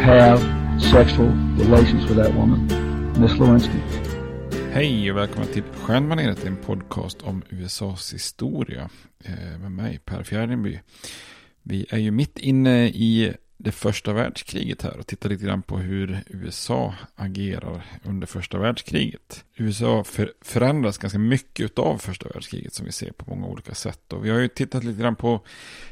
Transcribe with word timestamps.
have 0.00 0.40
sexual 0.80 1.28
relations 1.58 2.04
with 2.08 2.16
that 2.16 2.34
woman, 2.34 2.66
Miss 3.20 3.38
Lewinsky. 3.38 3.78
Hej 4.72 5.10
och 5.10 5.16
välkomna 5.16 5.46
till 5.46 5.62
Stjärnmaneret, 5.62 6.44
en 6.44 6.56
podcast 6.56 7.22
om 7.22 7.42
USAs 7.48 8.14
historia 8.14 8.90
eh, 9.24 9.58
med 9.58 9.72
mig 9.72 9.98
Per 10.04 10.22
Fjärdingby. 10.22 10.80
Vi 11.62 11.86
är 11.90 11.98
ju 11.98 12.10
mitt 12.10 12.38
inne 12.38 12.88
i 12.88 13.34
det 13.56 13.72
första 13.72 14.12
världskriget 14.12 14.82
här 14.82 14.98
och 14.98 15.06
tittar 15.06 15.28
lite 15.28 15.44
grann 15.44 15.62
på 15.62 15.78
hur 15.78 16.24
USA 16.26 16.94
agerar 17.14 17.84
under 18.04 18.26
första 18.26 18.58
världskriget. 18.58 19.44
USA 19.56 20.04
för, 20.04 20.32
förändras 20.40 20.98
ganska 20.98 21.18
mycket 21.18 21.78
av 21.78 21.98
första 21.98 22.28
världskriget 22.28 22.74
som 22.74 22.86
vi 22.86 22.92
ser 22.92 23.12
på 23.12 23.30
många 23.30 23.46
olika 23.46 23.74
sätt. 23.74 24.12
Och 24.12 24.24
vi 24.24 24.30
har 24.30 24.38
ju 24.38 24.48
tittat 24.48 24.84
lite 24.84 25.02
grann 25.02 25.16
på 25.16 25.40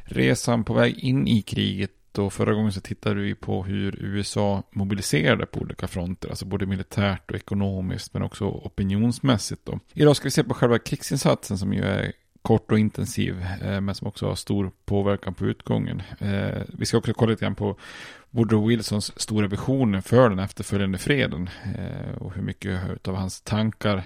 resan 0.05 0.65
på 0.65 0.75
väg 0.75 0.99
in 0.99 1.29
i 1.29 1.43
kriget 1.43 1.91
och 2.19 2.33
förra 2.33 2.55
gången 2.55 2.73
så 2.73 2.81
tittade 2.81 3.21
vi 3.21 3.35
på 3.35 3.65
hur 3.65 3.97
USA 4.05 4.63
mobiliserade 4.71 5.47
på 5.47 5.61
olika 5.61 5.89
fronter, 5.89 6.29
alltså 6.29 6.45
både 6.45 6.67
militärt 6.67 7.31
och 7.31 7.37
ekonomiskt 7.37 8.15
men 8.15 8.23
också 8.23 8.45
opinionsmässigt. 8.45 9.65
Då. 9.65 9.79
Idag 9.95 10.17
ska 10.17 10.25
vi 10.25 10.31
se 10.31 10.45
på 10.45 10.55
själva 10.55 10.79
krigsinsatsen 10.79 11.59
som 11.59 11.73
ju 11.73 11.83
är 11.83 12.13
kort 12.43 12.73
och 12.73 12.79
intensiv 12.79 13.47
eh, 13.63 13.81
men 13.81 13.95
som 13.95 14.09
också 14.09 14.27
har 14.27 14.35
stor 14.35 14.73
påverkan 14.85 15.35
på 15.35 15.47
utgången. 15.47 16.03
Eh, 16.19 16.63
vi 16.69 16.87
ska 16.87 16.99
också 16.99 17.13
kolla 17.13 17.31
lite 17.31 17.45
grann 17.45 17.55
på 17.55 17.77
Woodrow 18.31 18.67
Wilsons 18.69 19.21
stora 19.21 19.47
visioner 19.47 20.01
för 20.01 20.31
den 20.31 20.39
efterföljande 20.39 20.99
freden 20.99 21.51
eh, 21.79 22.15
och 22.19 22.35
hur 22.35 22.43
mycket 22.43 23.09
av 23.09 23.15
hans 23.15 23.41
tankar 23.41 24.03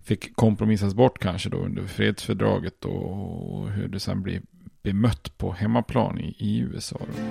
fick 0.00 0.36
kompromissas 0.36 0.94
bort 0.94 1.18
kanske 1.18 1.48
då 1.48 1.56
under 1.56 1.86
fredsfördraget 1.86 2.84
och 2.84 3.70
hur 3.70 3.88
det 3.88 4.00
sen 4.00 4.22
blir 4.22 4.42
bemött 4.92 5.38
på 5.38 5.52
hemmaplan 5.52 6.20
i, 6.20 6.36
i 6.38 6.58
USA. 6.58 6.96
Då. 6.98 7.22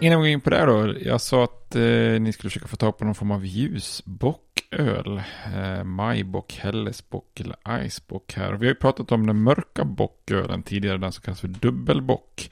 Innan 0.00 0.22
vi 0.22 0.28
går 0.28 0.32
in 0.32 0.40
på 0.40 0.50
det 0.50 0.56
här 0.56 0.66
då, 0.66 0.94
jag 1.00 1.20
sa 1.20 1.44
att 1.44 1.76
eh, 1.76 2.20
ni 2.20 2.32
skulle 2.32 2.50
försöka 2.50 2.66
få 2.66 2.76
tag 2.76 2.98
på 2.98 3.04
någon 3.04 3.14
form 3.14 3.30
av 3.30 3.46
ljusbocköl. 3.46 5.22
Eh, 5.54 5.84
majbock, 5.84 6.52
Hellesbock 6.52 7.40
eller 7.40 7.84
Icebock 7.84 8.34
här. 8.34 8.52
Och 8.52 8.62
vi 8.62 8.66
har 8.66 8.74
ju 8.74 8.78
pratat 8.78 9.12
om 9.12 9.26
den 9.26 9.42
mörka 9.42 9.84
bockölen 9.84 10.62
tidigare, 10.62 10.98
den 10.98 11.12
som 11.12 11.22
kallas 11.22 11.40
för 11.40 11.48
dubbelbock. 11.48 12.50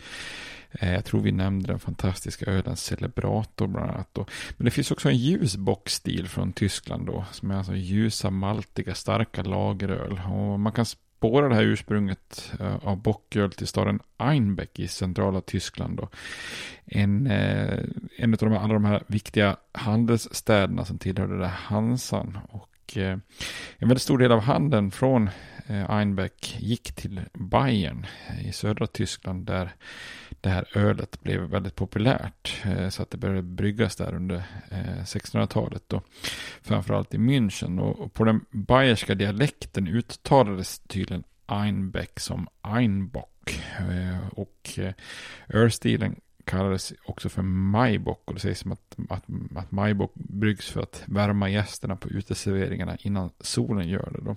Eh, 0.73 0.93
jag 0.93 1.05
tror 1.05 1.21
vi 1.21 1.33
nämnde 1.33 1.67
den 1.67 1.79
fantastiska 1.79 2.47
ölen 2.47 2.77
Celebrator 2.77 3.67
bland 3.67 3.91
annat. 3.91 4.09
Då. 4.13 4.27
Men 4.57 4.65
det 4.65 4.71
finns 4.71 4.91
också 4.91 5.09
en 5.09 5.17
ljus 5.17 5.57
boxstil 5.57 6.29
från 6.29 6.53
Tyskland 6.53 7.07
då. 7.07 7.25
Som 7.33 7.51
är 7.51 7.55
alltså 7.55 7.75
ljusa, 7.75 8.31
maltiga, 8.31 8.95
starka 8.95 9.43
lageröl. 9.43 10.21
Och 10.27 10.61
man 10.61 10.73
kan 10.73 10.87
spåra 10.87 11.49
det 11.49 11.55
här 11.55 11.63
ursprunget 11.63 12.53
eh, 12.61 12.77
av 12.83 13.03
bocköl 13.03 13.53
till 13.53 13.67
staden 13.67 14.01
Einbeck 14.17 14.79
i 14.79 14.89
centrala 14.89 15.41
Tyskland. 15.41 15.97
Då. 15.97 16.09
En, 16.85 17.27
eh, 17.27 17.79
en 18.17 18.33
av 18.33 18.39
de, 18.39 18.53
alla 18.53 18.75
de 18.75 18.85
här 18.85 19.03
viktiga 19.07 19.57
handelsstäderna 19.73 20.85
som 20.85 20.99
tillhörde 20.99 21.39
det 21.39 21.47
Hansan. 21.47 22.39
Och 22.49 22.97
eh, 22.97 23.19
en 23.79 23.89
väldigt 23.89 24.03
stor 24.03 24.19
del 24.19 24.33
av 24.33 24.41
handeln 24.41 24.91
från 24.91 25.31
eh, 25.67 25.91
Einbeck 25.91 26.57
gick 26.61 26.93
till 26.93 27.21
Bayern 27.33 28.07
eh, 28.29 28.49
i 28.49 28.53
södra 28.53 28.87
Tyskland 28.87 29.47
där 29.47 29.75
det 30.43 30.51
här 30.51 30.65
ölet 30.75 31.21
blev 31.23 31.41
väldigt 31.41 31.75
populärt. 31.75 32.63
Eh, 32.65 32.89
så 32.89 33.03
att 33.03 33.11
det 33.11 33.17
började 33.17 33.43
bryggas 33.43 33.97
där 33.97 34.15
under 34.15 34.37
eh, 34.71 35.03
1600-talet. 35.03 35.93
Framförallt 36.63 37.15
i 37.15 37.19
München. 37.19 37.81
Och 37.81 38.15
på 38.15 38.25
den 38.25 38.45
bayerska 38.51 39.15
dialekten 39.15 39.89
uttalades 39.89 40.79
tydligen 40.79 41.25
Einbeck 41.47 42.21
som 42.21 42.49
Einbock. 42.63 43.63
Eh, 43.79 44.29
och 44.29 44.79
ölstilen 45.49 46.17
kallades 46.45 46.93
också 47.05 47.29
för 47.29 47.43
majbock 47.43 48.23
och 48.25 48.35
det 48.35 48.41
sägs 48.41 48.61
som 48.61 48.73
att, 48.73 48.97
att, 49.09 49.25
att 49.57 49.71
majbock 49.71 50.15
bryggs 50.15 50.71
för 50.71 50.83
att 50.83 51.03
värma 51.07 51.49
gästerna 51.49 51.97
på 51.97 52.09
uteserveringarna 52.09 52.97
innan 52.97 53.31
solen 53.41 53.89
gör 53.89 54.11
det. 54.13 54.25
Då. 54.25 54.37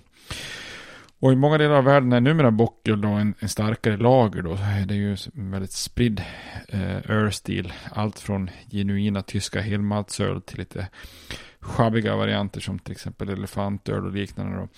Och 1.26 1.32
i 1.32 1.36
många 1.36 1.58
delar 1.58 1.74
av 1.74 1.84
världen 1.84 2.12
är 2.12 2.20
numera 2.20 2.50
Bockel 2.50 3.00
då 3.00 3.08
en, 3.08 3.34
en, 3.38 3.48
starkare 3.48 3.96
lager 3.96 4.42
då. 4.42 4.54
Det 4.86 4.94
är 4.94 4.98
ju 4.98 5.16
en 5.34 5.50
väldigt 5.50 5.72
spridd 5.72 6.22
eh, 6.68 7.10
ölstil. 7.10 7.72
Allt 7.90 8.18
från 8.18 8.50
genuina 8.70 9.22
tyska 9.22 9.60
helmaltsöl 9.60 10.42
till 10.42 10.58
lite 10.58 10.88
schabbiga 11.60 12.16
varianter 12.16 12.60
som 12.60 12.78
till 12.78 12.92
exempel 12.92 13.28
elefantöl 13.28 14.06
och 14.06 14.12
liknande 14.12 14.56
då. 14.56 14.68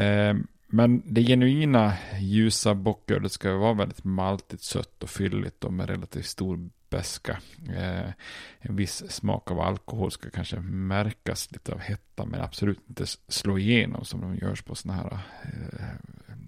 Eh, 0.00 0.34
men 0.70 1.02
det 1.06 1.22
genuina 1.22 1.92
ljusa 2.20 2.74
bockölet 2.74 3.32
ska 3.32 3.56
vara 3.56 3.74
väldigt 3.74 4.04
maltigt, 4.04 4.62
sött 4.62 5.02
och 5.02 5.10
fylligt 5.10 5.64
och 5.64 5.72
med 5.72 5.88
relativt 5.88 6.26
stor 6.26 6.70
beska. 6.90 7.40
Eh, 7.68 8.10
en 8.58 8.76
viss 8.76 9.10
smak 9.10 9.50
av 9.50 9.60
alkohol 9.60 10.10
ska 10.10 10.30
kanske 10.30 10.60
märkas 10.60 11.52
lite 11.52 11.72
av 11.72 11.78
hetta 11.78 12.24
men 12.24 12.40
absolut 12.40 12.80
inte 12.88 13.06
slå 13.28 13.58
igenom 13.58 14.04
som 14.04 14.20
de 14.20 14.36
görs 14.36 14.62
på 14.62 14.74
sådana 14.74 15.02
här 15.02 15.18
eh, 15.42 15.96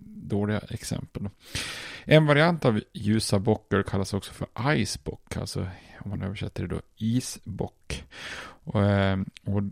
dåliga 0.05 0.59
exempel. 0.59 1.29
En 2.05 2.27
variant 2.27 2.65
av 2.65 2.81
ljusa 2.93 3.39
bockar 3.39 3.83
kallas 3.83 4.15
också 4.15 4.33
för 4.33 4.75
icebock, 4.77 5.37
alltså 5.37 5.69
om 6.01 6.11
man 6.11 6.23
översätter 6.23 6.63
det 6.63 6.75
då 6.75 6.81
isbock. 6.97 8.05
Och, 8.65 8.85
eh, 8.85 9.19
och 9.45 9.63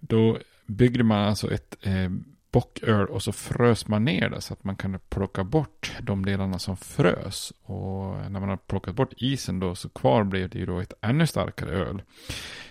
då 0.00 0.38
byggde 0.66 1.04
man 1.04 1.18
alltså 1.18 1.52
ett 1.52 1.76
eh, 1.82 2.10
bocköl 2.52 3.06
och 3.06 3.22
så 3.22 3.32
frös 3.32 3.88
man 3.88 4.04
ner 4.04 4.28
det 4.30 4.40
så 4.40 4.52
att 4.52 4.64
man 4.64 4.76
kunde 4.76 4.98
plocka 4.98 5.44
bort 5.44 5.92
de 6.02 6.26
delarna 6.26 6.58
som 6.58 6.76
frös. 6.76 7.52
Och 7.62 8.30
när 8.30 8.40
man 8.40 8.48
har 8.48 8.56
plockat 8.56 8.94
bort 8.94 9.12
isen 9.16 9.60
då 9.60 9.74
så 9.74 9.88
kvar 9.88 10.24
blev 10.24 10.48
det 10.48 10.58
ju 10.58 10.66
då 10.66 10.80
ett 10.80 10.92
ännu 11.00 11.26
starkare 11.26 11.70
öl. 11.70 12.02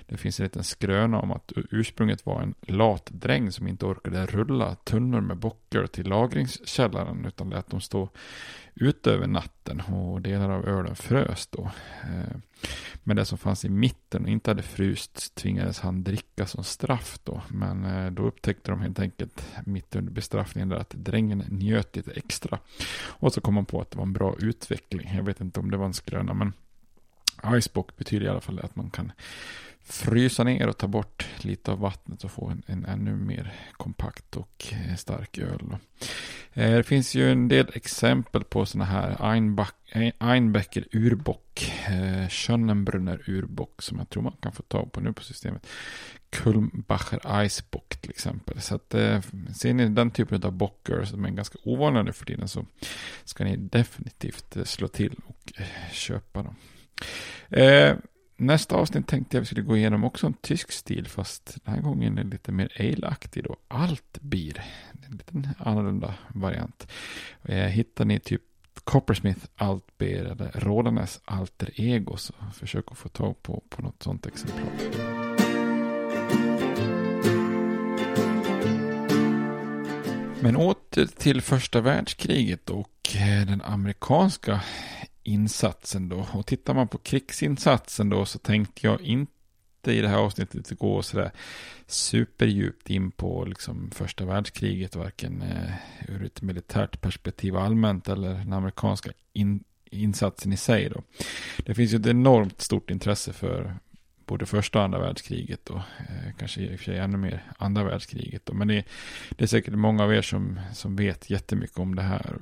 Det 0.05 0.17
finns 0.17 0.39
en 0.39 0.43
liten 0.43 0.63
skröna 0.63 1.19
om 1.19 1.31
att 1.31 1.51
ursprunget 1.55 2.25
var 2.25 2.41
en 2.41 2.55
lat 2.61 3.05
dräng 3.05 3.51
som 3.51 3.67
inte 3.67 3.85
orkade 3.85 4.25
rulla 4.25 4.75
tunnor 4.75 5.21
med 5.21 5.37
bocköl 5.37 5.87
till 5.87 6.07
lagringskällaren 6.07 7.25
utan 7.25 7.49
lät 7.49 7.69
dem 7.69 7.81
stå 7.81 8.09
ute 8.75 9.11
över 9.11 9.27
natten 9.27 9.81
och 9.81 10.21
delar 10.21 10.49
av 10.49 10.67
ölen 10.67 10.95
frös 10.95 11.47
då. 11.47 11.71
Eh, 12.03 12.37
men 13.03 13.15
det 13.15 13.25
som 13.25 13.37
fanns 13.37 13.65
i 13.65 13.69
mitten 13.69 14.23
och 14.23 14.29
inte 14.29 14.51
hade 14.51 14.63
fryst 14.63 15.35
tvingades 15.35 15.79
han 15.79 16.03
dricka 16.03 16.45
som 16.45 16.63
straff 16.63 17.19
då. 17.23 17.41
Men 17.47 17.85
eh, 17.85 18.11
då 18.11 18.23
upptäckte 18.23 18.71
de 18.71 18.81
helt 18.81 18.99
enkelt 18.99 19.45
mitt 19.65 19.95
under 19.95 20.11
bestraffningen 20.11 20.69
där 20.69 20.77
att 20.77 20.89
drängen 20.89 21.43
njöt 21.49 21.95
lite 21.95 22.11
extra. 22.11 22.59
Och 23.05 23.33
så 23.33 23.41
kom 23.41 23.53
man 23.53 23.65
på 23.65 23.81
att 23.81 23.91
det 23.91 23.97
var 23.97 24.05
en 24.05 24.13
bra 24.13 24.35
utveckling. 24.39 25.11
Jag 25.15 25.23
vet 25.23 25.41
inte 25.41 25.59
om 25.59 25.71
det 25.71 25.77
var 25.77 25.85
en 25.85 25.93
skröna 25.93 26.33
men 26.33 26.53
Icebox 27.45 27.95
betyder 27.95 28.25
i 28.25 28.29
alla 28.29 28.41
fall 28.41 28.59
att 28.59 28.75
man 28.75 28.89
kan 28.89 29.11
frysa 29.89 30.43
ner 30.43 30.67
och 30.67 30.77
ta 30.77 30.87
bort 30.87 31.27
lite 31.37 31.71
av 31.71 31.79
vattnet 31.79 32.23
och 32.23 32.31
få 32.31 32.47
en, 32.47 32.63
en 32.65 32.85
ännu 32.85 33.15
mer 33.15 33.53
kompakt 33.73 34.37
och 34.37 34.65
eh, 34.71 34.95
stark 34.95 35.37
öl. 35.37 35.59
Då. 35.61 35.77
Eh, 36.53 36.75
det 36.75 36.83
finns 36.83 37.15
ju 37.15 37.31
en 37.31 37.47
del 37.47 37.67
exempel 37.73 38.43
på 38.43 38.65
sådana 38.65 38.85
här 38.85 39.09
eh, 39.91 40.11
Einbecker 40.19 40.87
urbock, 40.91 41.71
eh, 41.87 42.29
Schönnenbrunner 42.29 43.23
urbock 43.27 43.81
som 43.81 43.97
jag 43.97 44.09
tror 44.09 44.23
man 44.23 44.35
kan 44.41 44.51
få 44.51 44.63
tag 44.63 44.91
på 44.91 45.01
nu 45.01 45.13
på 45.13 45.23
systemet. 45.23 45.67
Kulmbacher 46.29 47.43
Icebock 47.45 47.97
till 48.01 48.11
exempel. 48.11 48.61
Så 48.61 48.75
att 48.75 48.95
ser 49.55 49.73
ni 49.73 49.89
den 49.89 50.11
typen 50.11 50.43
av 50.43 50.51
bockar 50.51 51.03
som 51.03 51.25
är 51.25 51.29
ganska 51.29 51.59
ovanliga 51.63 52.03
nu 52.03 52.13
för 52.13 52.25
tiden 52.25 52.47
så 52.47 52.65
ska 53.23 53.43
ni 53.43 53.57
definitivt 53.57 54.67
slå 54.67 54.87
till 54.87 55.15
och 55.25 55.53
köpa 55.91 56.43
dem. 56.43 56.55
Nästa 58.41 58.75
avsnitt 58.75 59.07
tänkte 59.07 59.37
jag 59.37 59.41
vi 59.41 59.45
skulle 59.45 59.61
gå 59.61 59.77
igenom 59.77 60.03
också 60.03 60.27
en 60.27 60.33
tysk 60.33 60.71
stil, 60.71 61.07
fast 61.07 61.57
den 61.63 61.73
här 61.73 61.81
gången 61.81 62.17
är 62.17 62.23
lite 62.23 62.51
mer 62.51 62.71
ale-aktig 62.79 63.43
då. 63.43 63.55
Altbier, 63.67 64.63
en 65.07 65.17
liten 65.17 65.47
annorlunda 65.57 66.13
variant. 66.27 66.87
Eh, 67.43 67.57
hittar 67.57 68.05
ni 68.05 68.19
typ 68.19 68.41
Coppersmith 68.83 69.45
Altbier 69.55 70.25
eller 70.25 70.51
Rådanes 70.55 71.21
Alter 71.25 71.71
Ego 71.75 72.17
så 72.17 72.33
försök 72.53 72.85
att 72.91 72.97
få 72.97 73.09
tag 73.09 73.43
på, 73.43 73.63
på 73.69 73.81
något 73.81 74.03
sånt 74.03 74.25
exemplar. 74.25 74.71
Men 80.41 80.55
åter 80.55 81.05
till 81.05 81.41
första 81.41 81.81
världskriget 81.81 82.69
och 82.69 83.15
eh, 83.15 83.47
den 83.47 83.61
amerikanska 83.61 84.61
insatsen 85.29 86.09
då. 86.09 86.27
Och 86.33 86.45
tittar 86.45 86.73
man 86.73 86.87
på 86.87 86.97
krigsinsatsen 86.97 88.09
då 88.09 88.25
så 88.25 88.39
tänkte 88.39 88.87
jag 88.87 89.01
inte 89.01 89.91
i 89.91 90.01
det 90.01 90.07
här 90.07 90.17
avsnittet 90.17 90.79
gå 90.79 91.01
sådär 91.01 91.31
superdjupt 91.87 92.89
in 92.89 93.11
på 93.11 93.45
liksom 93.45 93.91
första 93.91 94.25
världskriget, 94.25 94.95
varken 94.95 95.41
eh, 95.41 95.73
ur 96.07 96.25
ett 96.25 96.41
militärt 96.41 97.01
perspektiv 97.01 97.57
allmänt 97.57 98.09
eller 98.09 98.33
den 98.33 98.53
amerikanska 98.53 99.11
in, 99.33 99.63
insatsen 99.91 100.53
i 100.53 100.57
sig 100.57 100.89
då. 100.89 101.03
Det 101.65 101.75
finns 101.75 101.93
ju 101.93 101.97
ett 101.97 102.07
enormt 102.07 102.61
stort 102.61 102.89
intresse 102.89 103.33
för 103.33 103.79
både 104.29 104.45
första 104.45 104.79
och 104.79 104.85
andra 104.85 104.99
världskriget 104.99 105.69
och 105.69 105.77
eh, 105.77 106.33
kanske 106.37 106.61
i 106.61 106.75
och 106.75 106.79
för 106.79 106.85
sig 106.85 106.97
ännu 106.97 107.17
mer 107.17 107.43
andra 107.57 107.83
världskriget. 107.83 108.45
Då. 108.45 108.53
Men 108.53 108.67
det, 108.67 108.83
det, 109.29 109.43
är 109.43 109.47
säkert 109.47 109.73
många 109.73 110.03
av 110.03 110.13
er 110.13 110.21
som, 110.21 110.59
som 110.73 110.95
vet 110.95 111.29
jättemycket 111.29 111.79
om 111.79 111.95
det 111.95 112.01
här. 112.01 112.35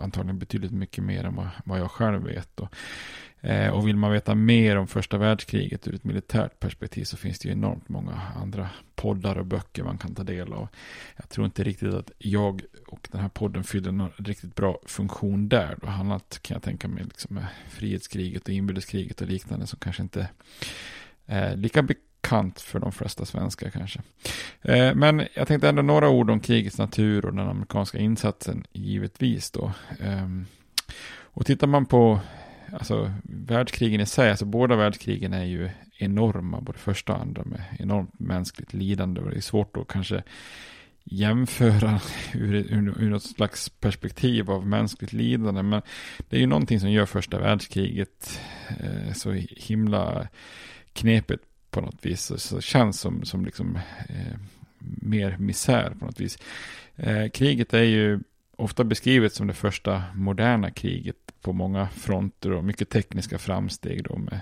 Antagligen 0.00 0.38
betydligt 0.38 0.72
mycket 0.72 1.04
mer 1.04 1.24
än 1.24 1.34
vad, 1.34 1.48
vad 1.64 1.80
jag 1.80 1.90
själv 1.90 2.24
vet. 2.24 2.60
Och, 2.60 2.74
eh, 3.40 3.70
och 3.72 3.88
vill 3.88 3.96
man 3.96 4.12
veta 4.12 4.34
mer 4.34 4.76
om 4.76 4.86
första 4.86 5.18
världskriget 5.18 5.88
ur 5.88 5.94
ett 5.94 6.04
militärt 6.04 6.60
perspektiv 6.60 7.04
så 7.04 7.16
finns 7.16 7.38
det 7.38 7.48
ju 7.48 7.52
enormt 7.52 7.88
många 7.88 8.20
andra 8.42 8.70
poddar 8.94 9.38
och 9.38 9.46
böcker 9.46 9.82
man 9.82 9.98
kan 9.98 10.14
ta 10.14 10.22
del 10.22 10.52
av. 10.52 10.68
Jag 11.16 11.28
tror 11.28 11.46
inte 11.46 11.64
riktigt 11.64 11.94
att 11.94 12.10
jag 12.18 12.62
och 12.86 13.08
den 13.12 13.20
här 13.20 13.28
podden 13.28 13.64
fyller 13.64 13.92
någon 13.92 14.12
riktigt 14.16 14.54
bra 14.54 14.78
funktion 14.86 15.48
där. 15.48 15.76
Då 15.82 15.88
annat 15.88 16.38
kan 16.42 16.54
jag 16.54 16.62
tänka 16.62 16.88
mig 16.88 17.04
liksom 17.04 17.34
med 17.34 17.46
frihetskriget 17.70 18.42
och 18.42 18.54
inbördeskriget 18.54 19.20
och 19.20 19.28
liknande 19.28 19.66
som 19.66 19.78
kanske 19.78 20.02
inte 20.02 20.28
Eh, 21.32 21.56
lika 21.56 21.82
bekant 21.82 22.60
för 22.60 22.80
de 22.80 22.92
flesta 22.92 23.24
svenskar 23.24 23.70
kanske. 23.70 24.00
Eh, 24.62 24.94
men 24.94 25.26
jag 25.34 25.48
tänkte 25.48 25.68
ändå 25.68 25.82
några 25.82 26.08
ord 26.08 26.30
om 26.30 26.40
krigets 26.40 26.78
natur 26.78 27.24
och 27.24 27.34
den 27.34 27.48
amerikanska 27.48 27.98
insatsen 27.98 28.64
givetvis 28.72 29.50
då. 29.50 29.72
Eh, 30.00 30.28
och 31.20 31.46
tittar 31.46 31.66
man 31.66 31.86
på 31.86 32.20
alltså, 32.72 33.12
världskrigen 33.22 34.00
i 34.00 34.06
sig, 34.06 34.30
alltså 34.30 34.44
båda 34.44 34.76
världskrigen 34.76 35.32
är 35.32 35.44
ju 35.44 35.70
enorma, 35.98 36.60
både 36.60 36.78
första 36.78 37.12
och 37.12 37.20
andra 37.20 37.44
med 37.44 37.62
enormt 37.78 38.20
mänskligt 38.20 38.74
lidande 38.74 39.20
och 39.20 39.30
det 39.30 39.36
är 39.36 39.40
svårt 39.40 39.76
att 39.76 39.88
kanske 39.88 40.22
jämföra 41.04 42.00
ur, 42.34 42.54
ur, 42.54 43.02
ur 43.02 43.10
något 43.10 43.22
slags 43.22 43.68
perspektiv 43.68 44.50
av 44.50 44.66
mänskligt 44.66 45.12
lidande. 45.12 45.62
Men 45.62 45.82
det 46.28 46.36
är 46.36 46.40
ju 46.40 46.46
någonting 46.46 46.80
som 46.80 46.90
gör 46.90 47.06
första 47.06 47.38
världskriget 47.38 48.40
eh, 48.68 49.12
så 49.12 49.32
himla 49.50 50.28
knepigt 50.92 51.44
på 51.70 51.80
något 51.80 52.06
vis. 52.06 52.22
Så, 52.22 52.38
så 52.38 52.60
känns 52.60 53.00
som, 53.00 53.24
som 53.24 53.44
liksom 53.44 53.78
eh, 54.08 54.38
mer 55.02 55.36
misär 55.38 55.94
på 55.98 56.04
något 56.04 56.20
vis. 56.20 56.38
Eh, 56.96 57.28
kriget 57.28 57.74
är 57.74 57.82
ju 57.82 58.20
ofta 58.56 58.84
beskrivet 58.84 59.34
som 59.34 59.46
det 59.46 59.54
första 59.54 60.02
moderna 60.14 60.70
kriget 60.70 61.16
på 61.40 61.52
många 61.52 61.88
fronter 61.88 62.52
och 62.52 62.64
mycket 62.64 62.88
tekniska 62.88 63.38
framsteg 63.38 64.04
då 64.04 64.16
med 64.16 64.40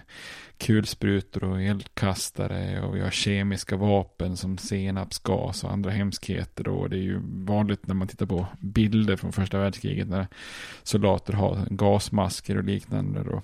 kulsprutor 0.58 1.44
och 1.44 1.62
eldkastare 1.62 2.82
och 2.82 2.96
vi 2.96 3.00
har 3.00 3.10
kemiska 3.10 3.76
vapen 3.76 4.36
som 4.36 4.58
senapsgas 4.58 5.64
och 5.64 5.72
andra 5.72 5.90
hemskheter 5.90 6.64
då. 6.64 6.74
och 6.74 6.90
Det 6.90 6.96
är 6.96 7.02
ju 7.02 7.20
vanligt 7.22 7.86
när 7.86 7.94
man 7.94 8.08
tittar 8.08 8.26
på 8.26 8.46
bilder 8.58 9.16
från 9.16 9.32
första 9.32 9.58
världskriget 9.58 10.08
när 10.08 10.26
soldater 10.82 11.32
har 11.32 11.66
gasmasker 11.70 12.56
och 12.56 12.64
liknande 12.64 13.22
då. 13.22 13.42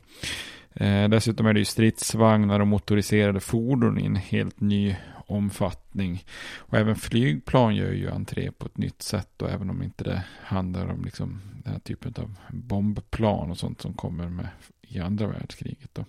Eh, 0.76 1.08
dessutom 1.08 1.46
är 1.46 1.52
det 1.52 1.58
ju 1.58 1.64
stridsvagnar 1.64 2.60
och 2.60 2.66
motoriserade 2.66 3.40
fordon 3.40 3.98
i 3.98 4.06
en 4.06 4.16
helt 4.16 4.60
ny 4.60 4.96
omfattning. 5.26 6.24
Och 6.56 6.78
även 6.78 6.96
flygplan 6.96 7.76
gör 7.76 7.92
ju 7.92 8.10
entré 8.10 8.52
på 8.52 8.66
ett 8.66 8.78
nytt 8.78 9.02
sätt. 9.02 9.42
Och 9.42 9.50
även 9.50 9.70
om 9.70 9.82
inte 9.82 10.04
det 10.04 10.22
handlar 10.42 10.88
om 10.88 11.04
liksom 11.04 11.40
den 11.64 11.72
här 11.72 11.80
typen 11.80 12.14
av 12.18 12.34
bombplan 12.50 13.50
och 13.50 13.58
sånt 13.58 13.80
som 13.80 13.94
kommer 13.94 14.28
med 14.28 14.48
i 14.82 15.00
andra 15.00 15.26
världskriget. 15.26 15.90
Då. 15.92 16.04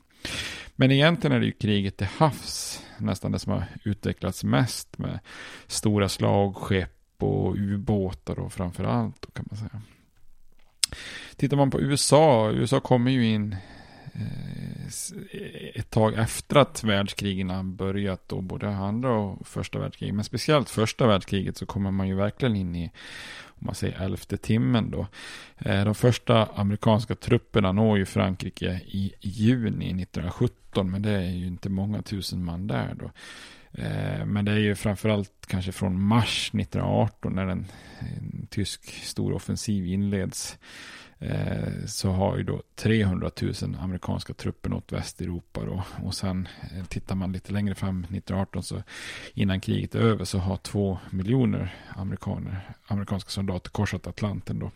Men 0.76 0.92
egentligen 0.92 1.36
är 1.36 1.40
det 1.40 1.46
ju 1.46 1.52
kriget 1.52 1.98
till 1.98 2.08
havs 2.08 2.84
nästan 2.98 3.32
det 3.32 3.40
som 3.40 3.52
har 3.52 3.66
utvecklats 3.84 4.44
mest 4.44 4.98
med 4.98 5.20
stora 5.68 6.10
slagskepp 6.10 6.94
och 7.18 7.56
ubåtar 7.56 8.40
och 8.40 8.54
framförallt 8.54 9.26
kan 9.34 9.46
man 9.50 9.58
säga. 9.58 9.82
Tittar 11.36 11.58
man 11.58 11.72
på 11.72 11.82
USA, 11.82 12.52
USA 12.52 12.80
kommer 12.80 13.12
ju 13.12 13.26
in 13.26 13.56
Eh, 14.18 14.86
eh, 15.32 15.80
ett 15.80 15.90
tag 15.90 16.14
efter 16.14 16.56
att 16.56 16.84
världskrigen 16.84 17.76
börjat 17.76 18.30
då 18.30 18.42
både 18.42 18.70
andra 18.70 19.12
och 19.12 19.48
första 19.48 19.80
världskriget. 19.80 20.16
Men 20.16 20.24
speciellt 20.24 20.70
första 20.70 21.08
världskriget 21.08 21.58
så 21.58 21.66
kommer 21.66 21.92
man 21.92 22.08
ju 22.08 22.16
verkligen 22.16 22.56
in 22.56 22.76
i 22.76 22.92
om 23.46 23.66
man 23.66 23.76
säger 23.76 24.02
elfte 24.02 24.38
timmen 24.38 24.92
då. 24.92 25.08
Eh, 25.58 25.86
de 25.86 25.96
första 25.96 26.46
amerikanska 26.46 27.16
trupperna 27.16 27.72
når 27.72 27.98
ju 27.98 28.06
Frankrike 28.06 28.82
i 28.86 29.14
juni 29.22 29.86
1917 29.86 30.92
men 30.92 31.02
det 31.02 31.12
är 31.12 31.32
ju 31.32 31.48
inte 31.48 31.70
många 31.70 32.02
tusen 32.02 32.44
man 32.44 32.68
där 32.68 32.96
då. 33.00 33.12
Men 34.26 34.46
det 34.46 34.52
är 34.52 34.58
ju 34.60 34.76
framförallt 34.76 35.46
kanske 35.48 35.72
från 35.72 36.02
mars 36.02 36.50
1918 36.54 37.36
när 37.36 37.48
en, 37.48 37.66
en 38.00 38.48
tysk 38.50 39.04
stor 39.04 39.34
offensiv 39.34 39.86
inleds. 39.86 40.58
Eh, 41.20 41.86
så 41.86 42.10
har 42.10 42.38
ju 42.38 42.44
då 42.44 42.62
300 42.76 43.32
000 43.42 43.54
amerikanska 43.80 44.34
trupper 44.34 44.70
nått 44.70 44.92
Västeuropa 44.92 45.66
då. 45.66 45.84
Och 46.04 46.14
sen 46.14 46.48
eh, 46.62 46.86
tittar 46.86 47.16
man 47.16 47.32
lite 47.32 47.54
längre 47.54 47.76
fram 47.76 48.00
1918 48.00 48.64
så 48.64 48.84
innan 49.34 49.62
kriget 49.62 49.96
är 49.96 50.00
över 50.00 50.26
så 50.26 50.38
har 50.38 50.58
två 50.58 50.98
miljoner 51.10 51.76
amerikaner, 51.96 52.70
amerikanska 52.88 53.30
soldater 53.30 53.70
korsat 53.70 54.08
Atlanten 54.08 54.60
då. 54.60 54.72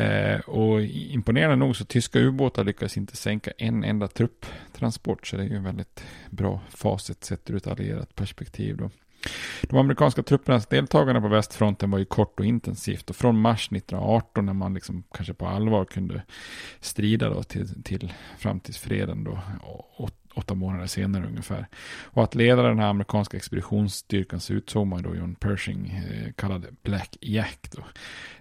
Eh, 0.00 0.40
och 0.40 0.82
imponerande 0.82 1.56
nog 1.56 1.76
så 1.76 1.84
tyska 1.84 2.18
ubåtar 2.18 2.64
lyckades 2.64 2.96
inte 2.96 3.16
sänka 3.16 3.50
en 3.58 3.84
enda 3.84 4.08
trupptransport. 4.08 5.26
Så 5.26 5.36
det 5.36 5.42
är 5.42 5.48
ju 5.48 5.56
en 5.56 5.64
väldigt 5.64 6.04
bra 6.30 6.60
facit 6.68 7.24
sett 7.24 7.50
ur 7.50 7.56
ett 7.56 7.66
allierat 7.66 8.14
perspektiv 8.14 8.76
då. 8.76 8.90
De 9.62 9.78
amerikanska 9.78 10.22
truppernas 10.22 10.66
deltagande 10.66 11.20
på 11.20 11.28
västfronten 11.28 11.90
var 11.90 11.98
ju 11.98 12.04
kort 12.04 12.40
och 12.40 12.46
intensivt 12.46 13.10
och 13.10 13.16
från 13.16 13.40
mars 13.40 13.68
1918 13.72 14.46
när 14.46 14.52
man 14.52 14.74
liksom 14.74 15.02
kanske 15.14 15.34
på 15.34 15.46
allvar 15.46 15.84
kunde 15.84 16.22
strida 16.80 17.30
då 17.30 17.42
till, 17.42 17.82
till 17.82 18.12
fram 18.38 18.60
till 18.60 18.74
freden 18.74 19.24
då 19.24 19.38
åtta 20.34 20.54
månader 20.54 20.86
senare 20.86 21.26
ungefär. 21.26 21.66
Och 22.04 22.24
att 22.24 22.34
leda 22.34 22.62
den 22.62 22.78
här 22.78 22.86
amerikanska 22.86 23.36
expeditionsstyrkan 23.36 24.40
så 24.40 24.52
utsåg 24.52 24.86
man 24.86 25.02
då 25.02 25.14
John 25.14 25.34
Pershing 25.34 25.86
eh, 25.90 26.32
kallad 26.32 26.66
Black 26.82 27.16
Jack. 27.20 27.70
Då. 27.70 27.82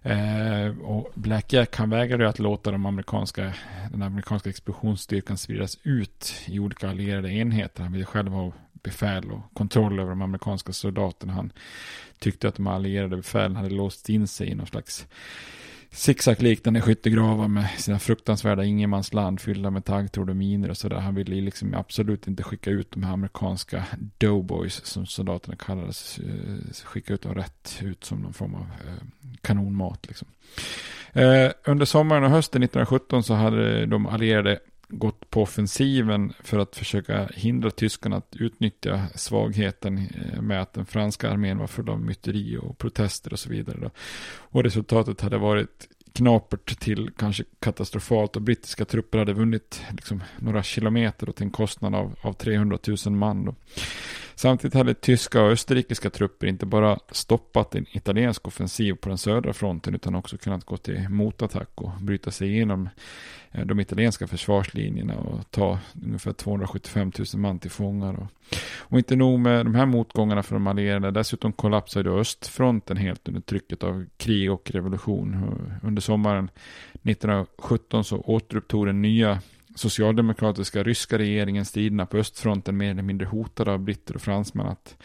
Eh, 0.09 0.77
och 0.79 1.11
Black 1.13 1.53
Jack 1.53 1.75
han 1.75 1.89
vägrade 1.89 2.29
att 2.29 2.39
låta 2.39 2.71
de 2.71 2.85
amerikanska, 2.85 3.53
den 3.91 4.01
amerikanska 4.01 4.49
expeditionsstyrkan 4.49 5.37
spridas 5.37 5.77
ut 5.83 6.33
i 6.45 6.59
olika 6.59 6.89
allierade 6.89 7.33
enheter. 7.33 7.83
Han 7.83 7.91
ville 7.91 8.05
själv 8.05 8.31
ha 8.31 8.51
befäl 8.83 9.31
och 9.31 9.53
kontroll 9.53 9.99
över 9.99 10.09
de 10.09 10.21
amerikanska 10.21 10.73
soldaterna. 10.73 11.33
Han 11.33 11.51
tyckte 12.19 12.47
att 12.47 12.55
de 12.55 12.67
allierade 12.67 13.17
befälen 13.17 13.55
hade 13.55 13.69
låst 13.69 14.09
in 14.09 14.27
sig 14.27 14.49
i 14.49 14.55
någon 14.55 14.67
slags 14.67 15.07
zigzag-liknande 15.93 16.81
skyttegravar 16.81 17.47
med 17.47 17.69
sina 17.77 17.99
fruktansvärda 17.99 18.63
ingenmansland 18.63 19.41
fyllda 19.41 19.69
med 19.69 19.85
taggtråd 19.85 20.29
och 20.29 20.35
miner 20.35 20.69
och 20.69 20.77
sådär. 20.77 20.95
Han 20.95 21.15
ville 21.15 21.35
liksom 21.35 21.73
absolut 21.73 22.27
inte 22.27 22.43
skicka 22.43 22.69
ut 22.69 22.91
de 22.91 23.03
här 23.03 23.13
amerikanska 23.13 23.83
doughboys 24.17 24.85
som 24.85 25.05
soldaterna 25.05 25.55
kallades. 25.55 26.19
Eh, 26.19 26.85
skicka 26.85 27.13
ut 27.13 27.21
dem 27.21 27.35
rätt 27.35 27.79
ut 27.81 28.03
som 28.03 28.19
någon 28.19 28.33
form 28.33 28.55
av 28.55 28.61
eh, 28.61 29.03
kanonmat 29.41 30.07
liksom. 30.07 30.27
Eh, 31.13 31.51
under 31.65 31.85
sommaren 31.85 32.23
och 32.23 32.29
hösten 32.29 32.63
1917 32.63 33.23
så 33.23 33.33
hade 33.33 33.85
de 33.85 34.05
allierade 34.05 34.59
gått 34.97 35.29
på 35.29 35.41
offensiven 35.41 36.33
för 36.39 36.59
att 36.59 36.75
försöka 36.75 37.29
hindra 37.35 37.71
tyskarna 37.71 38.15
att 38.15 38.35
utnyttja 38.35 39.01
svagheten 39.15 39.97
eh, 39.97 40.41
med 40.41 40.61
att 40.61 40.73
den 40.73 40.85
franska 40.85 41.29
armén 41.29 41.57
var 41.57 41.67
full 41.67 41.89
av 41.89 42.01
myteri 42.01 42.57
och 42.57 42.77
protester 42.77 43.33
och 43.33 43.39
så 43.39 43.49
vidare. 43.49 43.77
Då. 43.81 43.89
Och 44.37 44.63
resultatet 44.63 45.21
hade 45.21 45.37
varit 45.37 45.87
knapert 46.13 46.79
till 46.79 47.11
kanske 47.17 47.43
katastrofalt 47.59 48.35
och 48.35 48.41
brittiska 48.41 48.85
trupper 48.85 49.17
hade 49.17 49.33
vunnit 49.33 49.81
liksom 49.91 50.23
några 50.39 50.63
kilometer 50.63 51.31
till 51.31 51.43
en 51.43 51.51
kostnad 51.51 51.95
av, 51.95 52.15
av 52.21 52.33
300 52.33 52.77
000 53.05 53.15
man. 53.15 53.45
Då. 53.45 53.55
Samtidigt 54.35 54.73
hade 54.73 54.93
tyska 54.93 55.41
och 55.41 55.51
österrikiska 55.51 56.09
trupper 56.09 56.47
inte 56.47 56.65
bara 56.65 56.99
stoppat 57.11 57.75
en 57.75 57.85
italiensk 57.91 58.47
offensiv 58.47 58.93
på 58.93 59.09
den 59.09 59.17
södra 59.17 59.53
fronten 59.53 59.95
utan 59.95 60.15
också 60.15 60.37
kunnat 60.37 60.65
gå 60.65 60.77
till 60.77 61.09
motattack 61.09 61.69
och 61.75 61.91
bryta 62.01 62.31
sig 62.31 62.49
igenom 62.49 62.89
eh, 63.51 63.65
de 63.65 63.79
italienska 63.79 64.27
försvarslinjerna 64.27 65.15
och 65.15 65.51
ta 65.51 65.79
ungefär 66.05 66.33
275 66.33 67.11
000 67.17 67.41
man 67.41 67.59
till 67.59 67.71
fångar. 67.71 68.13
Och, 68.13 68.27
och 68.77 68.97
inte 68.97 69.15
nog 69.15 69.39
med 69.39 69.65
de 69.65 69.75
här 69.75 69.85
motgångarna 69.85 70.43
för 70.43 70.55
de 70.55 70.67
allierade, 70.67 71.11
dessutom 71.11 71.53
kollapsade 71.53 72.09
östfronten 72.09 72.97
helt 72.97 73.27
under 73.27 73.41
trycket 73.41 73.83
av 73.83 74.05
krig 74.17 74.51
och 74.51 74.71
revolution. 74.71 75.55
Under 75.83 76.01
sommaren 76.01 76.49
1917 77.03 78.03
så 78.03 78.17
återupptog 78.17 78.85
den 78.85 79.01
nya 79.01 79.39
socialdemokratiska 79.75 80.83
ryska 80.83 81.17
regeringen 81.17 81.65
striderna 81.65 82.05
på 82.05 82.17
östfronten 82.17 82.77
mer 82.77 82.91
eller 82.91 83.03
mindre 83.03 83.27
hotade 83.27 83.71
av 83.71 83.79
britter 83.79 84.15
och 84.15 84.21
fransmän 84.21 84.67
att 84.67 84.97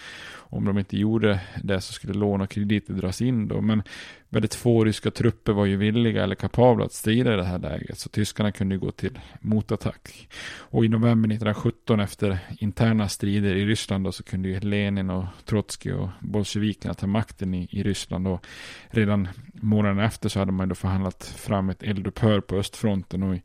om 0.50 0.64
de 0.64 0.78
inte 0.78 0.96
gjorde 0.96 1.40
det 1.62 1.80
så 1.80 1.92
skulle 1.92 2.14
lån 2.14 2.40
och 2.40 2.50
krediter 2.50 2.94
dras 2.94 3.22
in 3.22 3.48
då. 3.48 3.60
Men 3.60 3.82
väldigt 4.28 4.54
få 4.54 4.84
ryska 4.84 5.10
trupper 5.10 5.52
var 5.52 5.66
ju 5.66 5.76
villiga 5.76 6.24
eller 6.24 6.34
kapabla 6.34 6.84
att 6.84 6.92
strida 6.92 7.34
i 7.34 7.36
det 7.36 7.44
här 7.44 7.58
läget. 7.58 7.98
Så 7.98 8.08
tyskarna 8.08 8.52
kunde 8.52 8.76
gå 8.76 8.90
till 8.90 9.18
motattack. 9.40 10.28
Och 10.58 10.84
i 10.84 10.88
november 10.88 11.28
1917 11.28 12.00
efter 12.00 12.38
interna 12.58 13.08
strider 13.08 13.54
i 13.54 13.66
Ryssland 13.66 14.04
då, 14.04 14.12
så 14.12 14.22
kunde 14.22 14.48
ju 14.48 14.60
Lenin 14.60 15.10
och 15.10 15.24
Trotskij 15.44 15.92
och 15.92 16.08
bolsjevikerna 16.20 16.94
ta 16.94 17.06
makten 17.06 17.54
i, 17.54 17.68
i 17.70 17.82
Ryssland. 17.82 18.28
Och 18.28 18.46
redan 18.90 19.28
månaden 19.52 19.98
efter 19.98 20.28
så 20.28 20.38
hade 20.38 20.52
man 20.52 20.68
då 20.68 20.74
förhandlat 20.74 21.24
fram 21.24 21.70
ett 21.70 21.82
eldupphör 21.82 22.40
på 22.40 22.56
östfronten. 22.56 23.22
Och 23.22 23.34
i, 23.36 23.42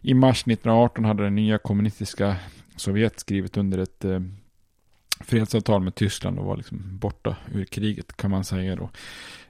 i 0.00 0.14
mars 0.14 0.40
1918 0.40 1.04
hade 1.04 1.22
den 1.22 1.34
nya 1.34 1.58
kommunistiska 1.58 2.36
Sovjet 2.76 3.20
skrivit 3.20 3.56
under 3.56 3.78
ett 3.78 4.04
eh, 4.04 4.20
fredsavtal 5.20 5.82
med 5.82 5.94
Tyskland 5.94 6.38
och 6.38 6.44
var 6.44 6.56
liksom 6.56 6.98
borta 6.98 7.36
ur 7.52 7.64
kriget 7.64 8.16
kan 8.16 8.30
man 8.30 8.44
säga 8.44 8.76
då. 8.76 8.90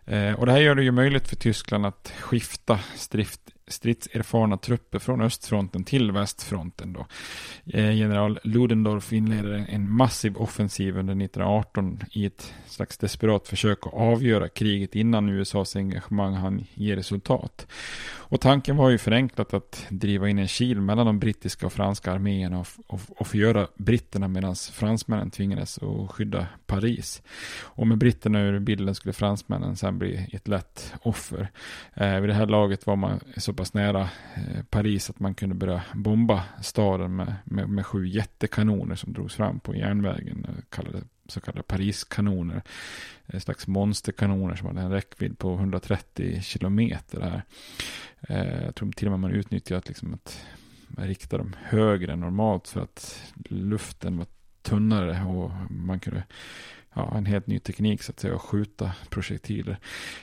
Eh, 0.09 0.33
och 0.33 0.47
det 0.47 0.53
här 0.53 0.61
gör 0.61 0.75
det 0.75 0.83
ju 0.83 0.91
möjligt 0.91 1.29
för 1.29 1.37
Tyskland 1.37 1.87
att 1.87 2.13
skifta 2.21 2.79
strift, 2.97 3.41
stridserfarna 3.67 4.57
trupper 4.57 4.99
från 4.99 5.21
östfronten 5.21 5.85
till 5.85 6.13
västfronten. 6.13 6.93
Då. 6.93 7.07
Eh, 7.67 7.97
general 7.97 8.39
Ludendorff 8.43 9.13
inleder 9.13 9.67
en 9.69 9.91
massiv 9.93 10.37
offensiv 10.37 10.99
under 10.99 11.15
1918 11.15 12.01
i 12.11 12.27
ett 12.27 12.55
slags 12.67 12.99
desperat 12.99 13.49
försök 13.49 13.87
att 13.87 13.95
avgöra 13.95 14.49
kriget 14.49 14.95
innan 14.95 15.29
USAs 15.29 15.77
engagemang 15.77 16.35
han 16.35 16.65
ge 16.75 16.97
resultat. 16.97 17.67
Och 18.31 18.41
tanken 18.41 18.77
var 18.77 18.91
ju 18.91 18.99
förenklat 18.99 19.55
att 19.55 19.87
driva 19.89 20.29
in 20.29 20.39
en 20.39 20.49
kil 20.49 20.81
mellan 20.81 21.07
de 21.07 21.19
brittiska 21.19 21.67
och 21.67 21.73
franska 21.73 22.13
arméerna 22.13 22.59
och, 22.59 22.67
och, 22.87 23.01
och 23.17 23.27
förgöra 23.27 23.69
britterna 23.77 24.29
medan 24.29 24.55
fransmännen 24.73 25.31
tvingades 25.31 25.79
att 25.79 26.11
skydda 26.11 26.47
Paris. 26.67 27.23
Och 27.63 27.87
med 27.87 27.99
britterna 27.99 28.41
ur 28.41 28.59
bilden 28.59 28.95
skulle 28.95 29.13
fransmännen 29.13 29.77
sen 29.77 29.99
bli 29.99 30.29
ett 30.33 30.49
lätt 30.49 30.95
offer. 31.03 31.49
Eh, 31.95 32.21
vid 32.21 32.31
det 32.31 32.35
här 32.35 32.47
laget 32.47 32.87
var 32.87 32.97
man 32.97 33.21
så 33.37 33.53
pass 33.53 33.75
nära 33.75 34.01
eh, 34.35 34.63
Paris 34.71 35.11
att 35.11 35.21
man 35.21 35.35
kunde 35.35 35.55
börja 35.55 35.83
bomba 35.95 36.45
staden 36.63 37.17
med, 37.17 37.35
med, 37.45 37.69
med 37.69 37.87
sju 37.87 38.07
jättekanoner 38.07 38.95
som 38.95 39.13
drogs 39.13 39.35
fram 39.35 39.61
på 39.61 39.77
järnvägen, 39.77 40.47
eh, 40.49 40.55
kallade, 40.71 40.99
så 41.29 41.41
kallade 41.41 41.63
Pariskanoner. 41.63 42.63
En 43.27 43.41
slags 43.41 43.67
monsterkanoner 43.67 44.55
som 44.55 44.67
hade 44.67 44.81
en 44.81 44.91
räckvidd 44.91 45.39
på 45.39 45.55
130 45.55 46.43
kilometer. 46.43 47.21
Här. 47.21 47.43
Eh, 48.21 48.65
jag 48.65 48.75
tror 48.75 48.93
till 48.93 49.07
och 49.07 49.11
med 49.11 49.21
man 49.21 49.31
utnyttjat 49.31 49.89
liksom 49.89 50.15
att 50.15 50.47
rikta 50.97 51.39
dem 51.39 51.57
högre 51.63 52.13
än 52.13 52.21
normalt 52.21 52.69
för 52.69 52.81
att 52.81 53.23
luften 53.49 54.19
var 54.19 54.27
tunnare 54.63 55.25
och 55.25 55.51
man 55.71 56.01
kunde 56.01 56.25
ja, 56.95 57.17
en 57.17 57.27
helt 57.27 57.47
ny 57.47 57.59
teknik 57.59 58.03
så 58.03 58.13
att 58.13 58.21
säga 58.21 58.35
och 58.35 58.43
skjuta 58.43 58.93
projektiler. 59.09 59.79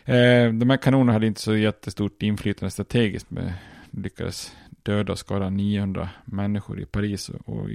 Eh, 0.05 0.53
de 0.53 0.69
här 0.69 0.77
kanonerna 0.77 1.13
hade 1.13 1.27
inte 1.27 1.41
så 1.41 1.55
jättestort 1.55 2.23
inflytande 2.23 2.71
strategiskt 2.71 3.31
men 3.31 3.51
lyckades 3.91 4.55
döda 4.85 5.11
och 5.11 5.19
skadade 5.19 5.49
900 5.49 6.09
människor 6.25 6.79
i 6.79 6.85
Paris 6.85 7.29
och, 7.29 7.49
och 7.49 7.69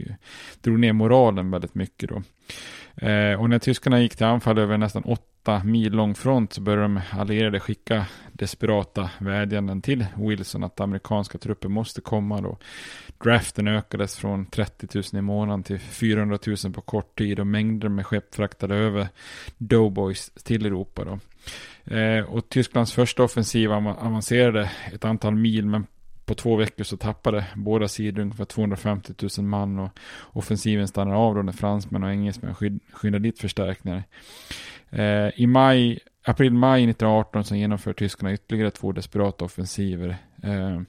drog 0.60 0.78
ner 0.78 0.92
moralen 0.92 1.50
väldigt 1.50 1.74
mycket 1.74 2.08
då. 2.08 2.22
Eh, 3.06 3.40
och 3.40 3.50
när 3.50 3.58
tyskarna 3.58 4.00
gick 4.00 4.16
till 4.16 4.26
anfall 4.26 4.58
över 4.58 4.78
nästan 4.78 5.02
åtta 5.02 5.64
mil 5.64 5.92
lång 5.92 6.14
front 6.14 6.52
så 6.52 6.60
började 6.60 6.82
de 6.82 7.00
allierade 7.10 7.60
skicka 7.60 8.06
desperata 8.32 9.10
vädjanden 9.18 9.82
till 9.82 10.06
Wilson 10.16 10.64
att 10.64 10.80
amerikanska 10.80 11.38
trupper 11.38 11.68
måste 11.68 12.00
komma 12.00 12.40
då. 12.40 12.58
Draften 13.24 13.68
ökades 13.68 14.16
från 14.16 14.46
30 14.46 14.88
000 14.94 15.04
i 15.12 15.20
månaden 15.20 15.62
till 15.62 15.78
400 15.78 16.38
000 16.64 16.72
på 16.72 16.80
kort 16.80 17.18
tid 17.18 17.40
och 17.40 17.46
mängder 17.46 17.88
med 17.88 18.06
skepp 18.06 18.34
fraktade 18.34 18.74
över 18.74 19.08
Doughboys 19.58 20.30
till 20.30 20.66
Europa 20.66 21.04
då. 21.04 21.18
Eh, 21.94 22.24
och 22.24 22.48
Tysklands 22.48 22.92
första 22.92 23.22
offensiv 23.22 23.72
avancerade 23.72 24.70
ett 24.92 25.04
antal 25.04 25.34
mil 25.34 25.66
men 25.66 25.86
på 26.30 26.34
två 26.34 26.56
veckor 26.56 26.84
så 26.84 26.96
tappade 26.96 27.46
båda 27.54 27.88
sidor 27.88 28.22
ungefär 28.22 28.44
250 28.44 29.12
000 29.38 29.46
man 29.46 29.78
och 29.78 29.90
offensiven 30.32 30.88
stannade 30.88 31.16
av 31.16 31.34
då 31.34 31.42
när 31.42 31.52
fransmän 31.52 32.02
och 32.02 32.10
engelsmän 32.10 32.54
skyndade 32.92 33.22
dit 33.22 33.38
förstärkningar. 33.38 34.02
Eh, 34.90 35.28
I 35.36 35.46
maj, 35.46 35.98
april-maj 36.24 36.84
1918 36.84 37.44
så 37.44 37.54
genomför 37.54 37.92
tyskarna 37.92 38.32
ytterligare 38.32 38.70
två 38.70 38.92
desperata 38.92 39.44
offensiver. 39.44 40.16
Eh, 40.42 40.80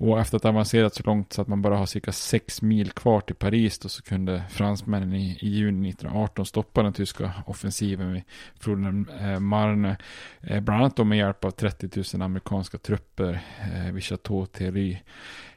och 0.00 0.20
efter 0.20 0.36
att 0.36 0.42
ha 0.42 0.50
avancerat 0.50 0.94
så 0.94 1.02
långt 1.02 1.32
så 1.32 1.42
att 1.42 1.48
man 1.48 1.62
bara 1.62 1.76
har 1.76 1.86
cirka 1.86 2.12
sex 2.12 2.62
mil 2.62 2.90
kvar 2.90 3.20
till 3.20 3.34
Paris 3.34 3.78
då 3.78 3.88
så 3.88 4.02
kunde 4.02 4.42
fransmännen 4.50 5.14
i, 5.14 5.38
i 5.40 5.48
juni 5.48 5.88
1918 5.88 6.46
stoppa 6.46 6.82
den 6.82 6.92
tyska 6.92 7.32
offensiven 7.46 8.12
vid 8.12 8.22
floden 8.60 9.08
eh, 9.20 9.40
Marne. 9.40 9.96
Eh, 10.40 10.60
bland 10.60 10.80
annat 10.80 10.96
då 10.96 11.04
med 11.04 11.18
hjälp 11.18 11.44
av 11.44 11.50
30 11.50 12.04
000 12.14 12.22
amerikanska 12.22 12.78
trupper 12.78 13.40
eh, 13.74 13.92
vid 13.92 14.04
Chateau 14.04 14.46
Thierry. 14.46 14.98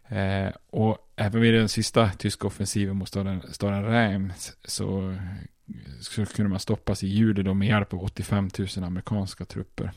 Eh, 0.07 0.51
och 0.69 0.97
även 1.15 1.41
vid 1.41 1.53
den 1.53 1.69
sista 1.69 2.09
tyska 2.09 2.47
offensiven 2.47 2.97
mot 2.97 3.07
staden, 3.07 3.41
staden 3.51 3.85
Reims 3.85 4.57
så, 4.63 5.17
så 6.01 6.25
kunde 6.25 6.49
man 6.49 6.59
stoppas 6.59 7.03
i 7.03 7.07
juli 7.07 7.43
då 7.43 7.53
med 7.53 7.67
hjälp 7.67 7.93
av 7.93 8.03
85 8.03 8.49
000 8.57 8.85
amerikanska 8.85 9.45
trupper. 9.45 9.91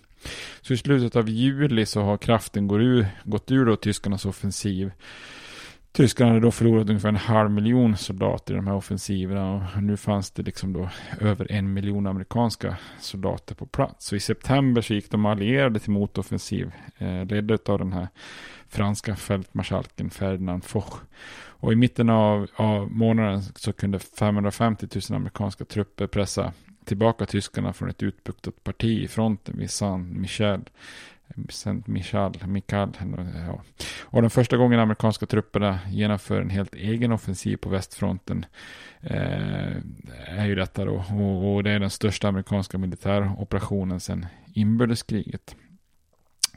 Så 0.60 0.72
i 0.72 0.76
slutet 0.76 1.16
av 1.16 1.28
juli 1.28 1.86
så 1.86 2.02
har 2.02 2.18
kraften 2.18 2.68
gått 2.68 2.80
ur, 2.80 3.06
gått 3.24 3.50
ur 3.50 3.66
då 3.66 3.76
tyskarnas 3.76 4.26
offensiv. 4.26 4.92
Tyskarna 5.96 6.30
hade 6.30 6.40
då 6.40 6.50
förlorat 6.50 6.88
ungefär 6.88 7.08
en 7.08 7.16
halv 7.16 7.50
miljon 7.50 7.96
soldater 7.96 8.54
i 8.54 8.56
de 8.56 8.66
här 8.66 8.74
offensiverna 8.74 9.54
och 9.54 9.82
nu 9.82 9.96
fanns 9.96 10.30
det 10.30 10.42
liksom 10.42 10.72
då 10.72 10.90
över 11.20 11.52
en 11.52 11.72
miljon 11.72 12.06
amerikanska 12.06 12.76
soldater 13.00 13.54
på 13.54 13.66
plats. 13.66 14.06
Så 14.06 14.16
i 14.16 14.20
september 14.20 14.82
så 14.82 14.94
gick 14.94 15.10
de 15.10 15.26
allierade 15.26 15.78
till 15.78 15.90
motoffensiv 15.90 16.72
eh, 16.98 17.24
ledda 17.24 17.58
av 17.66 17.78
den 17.78 17.92
här 17.92 18.08
franska 18.68 19.16
fältmarskalken 19.16 20.10
Ferdinand 20.10 20.64
Foch. 20.64 21.00
Och 21.58 21.72
i 21.72 21.76
mitten 21.76 22.10
av, 22.10 22.46
av 22.56 22.90
månaden 22.90 23.42
så 23.42 23.72
kunde 23.72 23.98
550 23.98 24.88
000 25.10 25.16
amerikanska 25.16 25.64
trupper 25.64 26.06
pressa 26.06 26.52
tillbaka 26.86 27.26
tyskarna 27.26 27.72
från 27.72 27.90
ett 27.90 28.02
utbuktat 28.02 28.64
parti 28.64 29.02
i 29.04 29.08
fronten 29.08 29.58
vid 29.58 29.70
Saint-Michel. 29.70 30.60
Saint-Michel, 31.48 32.32
Michal, 32.46 32.92
ja. 33.46 33.62
Och 34.02 34.22
den 34.22 34.30
första 34.30 34.56
gången 34.56 34.80
amerikanska 34.80 35.26
trupperna 35.26 35.78
genomför 35.90 36.40
en 36.40 36.50
helt 36.50 36.74
egen 36.74 37.12
offensiv 37.12 37.56
på 37.56 37.68
västfronten 37.68 38.46
eh, 39.00 39.76
är 40.26 40.46
ju 40.46 40.54
detta 40.54 40.84
då. 40.84 41.04
Och, 41.10 41.54
och, 41.54 41.64
det 41.64 41.70
är 41.70 41.78
den 41.78 41.90
största 41.90 42.28
amerikanska 42.28 42.78
militäroperationen 42.78 44.00
sedan 44.00 44.26
inbördeskriget. 44.54 45.56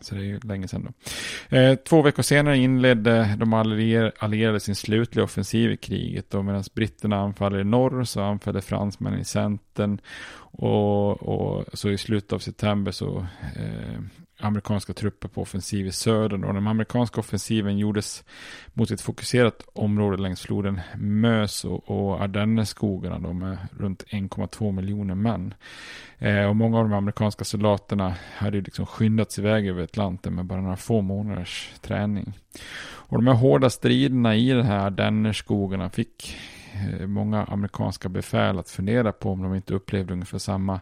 Så 0.02 0.16
det 0.16 0.22
är 0.22 0.26
ju 0.26 0.40
länge 0.40 0.68
sedan 0.68 0.88
då. 1.50 1.58
Eh, 1.58 1.76
två 1.76 2.02
veckor 2.02 2.24
senare 2.24 2.58
inledde 2.58 3.36
de 3.38 3.54
allierade 4.20 4.60
sin 4.60 4.76
slutliga 4.76 5.26
offensiv 5.26 5.72
i 5.72 5.78
kriget. 5.78 6.34
Och 6.34 6.46
medan 6.46 6.64
britterna 6.76 7.20
anfaller 7.20 7.60
i 7.60 7.64
norr 7.64 8.04
så 8.04 8.22
anfaller 8.22 8.62
fransmännen 8.62 9.20
i 9.20 9.26
centern. 9.80 10.02
Och, 10.52 11.24
och 11.24 11.66
så 11.74 11.90
i 11.90 11.98
slutet 11.98 12.34
av 12.34 12.40
september 12.40 12.92
så 12.92 13.26
eh, 13.56 14.02
amerikanska 14.42 14.94
trupper 14.94 15.28
på 15.28 15.42
offensiv 15.42 15.88
i 15.88 15.92
södern. 15.92 16.44
Och 16.44 16.54
den 16.54 16.68
amerikanska 16.68 17.20
offensiven 17.20 17.78
gjordes 17.78 18.24
mot 18.74 18.92
ett 18.92 19.02
fokuserat 19.02 19.64
område 19.74 20.22
längs 20.22 20.42
floden 20.42 20.82
Mös 20.98 21.66
och, 21.66 21.90
och 21.90 22.22
Ardenneskogarna 22.22 23.20
då 23.20 23.34
med 23.34 23.58
runt 23.80 24.04
1,2 24.10 24.72
miljoner 24.72 25.16
män. 25.16 25.54
Eh, 26.18 26.46
och 26.46 26.56
många 26.56 26.78
av 26.78 26.90
de 26.90 26.94
amerikanska 26.94 27.46
soldaterna 27.46 28.16
hade 28.38 28.58
ju 28.58 28.64
liksom 28.64 28.86
skyndats 28.86 29.40
iväg 29.40 29.68
över 29.68 29.84
Atlanten 29.84 30.36
med 30.36 30.46
bara 30.46 30.62
några 30.62 30.78
få 30.78 31.02
månaders 31.02 31.72
träning. 31.82 32.34
Och 33.10 33.18
de 33.18 33.28
här 33.28 33.34
hårda 33.34 33.70
striderna 33.70 34.36
i 34.36 34.50
den 34.50 34.66
här 34.66 34.86
Ardennerskogarna 34.86 35.90
fick 35.90 36.36
Eh, 36.74 37.08
många 37.08 37.44
amerikanska 37.44 38.10
befäl 38.10 38.60
att 38.60 38.70
fundera 38.70 39.12
på 39.12 39.32
om 39.32 39.44
de 39.44 39.56
inte 39.56 39.74
upplevde 39.74 40.14
ungefär 40.14 40.38
samma 40.38 40.80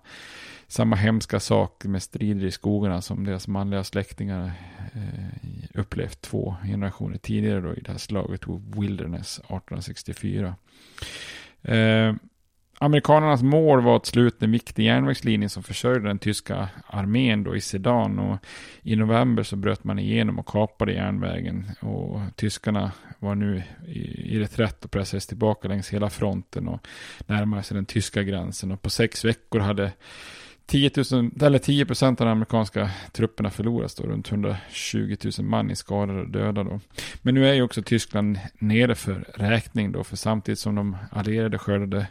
samma 0.67 0.96
hemska 0.96 1.39
sak 1.39 1.86
med 1.86 2.03
strider 2.03 2.46
i 2.46 2.51
skogarna 2.51 3.01
som 3.01 3.24
deras 3.24 3.48
manliga 3.48 3.84
släktingar 3.84 4.51
eh, 4.94 5.79
upplevt 5.79 6.22
två 6.22 6.56
generationer 6.63 7.17
tidigare 7.17 7.62
då 7.62 7.74
i 7.74 7.82
det 7.82 7.91
här 7.91 7.98
slaget 7.98 8.41
Wilderness 8.48 9.38
1864. 9.39 10.56
Amerikanernas 12.79 13.43
mål 13.43 13.81
var 13.81 13.95
att 13.95 14.05
sluta 14.05 14.45
en 14.45 14.51
viktig 14.51 14.85
järnvägslinje 14.85 15.49
som 15.49 15.63
försörjde 15.63 16.07
den 16.07 16.19
tyska 16.19 16.69
armén 16.87 17.43
då 17.43 17.55
i 17.55 17.61
Sedan 17.61 18.19
och 18.19 18.37
i 18.83 18.95
november 18.95 19.43
så 19.43 19.55
bröt 19.55 19.83
man 19.83 19.99
igenom 19.99 20.39
och 20.39 20.47
kapade 20.47 20.93
järnvägen 20.93 21.65
och 21.79 22.19
tyskarna 22.35 22.91
var 23.19 23.35
nu 23.35 23.63
i, 23.87 23.99
i 24.35 24.39
reträtt 24.39 24.85
och 24.85 24.91
pressades 24.91 25.27
tillbaka 25.27 25.67
längs 25.67 25.89
hela 25.89 26.09
fronten 26.09 26.67
och 26.67 26.87
närmade 27.27 27.63
sig 27.63 27.75
den 27.75 27.85
tyska 27.85 28.23
gränsen 28.23 28.71
och 28.71 28.81
på 28.81 28.89
sex 28.89 29.25
veckor 29.25 29.59
hade 29.59 29.91
10, 30.65 30.91
000, 31.11 31.31
eller 31.41 31.59
10 31.59 31.85
procent 31.85 32.21
av 32.21 32.27
de 32.27 32.31
amerikanska 32.31 32.89
trupperna 33.11 33.49
förlorats. 33.49 33.95
då, 33.95 34.03
runt 34.03 34.31
120 34.31 35.15
000 35.39 35.47
man 35.47 35.71
i 35.71 35.75
skadade 35.75 36.19
och 36.19 36.29
döda 36.29 36.63
då. 36.63 36.79
Men 37.21 37.33
nu 37.33 37.49
är 37.49 37.53
ju 37.53 37.61
också 37.61 37.81
Tyskland 37.81 38.39
nere 38.59 38.95
för 38.95 39.25
räkning 39.35 39.91
då, 39.91 40.03
för 40.03 40.15
samtidigt 40.15 40.59
som 40.59 40.75
de 40.75 40.97
allierade 41.11 41.57
skördade 41.57 42.07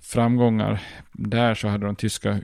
framgångar 0.00 0.80
där 1.12 1.54
så 1.54 1.68
hade 1.68 1.86
de 1.86 1.96
tyska 1.96 2.40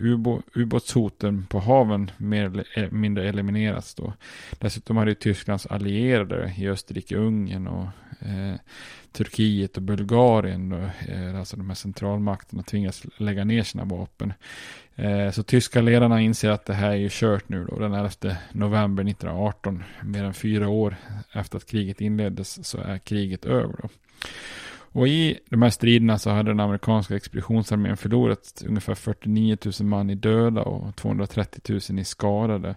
ubåtshoten 0.55 1.47
på 1.47 1.59
haven 1.59 2.11
mer 2.17 2.45
eller 2.45 2.67
eh, 2.79 2.91
mindre 2.91 3.29
eliminerats 3.29 3.95
då. 3.95 4.13
Dessutom 4.59 4.97
hade 4.97 5.15
Tysklands 5.15 5.67
allierade 5.67 6.55
i 6.57 6.69
Österrike, 6.69 7.17
Ungern 7.17 7.67
och 7.67 7.89
eh, 8.29 8.55
Turkiet 9.13 9.77
och 9.77 9.83
Bulgarien, 9.83 10.69
då, 10.69 10.77
eh, 11.13 11.39
alltså 11.39 11.57
de 11.57 11.69
här 11.69 11.75
centralmakterna, 11.75 12.63
tvingats 12.63 13.07
lägga 13.17 13.45
ner 13.45 13.63
sina 13.63 13.85
vapen. 13.85 14.33
Eh, 14.97 15.31
så 15.31 15.43
tyska 15.43 15.81
ledarna 15.81 16.21
inser 16.21 16.51
att 16.51 16.67
det 16.67 16.75
här 16.75 16.91
är 16.91 16.97
ju 16.97 17.09
kört 17.11 17.49
nu 17.49 17.65
då, 17.65 17.79
den 17.79 17.95
11 17.95 18.11
november 18.53 19.05
1918, 19.05 19.85
mer 20.03 20.25
än 20.25 20.35
fyra 20.35 20.69
år 20.69 20.97
efter 21.33 21.57
att 21.57 21.67
kriget 21.67 22.01
inleddes, 22.01 22.67
så 22.67 22.79
är 22.79 22.99
kriget 22.99 23.45
över 23.45 23.75
då. 23.83 23.89
Och 24.95 25.09
i 25.09 25.39
de 25.51 25.63
här 25.63 25.71
striderna 25.71 26.19
så 26.19 26.31
hade 26.31 26.51
den 26.51 26.61
amerikanska 26.61 27.17
expeditionsarmén 27.17 27.97
förlorat 27.97 28.63
ungefär 28.67 28.95
49 28.95 29.57
000 29.81 29.89
man 29.89 30.11
i 30.11 30.15
döda 30.15 30.63
och 30.63 30.97
230 30.97 31.81
000 31.91 31.99
i 31.99 32.05
skadade. 32.05 32.77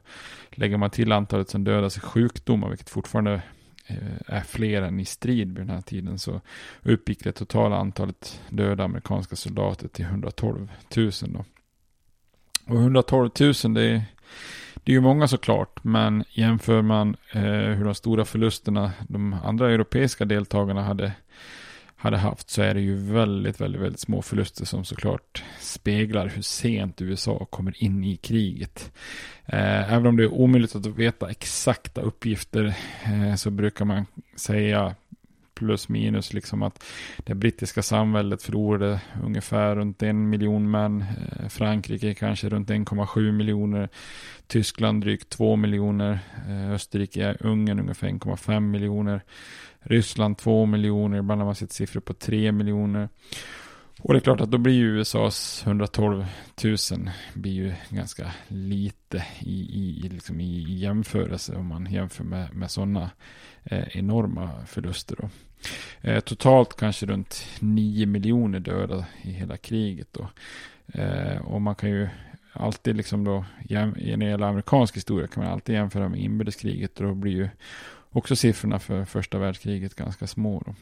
Lägger 0.52 0.78
man 0.78 0.90
till 0.90 1.12
antalet 1.12 1.50
som 1.50 1.64
dödas 1.64 1.98
i 1.98 2.00
sjukdomar, 2.00 2.70
vilket 2.70 2.90
fortfarande 2.90 3.42
eh, 3.88 3.98
är 4.26 4.42
fler 4.42 4.82
än 4.82 5.00
i 5.00 5.06
strid 5.06 5.48
vid 5.48 5.58
den 5.58 5.70
här 5.70 5.82
tiden, 5.82 6.20
så 6.20 6.42
uppgick 6.84 7.24
det 7.24 7.32
totala 7.32 7.78
antalet 7.78 8.42
döda 8.50 8.84
amerikanska 8.84 9.36
soldater 9.36 9.88
till 9.88 10.06
112 10.06 10.72
000. 10.96 11.12
Då. 11.22 11.46
Och 12.68 12.82
112 12.82 13.30
000 13.40 13.54
det 13.74 13.82
är, 13.82 14.02
det 14.74 14.92
är 14.92 14.94
ju 14.94 15.02
många 15.02 15.28
såklart, 15.28 15.84
men 15.84 16.24
jämför 16.30 16.82
man 16.82 17.16
eh, 17.32 17.42
hur 17.42 17.86
de 17.86 17.96
stora 17.96 18.26
förlusterna 18.26 18.92
de 19.08 19.34
andra 19.34 19.72
europeiska 19.72 20.26
deltagarna 20.26 20.84
hade 20.84 21.14
hade 22.00 22.18
haft 22.18 22.50
så 22.50 22.62
är 22.62 22.74
det 22.74 22.82
ju 22.82 22.96
väldigt, 22.96 23.62
väldigt, 23.62 23.82
väldigt 23.82 24.00
små 24.00 24.22
förluster 24.22 24.66
som 24.66 24.86
såklart 24.86 25.44
speglar 25.60 26.28
hur 26.28 26.42
sent 26.42 27.02
USA 27.02 27.46
kommer 27.46 27.84
in 27.84 28.04
i 28.04 28.18
kriget. 28.18 28.92
Eh, 29.46 29.94
även 29.94 30.08
om 30.08 30.18
det 30.18 30.24
är 30.24 30.34
omöjligt 30.34 30.76
att 30.76 30.86
veta 30.86 31.30
exakta 31.30 32.02
uppgifter 32.02 32.76
eh, 33.06 33.36
så 33.36 33.52
brukar 33.52 33.86
man 33.86 34.06
säga 34.36 34.96
plus 35.58 35.90
minus 35.90 36.34
liksom 36.34 36.64
att 36.64 36.84
det 37.18 37.36
brittiska 37.36 37.82
samhället 37.82 38.44
förlorade 38.44 39.02
ungefär 39.24 39.76
runt 39.76 40.04
en 40.04 40.30
miljon 40.30 40.72
män. 40.72 41.06
Eh, 41.40 41.48
Frankrike 41.48 42.14
kanske 42.14 42.50
runt 42.50 42.70
1,7 42.70 43.32
miljoner. 43.32 43.90
Tyskland 44.48 45.02
drygt 45.02 45.30
2 45.30 45.56
miljoner. 45.56 46.20
Eh, 46.48 46.72
Österrike, 46.72 47.38
Ungern 47.40 47.80
ungefär 47.80 48.08
1,5 48.08 48.60
miljoner. 48.60 49.22
Ryssland 49.80 50.38
2 50.38 50.66
miljoner, 50.66 51.18
ibland 51.18 51.42
har 51.42 51.46
man 51.46 51.56
sett 51.56 51.72
siffror 51.72 52.02
på 52.02 52.14
3 52.14 52.52
miljoner. 52.52 53.10
Och 54.02 54.14
det 54.14 54.20
är 54.20 54.22
klart 54.22 54.42
att 54.42 54.52
då 54.52 54.58
blir 54.58 54.74
ju 54.74 55.00
USAs 55.00 55.64
112 55.66 56.26
000 56.64 56.78
blir 57.34 57.52
ju 57.52 57.74
ganska 57.90 58.32
lite 58.48 59.26
i, 59.40 59.60
i, 60.06 60.10
liksom 60.10 60.42
i 60.42 60.80
jämförelse 60.80 61.56
om 61.56 61.66
man 61.66 61.86
jämför 61.92 62.24
med, 62.24 62.56
med 62.56 62.72
sådana 62.72 63.12
eh, 63.64 63.98
enorma 63.98 64.66
förluster. 64.66 65.16
Då. 65.20 65.30
Eh, 66.02 66.20
totalt 66.20 66.76
kanske 66.76 67.06
runt 67.06 67.46
9 67.60 68.06
miljoner 68.06 68.60
döda 68.60 69.06
i 69.22 69.32
hela 69.32 69.58
kriget. 69.58 70.08
Då. 70.12 70.30
Eh, 70.94 71.38
och 71.38 71.62
man 71.62 71.76
kan 71.76 71.90
ju 71.90 72.10
alltid 72.54 72.98
liksom 72.98 73.24
då, 73.24 73.46
när 73.70 74.18
det 74.18 74.26
gäller 74.26 74.48
amerikansk 74.48 74.96
historia 74.96 75.28
kan 75.28 75.44
man 75.44 75.54
alltid 75.54 75.76
jämföra 75.76 76.10
med 76.10 76.20
inbördeskriget. 76.20 77.00
Och 77.00 77.08
då 77.08 77.14
blir 77.14 77.32
ju 77.32 77.50
också 78.10 78.36
siffrorna 78.36 78.80
för 78.80 79.06
första 79.06 79.38
världskriget 79.38 79.96
ganska 79.96 80.28
små. 80.28 80.64
Då. 80.66 80.76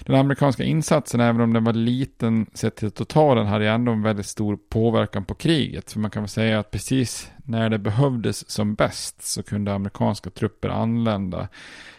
Den 0.00 0.16
amerikanska 0.16 0.64
insatsen, 0.64 1.20
även 1.20 1.40
om 1.40 1.52
den 1.52 1.64
var 1.64 1.72
liten 1.72 2.46
sett 2.54 2.76
till 2.76 2.90
totalen, 2.90 3.46
hade 3.46 3.68
ändå 3.68 3.92
en 3.92 4.02
väldigt 4.02 4.26
stor 4.26 4.58
påverkan 4.68 5.24
på 5.24 5.34
kriget. 5.34 5.92
För 5.92 6.00
man 6.00 6.10
kan 6.10 6.22
väl 6.22 6.28
säga 6.28 6.58
att 6.58 6.70
precis 6.70 7.30
när 7.44 7.70
det 7.70 7.78
behövdes 7.78 8.50
som 8.50 8.74
bäst 8.74 9.22
så 9.22 9.42
kunde 9.42 9.74
amerikanska 9.74 10.30
trupper 10.30 10.68
anlända 10.68 11.48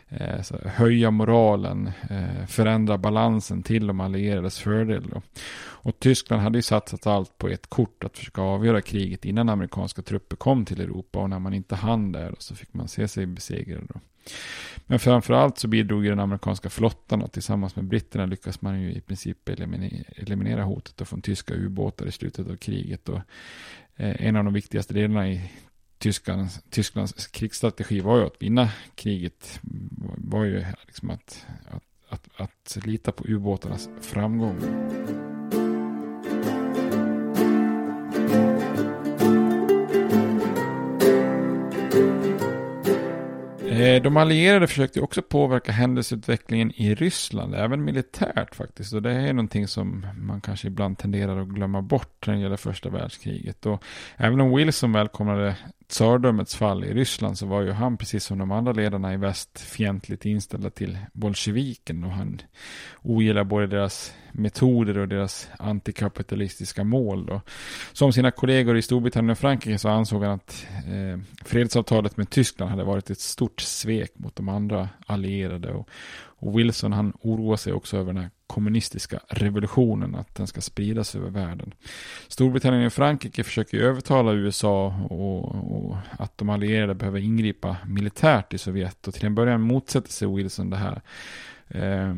Eh, 0.09 0.41
höja 0.65 1.11
moralen, 1.11 1.91
eh, 2.09 2.45
förändra 2.47 2.97
balansen 2.97 3.63
till 3.63 3.87
de 3.87 3.99
allierades 3.99 4.59
fördel. 4.59 5.03
Då. 5.13 5.21
Och 5.59 5.99
Tyskland 5.99 6.41
hade 6.41 6.57
ju 6.57 6.61
satsat 6.61 7.07
allt 7.07 7.37
på 7.37 7.47
ett 7.47 7.67
kort 7.67 8.03
att 8.03 8.17
försöka 8.17 8.41
avgöra 8.41 8.81
kriget 8.81 9.25
innan 9.25 9.49
amerikanska 9.49 10.01
trupper 10.01 10.35
kom 10.35 10.65
till 10.65 10.81
Europa 10.81 11.19
och 11.19 11.29
när 11.29 11.39
man 11.39 11.53
inte 11.53 11.75
hann 11.75 12.11
där 12.11 12.35
så 12.39 12.55
fick 12.55 12.73
man 12.73 12.87
se 12.87 13.07
sig 13.07 13.25
besegrad. 13.25 13.87
Då. 13.93 13.99
Men 14.85 14.99
framförallt 14.99 15.57
så 15.57 15.67
bidrog 15.67 16.03
ju 16.03 16.09
den 16.09 16.19
amerikanska 16.19 16.69
flottan 16.69 17.21
och 17.21 17.31
tillsammans 17.31 17.75
med 17.75 17.85
britterna 17.85 18.25
lyckas 18.25 18.61
man 18.61 18.81
ju 18.81 18.91
i 18.91 19.01
princip 19.01 19.49
eliminera 20.15 20.63
hotet 20.63 21.07
från 21.07 21.21
tyska 21.21 21.53
ubåtar 21.53 22.05
i 22.05 22.11
slutet 22.11 22.49
av 22.49 22.55
kriget. 22.55 23.09
Och 23.09 23.21
eh, 23.95 24.25
en 24.27 24.35
av 24.35 24.43
de 24.43 24.53
viktigaste 24.53 24.93
delarna 24.93 25.29
i 25.29 25.51
Tysklands, 25.97 26.59
Tysklands 26.69 27.27
krigsstrategi 27.27 27.99
var 27.99 28.17
ju 28.17 28.25
att 28.25 28.41
vinna 28.41 28.69
kriget. 28.95 29.59
Var 30.17 30.43
ju 30.43 30.65
liksom 30.85 31.09
att, 31.09 31.45
att, 31.67 31.83
att, 32.09 32.41
att 32.41 32.85
lita 32.85 33.11
på 33.11 33.23
ubåtarnas 33.27 33.89
framgång. 34.01 34.57
Eh, 43.77 44.01
de 44.01 44.17
allierade 44.17 44.67
försökte 44.67 45.01
också 45.01 45.21
påverka 45.21 45.71
händelseutvecklingen 45.71 46.71
i 46.75 46.95
Ryssland, 46.95 47.55
även 47.55 47.83
militärt 47.83 48.55
faktiskt. 48.55 48.93
Och 48.93 49.01
det 49.01 49.11
är 49.11 49.33
någonting 49.33 49.67
som 49.67 50.07
man 50.15 50.41
kanske 50.41 50.67
ibland 50.67 50.97
tenderar 50.97 51.41
att 51.41 51.47
glömma 51.47 51.81
bort 51.81 52.27
när 52.27 52.33
det 52.33 52.39
gäller 52.39 52.57
första 52.57 52.89
världskriget. 52.89 53.65
Och 53.65 53.83
även 54.17 54.41
om 54.41 54.55
Wilson 54.55 54.91
välkomnade 54.91 55.55
tsardömets 55.89 56.55
fall 56.55 56.83
i 56.83 56.93
Ryssland 56.93 57.37
så 57.37 57.45
var 57.45 57.61
ju 57.61 57.71
han 57.71 57.97
precis 57.97 58.23
som 58.23 58.37
de 58.37 58.51
andra 58.51 58.71
ledarna 58.71 59.13
i 59.13 59.17
väst 59.17 59.59
fientligt 59.59 60.25
inställda 60.25 60.69
till 60.69 60.97
bolsjeviken 61.13 62.03
och 62.03 62.11
han 62.11 62.41
ogillar 63.01 63.43
både 63.43 63.67
deras 63.67 64.13
metoder 64.31 64.97
och 64.97 65.07
deras 65.07 65.49
antikapitalistiska 65.59 66.83
mål. 66.83 67.25
Då. 67.25 67.41
Som 67.93 68.13
sina 68.13 68.31
kollegor 68.31 68.77
i 68.77 68.81
Storbritannien 68.81 69.29
och 69.31 69.37
Frankrike 69.37 69.77
så 69.77 69.89
ansåg 69.89 70.23
han 70.23 70.33
att 70.33 70.67
eh, 70.87 71.19
fredsavtalet 71.45 72.17
med 72.17 72.29
Tyskland 72.29 72.71
hade 72.71 72.83
varit 72.83 73.09
ett 73.09 73.19
stort 73.19 73.61
svek 73.61 74.11
mot 74.15 74.35
de 74.35 74.49
andra 74.49 74.89
allierade. 75.05 75.73
Och, 75.73 75.89
och 76.39 76.59
Wilson 76.59 76.93
han 76.93 77.13
oroar 77.21 77.57
sig 77.57 77.73
också 77.73 77.97
över 77.97 78.13
den 78.13 78.23
här 78.23 78.29
kommunistiska 78.47 79.19
revolutionen, 79.27 80.15
att 80.15 80.35
den 80.35 80.47
ska 80.47 80.61
spridas 80.61 81.15
över 81.15 81.29
världen. 81.29 81.73
Storbritannien 82.27 82.85
och 82.85 82.93
Frankrike 82.93 83.43
försöker 83.43 83.77
övertala 83.77 84.33
USA 84.33 84.87
och, 85.09 85.45
och, 85.45 85.97
att 86.19 86.37
de 86.37 86.49
allierade 86.49 86.95
behöver 86.95 87.19
ingripa 87.19 87.77
militärt 87.87 88.53
i 88.53 88.57
Sovjet 88.57 89.07
och 89.07 89.13
till 89.13 89.25
en 89.25 89.35
början 89.35 89.61
motsätter 89.61 90.11
sig 90.11 90.35
Wilson 90.35 90.69
det 90.69 90.77
här. 90.77 91.01
Eh, 91.67 92.15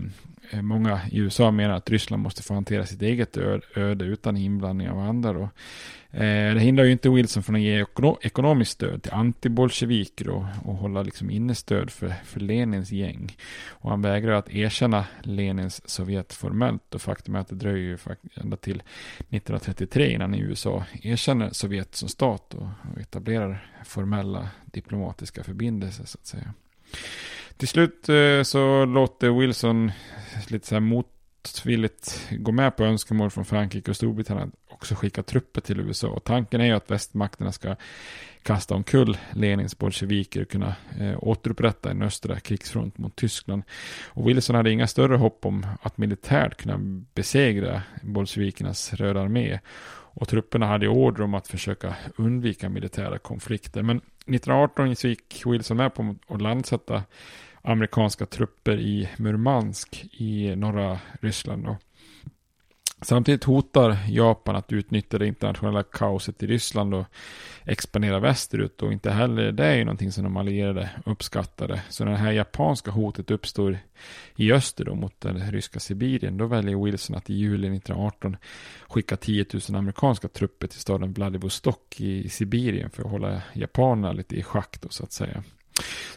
Eh, 0.51 0.61
många 0.61 1.01
i 1.11 1.17
USA 1.17 1.51
menar 1.51 1.73
att 1.75 1.89
Ryssland 1.89 2.23
måste 2.23 2.43
få 2.43 2.53
hantera 2.53 2.85
sitt 2.85 3.01
eget 3.01 3.37
öde 3.75 4.05
utan 4.05 4.37
inblandning 4.37 4.89
av 4.89 4.99
andra. 4.99 5.33
Då. 5.33 5.49
Eh, 6.11 6.53
det 6.53 6.59
hindrar 6.59 6.83
ju 6.83 6.91
inte 6.91 7.09
Wilson 7.09 7.43
från 7.43 7.55
att 7.55 7.61
ge 7.61 7.85
ekonomiskt 8.21 8.71
stöd 8.71 9.03
till 9.03 9.13
antibolsjeviker 9.13 10.29
och, 10.29 10.45
och 10.65 10.75
hålla 10.75 11.01
liksom 11.01 11.29
inne 11.29 11.55
stöd 11.55 11.89
för, 11.89 12.13
för 12.25 12.39
Lenins 12.39 12.91
gäng. 12.91 13.37
Och 13.67 13.89
han 13.89 14.01
vägrar 14.01 14.31
att 14.31 14.49
erkänna 14.49 15.05
Lenins 15.21 15.89
Sovjet 15.89 16.33
formellt 16.33 16.95
och 16.95 17.01
faktum 17.01 17.35
är 17.35 17.39
att 17.39 17.47
det 17.47 17.55
dröjer 17.55 17.77
ju 17.77 17.97
ända 18.35 18.57
till 18.57 18.83
1933 19.19 20.13
innan 20.13 20.35
USA 20.35 20.85
erkänner 21.01 21.49
Sovjet 21.49 21.95
som 21.95 22.09
stat 22.09 22.53
och, 22.53 22.67
och 22.93 23.01
etablerar 23.01 23.71
formella 23.85 24.49
diplomatiska 24.65 25.43
förbindelser 25.43 26.05
så 26.05 26.17
att 26.21 26.27
säga. 26.27 26.53
Till 27.59 27.67
slut 27.67 28.09
eh, 28.09 28.43
så 28.43 28.85
låter 28.85 29.29
Wilson 29.29 29.91
lite 30.47 30.67
så 30.67 30.75
här 30.75 30.79
motvilligt 30.79 32.29
gå 32.31 32.51
med 32.51 32.77
på 32.77 32.83
önskemål 32.83 33.29
från 33.29 33.45
Frankrike 33.45 33.91
och 33.91 33.97
Storbritannien 33.97 34.51
också 34.79 34.95
skicka 34.95 35.23
trupper 35.23 35.61
till 35.61 35.79
USA. 35.79 36.07
Och 36.07 36.23
tanken 36.23 36.61
är 36.61 36.65
ju 36.65 36.73
att 36.73 36.91
västmakterna 36.91 37.51
ska 37.51 37.75
kasta 38.43 38.75
omkull 38.75 39.17
Lenins 39.33 39.77
bolsjeviker 39.77 40.41
och 40.41 40.49
kunna 40.49 40.75
eh, 40.99 41.23
återupprätta 41.23 41.91
en 41.91 42.01
östra 42.01 42.39
krigsfront 42.39 42.97
mot 42.97 43.15
Tyskland. 43.15 43.63
Och 44.07 44.29
Wilson 44.29 44.55
hade 44.55 44.71
inga 44.71 44.87
större 44.87 45.15
hopp 45.15 45.45
om 45.45 45.65
att 45.81 45.97
militärt 45.97 46.61
kunna 46.61 46.77
besegra 47.13 47.81
bolsjevikernas 48.03 48.93
röda 48.93 49.21
armé. 49.21 49.59
Och 50.11 50.27
trupperna 50.27 50.65
hade 50.65 50.87
order 50.87 51.23
om 51.23 51.33
att 51.33 51.47
försöka 51.47 51.95
undvika 52.15 52.69
militära 52.69 53.17
konflikter. 53.17 53.83
Men 53.83 53.97
1918 53.97 54.93
gick 54.93 55.43
Wilson 55.45 55.77
med 55.77 55.93
på 55.93 56.15
att 56.27 56.41
landsätta 56.41 57.03
amerikanska 57.61 58.25
trupper 58.25 58.79
i 58.79 59.09
Murmansk 59.17 60.05
i 60.11 60.55
norra 60.55 60.99
Ryssland. 61.21 61.63
Då. 61.63 61.77
Samtidigt 63.01 63.43
hotar 63.43 63.97
Japan 64.09 64.55
att 64.55 64.71
utnyttja 64.71 65.17
det 65.17 65.27
internationella 65.27 65.83
kaoset 65.83 66.43
i 66.43 66.47
Ryssland 66.47 66.93
och 66.93 67.05
expandera 67.65 68.19
västerut 68.19 68.81
och 68.81 68.93
inte 68.93 69.11
heller 69.11 69.51
det 69.51 69.65
är 69.65 69.75
ju 69.75 69.85
någonting 69.85 70.11
som 70.11 70.23
de 70.23 70.37
allierade 70.37 70.89
uppskattade. 71.05 71.81
Så 71.89 72.05
när 72.05 72.11
det 72.11 72.17
här 72.17 72.31
japanska 72.31 72.91
hotet 72.91 73.31
uppstår 73.31 73.77
i 74.35 74.51
öster 74.51 74.85
då 74.85 74.95
mot 74.95 75.21
den 75.21 75.51
ryska 75.51 75.79
Sibirien 75.79 76.37
då 76.37 76.45
väljer 76.45 76.83
Wilson 76.83 77.15
att 77.15 77.29
i 77.29 77.33
juli 77.33 77.67
1918 77.67 78.37
skicka 78.87 79.17
10 79.17 79.45
000 79.69 79.77
amerikanska 79.77 80.27
trupper 80.27 80.67
till 80.67 80.79
staden 80.79 81.13
Vladivostok 81.13 82.01
i 82.01 82.29
Sibirien 82.29 82.89
för 82.89 83.03
att 83.03 83.11
hålla 83.11 83.41
japanerna 83.53 84.11
lite 84.11 84.35
i 84.35 84.43
schack 84.43 84.81
då 84.81 84.89
så 84.89 85.03
att 85.03 85.11
säga. 85.11 85.43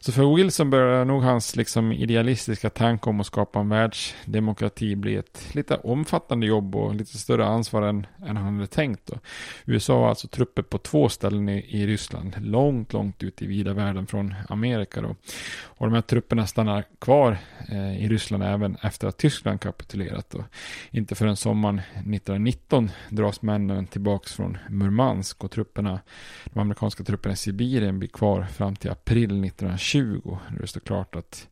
Så 0.00 0.12
för 0.12 0.36
Wilson 0.36 0.70
börjar 0.70 1.04
nog 1.04 1.22
hans 1.22 1.56
liksom 1.56 1.92
idealistiska 1.92 2.70
tanke 2.70 3.10
om 3.10 3.20
att 3.20 3.26
skapa 3.26 3.60
en 3.60 3.68
världsdemokrati 3.68 4.96
bli 4.96 5.16
ett 5.16 5.54
lite 5.54 5.76
omfattande 5.76 6.46
jobb 6.46 6.76
och 6.76 6.94
lite 6.94 7.18
större 7.18 7.46
ansvar 7.46 7.82
än, 7.82 8.06
än 8.26 8.36
han 8.36 8.54
hade 8.54 8.66
tänkt. 8.66 9.06
Då. 9.06 9.18
USA 9.64 10.00
har 10.00 10.08
alltså 10.08 10.28
trupper 10.28 10.62
på 10.62 10.78
två 10.78 11.08
ställen 11.08 11.48
i, 11.48 11.66
i 11.68 11.86
Ryssland, 11.86 12.36
långt, 12.40 12.92
långt 12.92 13.22
ut 13.22 13.42
i 13.42 13.46
vida 13.46 13.72
världen 13.72 14.06
från 14.06 14.34
Amerika. 14.48 15.00
Då. 15.00 15.16
Och 15.64 15.86
de 15.86 15.94
här 15.94 16.02
trupperna 16.02 16.46
stannar 16.46 16.84
kvar 16.98 17.38
eh, 17.68 18.04
i 18.04 18.08
Ryssland 18.08 18.42
även 18.42 18.76
efter 18.82 19.08
att 19.08 19.18
Tyskland 19.18 19.60
kapitulerat. 19.60 20.30
Då. 20.30 20.44
Inte 20.90 21.14
förrän 21.14 21.36
sommaren 21.36 21.78
1919 21.78 22.90
dras 23.08 23.42
männen 23.42 23.86
tillbaka 23.86 24.28
från 24.28 24.58
Murmansk 24.68 25.44
och 25.44 25.50
trupperna, 25.50 26.00
de 26.44 26.60
amerikanska 26.60 27.04
trupperna 27.04 27.32
i 27.32 27.36
Sibirien 27.36 27.98
blir 27.98 28.08
kvar 28.08 28.42
fram 28.42 28.76
till 28.76 28.90
april 28.90 29.40
1920 29.52 30.38
när 30.50 30.60
det 30.60 30.66
står 30.66 30.80
klart 30.80 31.16
att 31.16 31.48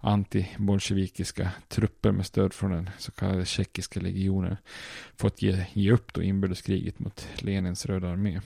antibolsjevikiska 0.00 1.50
trupper 1.68 2.12
med 2.12 2.26
stöd 2.26 2.52
från 2.52 2.70
den 2.70 2.90
så 2.98 3.12
kallade 3.12 3.44
tjeckiska 3.46 4.00
legionen 4.00 4.56
fått 5.16 5.42
ge, 5.42 5.66
ge 5.72 5.92
upp 5.92 6.14
då 6.14 6.22
inbördeskriget 6.22 6.98
mot 6.98 7.28
Lenins 7.34 7.86
röda 7.86 8.08
armé. 8.08 8.40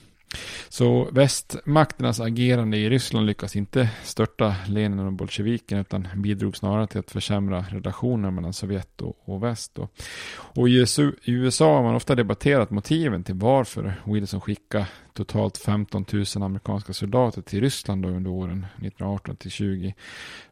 Så 0.69 1.09
västmakternas 1.11 2.19
agerande 2.19 2.77
i 2.77 2.89
Ryssland 2.89 3.25
lyckas 3.25 3.55
inte 3.55 3.89
störta 4.03 4.55
Lenin 4.67 4.99
och 4.99 5.13
bolsjeviken 5.13 5.79
utan 5.79 6.07
bidrog 6.15 6.57
snarare 6.57 6.87
till 6.87 6.99
att 6.99 7.11
försämra 7.11 7.65
relationen 7.69 8.35
mellan 8.35 8.53
Sovjet 8.53 9.01
och, 9.01 9.17
och 9.25 9.43
väst. 9.43 9.79
Och, 9.79 9.91
och 10.29 10.69
i 10.69 10.85
USA 11.25 11.75
har 11.75 11.83
man 11.83 11.95
ofta 11.95 12.15
debatterat 12.15 12.69
motiven 12.69 13.23
till 13.23 13.35
varför 13.35 14.01
Wilson 14.05 14.41
skickade 14.41 14.87
totalt 15.13 15.57
15 15.57 16.05
000 16.11 16.25
amerikanska 16.35 16.93
soldater 16.93 17.41
till 17.41 17.61
Ryssland 17.61 18.05
under 18.05 18.31
åren 18.31 18.65
1918 18.75 19.35
till 19.35 19.51
20. 19.51 19.95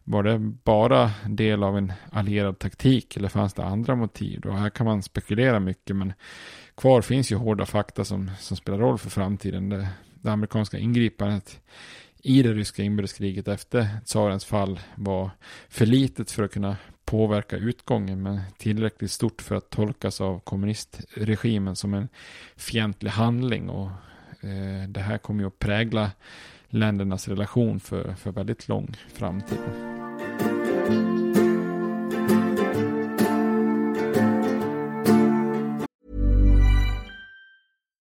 Var 0.03 0.23
det 0.23 0.39
bara 0.39 1.11
del 1.27 1.63
av 1.63 1.77
en 1.77 1.93
allierad 2.11 2.59
taktik 2.59 3.17
eller 3.17 3.29
fanns 3.29 3.53
det 3.53 3.63
andra 3.63 3.95
motiv? 3.95 4.39
Då? 4.41 4.51
här 4.51 4.69
kan 4.69 4.85
man 4.85 5.03
spekulera 5.03 5.59
mycket 5.59 5.95
men 5.95 6.13
kvar 6.77 7.01
finns 7.01 7.31
ju 7.31 7.35
hårda 7.35 7.65
fakta 7.65 8.05
som, 8.05 8.31
som 8.39 8.57
spelar 8.57 8.77
roll 8.77 8.97
för 8.97 9.09
framtiden. 9.09 9.69
Det, 9.69 9.88
det 10.21 10.31
amerikanska 10.31 10.77
ingripandet 10.77 11.59
i 12.23 12.43
det 12.43 12.53
ryska 12.53 12.83
inbördeskriget 12.83 13.47
efter 13.47 13.88
tsarens 14.05 14.45
fall 14.45 14.79
var 14.95 15.29
för 15.69 15.85
litet 15.85 16.31
för 16.31 16.43
att 16.43 16.51
kunna 16.51 16.77
påverka 17.05 17.57
utgången 17.57 18.23
men 18.23 18.41
tillräckligt 18.57 19.11
stort 19.11 19.41
för 19.41 19.55
att 19.55 19.69
tolkas 19.69 20.21
av 20.21 20.39
kommunistregimen 20.39 21.75
som 21.75 21.93
en 21.93 22.07
fientlig 22.55 23.09
handling 23.09 23.69
och 23.69 23.89
eh, 24.41 24.89
det 24.89 24.99
här 24.99 25.17
kommer 25.17 25.41
ju 25.41 25.47
att 25.47 25.59
prägla 25.59 26.11
ländernas 26.67 27.27
relation 27.27 27.79
för, 27.79 28.13
för 28.13 28.31
väldigt 28.31 28.67
lång 28.67 28.97
framtid. 29.13 29.59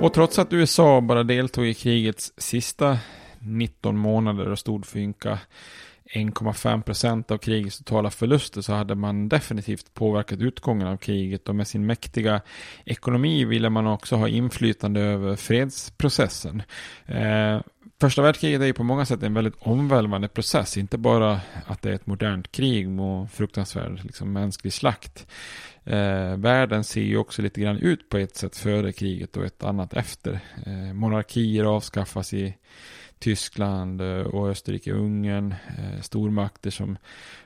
Och 0.00 0.14
trots 0.14 0.38
att 0.38 0.52
USA 0.52 1.00
bara 1.00 1.22
deltog 1.22 1.66
i 1.66 1.74
krigets 1.74 2.32
sista 2.36 2.98
19 3.38 3.96
månader 3.96 4.48
och 4.48 4.58
stod 4.58 4.86
för 4.86 4.98
ynka 4.98 5.38
1,5 6.14 6.82
procent 6.82 7.30
av 7.30 7.38
krigets 7.38 7.78
totala 7.78 8.10
förluster 8.10 8.60
så 8.60 8.72
hade 8.72 8.94
man 8.94 9.28
definitivt 9.28 9.94
påverkat 9.94 10.40
utgången 10.40 10.86
av 10.86 10.96
kriget 10.96 11.48
och 11.48 11.54
med 11.54 11.68
sin 11.68 11.86
mäktiga 11.86 12.40
ekonomi 12.84 13.44
ville 13.44 13.70
man 13.70 13.86
också 13.86 14.16
ha 14.16 14.28
inflytande 14.28 15.00
över 15.00 15.36
fredsprocessen. 15.36 16.62
Eh, 17.06 17.60
Första 18.00 18.22
världskriget 18.22 18.60
är 18.60 18.66
ju 18.66 18.72
på 18.72 18.84
många 18.84 19.06
sätt 19.06 19.22
en 19.22 19.34
väldigt 19.34 19.56
omvälvande 19.58 20.28
process. 20.28 20.76
Inte 20.76 20.98
bara 20.98 21.40
att 21.66 21.82
det 21.82 21.90
är 21.90 21.94
ett 21.94 22.06
modernt 22.06 22.52
krig 22.52 23.00
och 23.00 23.30
fruktansvärd 23.30 24.00
liksom, 24.04 24.32
mänsklig 24.32 24.72
slakt. 24.72 25.26
Eh, 25.88 26.36
världen 26.36 26.84
ser 26.84 27.02
ju 27.02 27.16
också 27.16 27.42
lite 27.42 27.60
grann 27.60 27.78
ut 27.78 28.08
på 28.08 28.18
ett 28.18 28.36
sätt 28.36 28.56
före 28.56 28.92
kriget 28.92 29.36
och 29.36 29.44
ett 29.44 29.64
annat 29.64 29.94
efter. 29.94 30.40
Eh, 30.66 30.94
monarkier 30.94 31.64
avskaffas 31.64 32.34
i 32.34 32.54
Tyskland 33.18 34.00
eh, 34.00 34.20
och 34.20 34.48
Österrike-Ungern. 34.48 35.54
Eh, 35.78 36.00
stormakter 36.00 36.70
som 36.70 36.96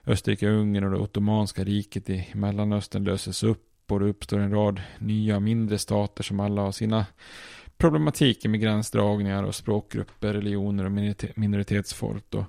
Österrike-Ungern 0.07 0.85
och 0.85 0.91
det 0.91 0.99
ottomanska 0.99 1.65
riket 1.65 2.11
i 2.11 2.29
Mellanöstern 2.33 3.05
löses 3.05 3.43
upp 3.43 3.93
och 3.93 4.01
det 4.01 4.07
uppstår 4.07 4.39
en 4.39 4.55
rad 4.55 4.81
nya 4.99 5.41
mindre 5.41 5.79
stater 5.79 6.25
som 6.25 6.41
alla 6.41 6.63
har 6.63 6.73
sina 6.73 7.07
problematiker 7.77 8.49
med 8.49 8.61
gränsdragningar 8.61 9.43
och 9.43 9.55
språkgrupper, 9.55 10.33
religioner 10.33 10.85
och 10.85 10.93
minoritetsfolk. 11.39 12.35
Och, 12.35 12.45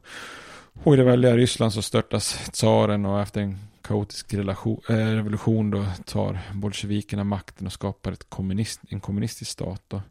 och 0.84 0.94
i 0.94 0.98
det 0.98 1.04
väldiga 1.04 1.38
Ryssland 1.38 1.74
så 1.74 1.82
störtas 1.82 2.50
tsaren 2.52 3.06
och 3.06 3.22
efter 3.22 3.42
en 3.42 3.58
kaotisk 3.84 4.34
relation, 4.34 4.82
äh, 4.90 4.94
revolution 4.94 5.72
då 5.72 5.86
tar 6.06 6.40
bolsjevikerna 6.54 7.24
makten 7.24 7.68
och 7.68 7.74
skapar 7.74 8.12
ett 8.12 8.30
kommunist, 8.30 8.82
en 8.90 9.00
kommunistisk 9.00 9.52
stat. 9.52 9.84
Då. 9.88 10.02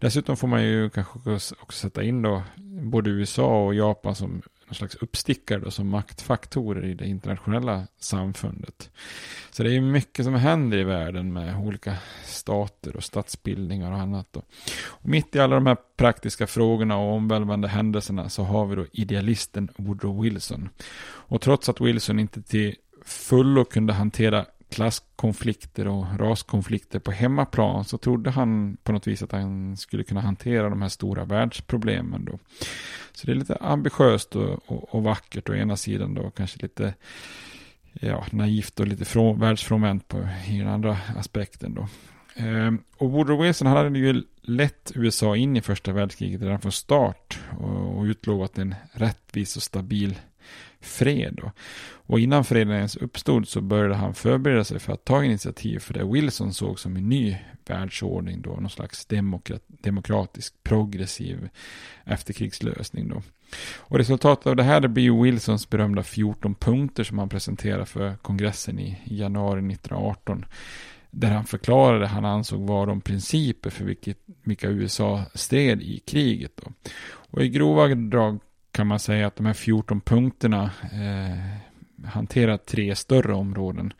Dessutom 0.00 0.36
får 0.36 0.48
man 0.48 0.62
ju 0.62 0.90
kanske 0.90 1.18
också 1.60 1.72
sätta 1.72 2.02
in 2.02 2.22
då 2.22 2.42
både 2.82 3.10
USA 3.10 3.64
och 3.64 3.74
Japan 3.74 4.14
som 4.14 4.42
någon 4.66 4.74
slags 4.74 4.94
uppstickare 4.94 5.60
då, 5.60 5.70
som 5.70 5.88
maktfaktorer 5.88 6.84
i 6.84 6.94
det 6.94 7.06
internationella 7.06 7.86
samfundet. 7.98 8.90
Så 9.50 9.62
det 9.62 9.76
är 9.76 9.80
mycket 9.80 10.24
som 10.24 10.34
händer 10.34 10.78
i 10.78 10.84
världen 10.84 11.32
med 11.32 11.56
olika 11.56 11.96
stater 12.24 12.96
och 12.96 13.04
statsbildningar 13.04 13.92
och 13.92 13.98
annat. 13.98 14.28
Då. 14.30 14.42
Och 14.84 15.08
mitt 15.08 15.36
i 15.36 15.38
alla 15.38 15.54
de 15.54 15.66
här 15.66 15.76
praktiska 15.96 16.46
frågorna 16.46 16.96
och 16.96 17.12
omvälvande 17.12 17.68
händelserna 17.68 18.28
så 18.28 18.42
har 18.42 18.66
vi 18.66 18.76
då 18.76 18.86
idealisten 18.92 19.68
Woodrow 19.76 20.22
Wilson. 20.22 20.68
Och 21.04 21.40
trots 21.40 21.68
att 21.68 21.80
Wilson 21.80 22.18
inte 22.18 22.42
till 22.42 22.76
fullo 23.04 23.64
kunde 23.64 23.92
hantera 23.92 24.46
klasskonflikter 24.70 25.88
och 25.88 26.18
raskonflikter 26.18 26.98
på 26.98 27.10
hemmaplan 27.12 27.84
så 27.84 27.98
trodde 27.98 28.30
han 28.30 28.76
på 28.82 28.92
något 28.92 29.06
vis 29.06 29.22
att 29.22 29.32
han 29.32 29.76
skulle 29.76 30.04
kunna 30.04 30.20
hantera 30.20 30.68
de 30.68 30.82
här 30.82 30.88
stora 30.88 31.24
världsproblemen 31.24 32.24
då. 32.24 32.38
Så 33.12 33.26
det 33.26 33.32
är 33.32 33.36
lite 33.36 33.56
ambitiöst 33.56 34.36
och, 34.36 34.60
och, 34.66 34.94
och 34.94 35.02
vackert 35.02 35.48
å 35.48 35.54
ena 35.54 35.76
sidan 35.76 36.14
då, 36.14 36.30
kanske 36.30 36.62
lite 36.62 36.94
ja, 37.92 38.26
naivt 38.32 38.80
och 38.80 38.86
lite 38.86 39.04
från, 39.04 39.40
världsfrånvänt 39.40 40.08
på 40.08 40.28
i 40.48 40.58
den 40.58 40.68
andra 40.68 40.98
aspekten 41.16 41.74
då. 41.74 41.88
Ehm, 42.34 42.78
och 42.96 43.10
Woodrow 43.10 43.42
Wilson 43.42 43.66
hade 43.66 43.98
ju 43.98 44.22
lett 44.42 44.92
USA 44.94 45.36
in 45.36 45.56
i 45.56 45.60
första 45.60 45.92
världskriget 45.92 46.42
redan 46.42 46.60
från 46.60 46.72
start 46.72 47.38
och, 47.58 47.98
och 47.98 48.04
utlovat 48.04 48.58
en 48.58 48.74
rättvis 48.92 49.56
och 49.56 49.62
stabil 49.62 50.18
fred. 50.80 51.38
Då. 51.42 51.52
Och 52.06 52.20
innan 52.20 52.44
freden 52.44 52.74
ens 52.74 52.96
uppstod 52.96 53.48
så 53.48 53.60
började 53.60 53.94
han 53.94 54.14
förbereda 54.14 54.64
sig 54.64 54.78
för 54.78 54.92
att 54.92 55.04
ta 55.04 55.24
initiativ 55.24 55.78
för 55.78 55.94
det 55.94 56.04
Wilson 56.04 56.52
såg 56.52 56.78
som 56.78 56.96
en 56.96 57.08
ny 57.08 57.36
världsordning 57.66 58.42
då, 58.42 58.50
någon 58.50 58.70
slags 58.70 59.06
demokrat, 59.06 59.62
demokratisk 59.68 60.54
progressiv 60.62 61.48
efterkrigslösning 62.04 63.08
då. 63.08 63.22
Och 63.78 63.98
resultatet 63.98 64.46
av 64.46 64.56
det 64.56 64.62
här 64.62 64.80
det 64.80 64.88
blir 64.88 65.22
Wilsons 65.22 65.70
berömda 65.70 66.02
14 66.02 66.54
punkter 66.54 67.04
som 67.04 67.18
han 67.18 67.28
presenterade 67.28 67.86
för 67.86 68.16
kongressen 68.16 68.78
i 68.78 68.98
januari 69.04 69.58
1918 69.58 70.44
där 71.10 71.30
han 71.30 71.44
förklarade 71.44 72.06
han 72.06 72.24
ansåg 72.24 72.60
vara 72.60 72.86
de 72.86 73.00
principer 73.00 73.70
för 73.70 73.84
vilket, 73.84 74.18
vilka 74.42 74.68
USA 74.68 75.22
stred 75.34 75.82
i 75.82 75.98
kriget. 75.98 76.52
Då. 76.56 76.72
Och 77.30 77.42
i 77.42 77.48
grova 77.48 77.88
drag 77.88 78.40
kan 78.70 78.86
man 78.86 78.98
säga 78.98 79.26
att 79.26 79.36
de 79.36 79.46
här 79.46 79.52
14 79.52 80.00
punkterna 80.00 80.70
eh, 80.82 81.58
hantera 82.04 82.58
tre 82.58 82.96
större 82.96 83.34
områden. 83.34 83.92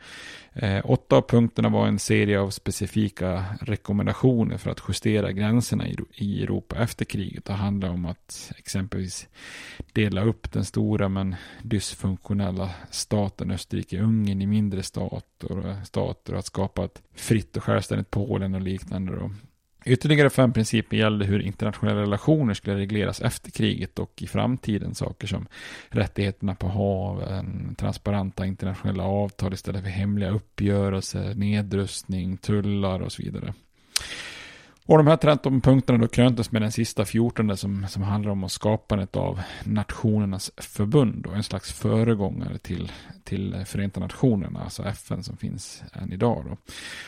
Eh, 0.53 0.81
åtta 0.83 1.15
av 1.15 1.21
punkterna 1.21 1.69
var 1.69 1.87
en 1.87 1.99
serie 1.99 2.39
av 2.39 2.49
specifika 2.49 3.45
rekommendationer 3.61 4.57
för 4.57 4.71
att 4.71 4.81
justera 4.87 5.31
gränserna 5.31 5.87
i, 5.87 5.97
i 6.13 6.43
Europa 6.43 6.75
efter 6.75 7.05
kriget. 7.05 7.45
Det 7.45 7.53
handlar 7.53 7.89
om 7.89 8.05
att 8.05 8.51
exempelvis 8.57 9.27
dela 9.93 10.23
upp 10.23 10.51
den 10.51 10.65
stora 10.65 11.09
men 11.09 11.35
dysfunktionella 11.61 12.69
staten 12.91 13.51
Österrike-Ungern 13.51 14.41
i 14.41 14.45
mindre 14.45 14.83
stater, 14.83 15.85
stater 15.85 16.33
och 16.33 16.39
att 16.39 16.45
skapa 16.45 16.85
ett 16.85 17.01
fritt 17.15 17.57
och 17.57 17.63
självständigt 17.63 18.11
Polen 18.11 18.55
och 18.55 18.61
liknande. 18.61 19.15
Då. 19.15 19.31
Ytterligare 19.87 20.29
fem 20.29 20.53
principer 20.53 20.97
gällde 20.97 21.25
hur 21.25 21.39
internationella 21.39 22.01
relationer 22.01 22.53
skulle 22.53 22.75
regleras 22.75 23.21
efter 23.21 23.51
kriget 23.51 23.99
och 23.99 24.21
i 24.21 24.27
framtiden. 24.27 24.95
Saker 24.95 25.27
som 25.27 25.47
rättigheterna 25.89 26.55
på 26.55 26.67
haven, 26.67 27.75
transparenta 27.75 28.45
internationella 28.45 29.03
avtal 29.03 29.53
istället 29.53 29.83
för 29.83 29.89
hemliga 29.89 30.29
uppgörelser, 30.29 31.33
nedrustning, 31.35 32.37
tullar 32.37 32.99
och 32.99 33.11
så 33.11 33.23
vidare. 33.23 33.53
Och 34.87 34.97
de 34.97 35.07
här 35.07 35.17
13 35.17 35.61
punkterna 35.61 35.99
då 35.99 36.07
kröntes 36.07 36.51
med 36.51 36.61
den 36.61 36.71
sista 36.71 37.05
14 37.05 37.57
som, 37.57 37.87
som 37.87 38.03
handlar 38.03 38.31
om 38.31 38.49
skapandet 38.49 39.15
av 39.15 39.41
Nationernas 39.63 40.51
förbund 40.57 41.25
och 41.25 41.35
en 41.35 41.43
slags 41.43 41.73
föregångare 41.73 42.57
till, 42.57 42.91
till 43.23 43.63
Förenta 43.65 43.99
Nationerna, 43.99 44.63
alltså 44.63 44.83
FN 44.83 45.23
som 45.23 45.37
finns 45.37 45.83
än 45.93 46.13
idag. 46.13 46.45
Då. 46.49 46.57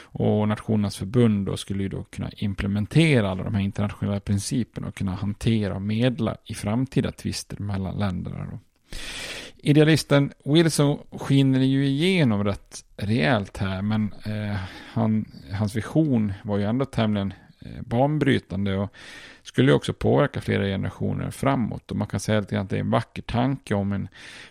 Och 0.04 0.48
Nationernas 0.48 0.98
förbund 0.98 1.46
då 1.46 1.58
skulle 1.58 1.84
ju 1.84 1.90
då 1.90 2.04
kunna 2.04 2.30
implementera 2.38 3.30
alla 3.30 3.44
de 3.44 3.56
här 3.56 3.62
internationella 3.62 4.20
principerna 4.20 4.88
och 4.88 4.96
kunna 4.96 5.16
hantera 5.16 5.76
och 5.76 5.82
medla 5.82 6.38
i 6.46 6.54
framtida 6.54 7.12
tvister 7.12 7.58
mellan 7.58 8.00
länderna. 8.00 8.48
Då. 8.52 8.60
Idealisten 9.58 10.32
Wilson 10.46 11.00
skiner 11.12 11.60
ju 11.60 11.86
igenom 11.86 12.44
rätt 12.44 12.86
rejält 12.98 13.58
här, 13.58 13.82
men 13.82 14.14
eh, 14.26 14.58
han, 14.94 15.26
hans 15.54 15.76
vision 15.76 16.34
var 16.44 16.58
ju 16.58 16.64
ändå 16.64 16.86
tämligen 16.86 17.34
Eh, 17.60 17.82
banbrytande 17.82 18.78
och 18.78 18.94
skulle 19.44 19.74
också 19.74 19.94
påverka 19.94 20.42
flera 20.42 20.64
generationer 20.64 21.32
framåt. 21.32 21.92
Och 21.92 21.98
man 21.98 22.08
kan 22.08 22.20
säga 22.20 22.40
att 22.40 22.50
det 22.50 22.56
är 22.56 22.80
en 22.80 22.90
vacker 22.90 23.22
tanke 23.22 23.76
om 23.76 23.92
en 23.92 24.08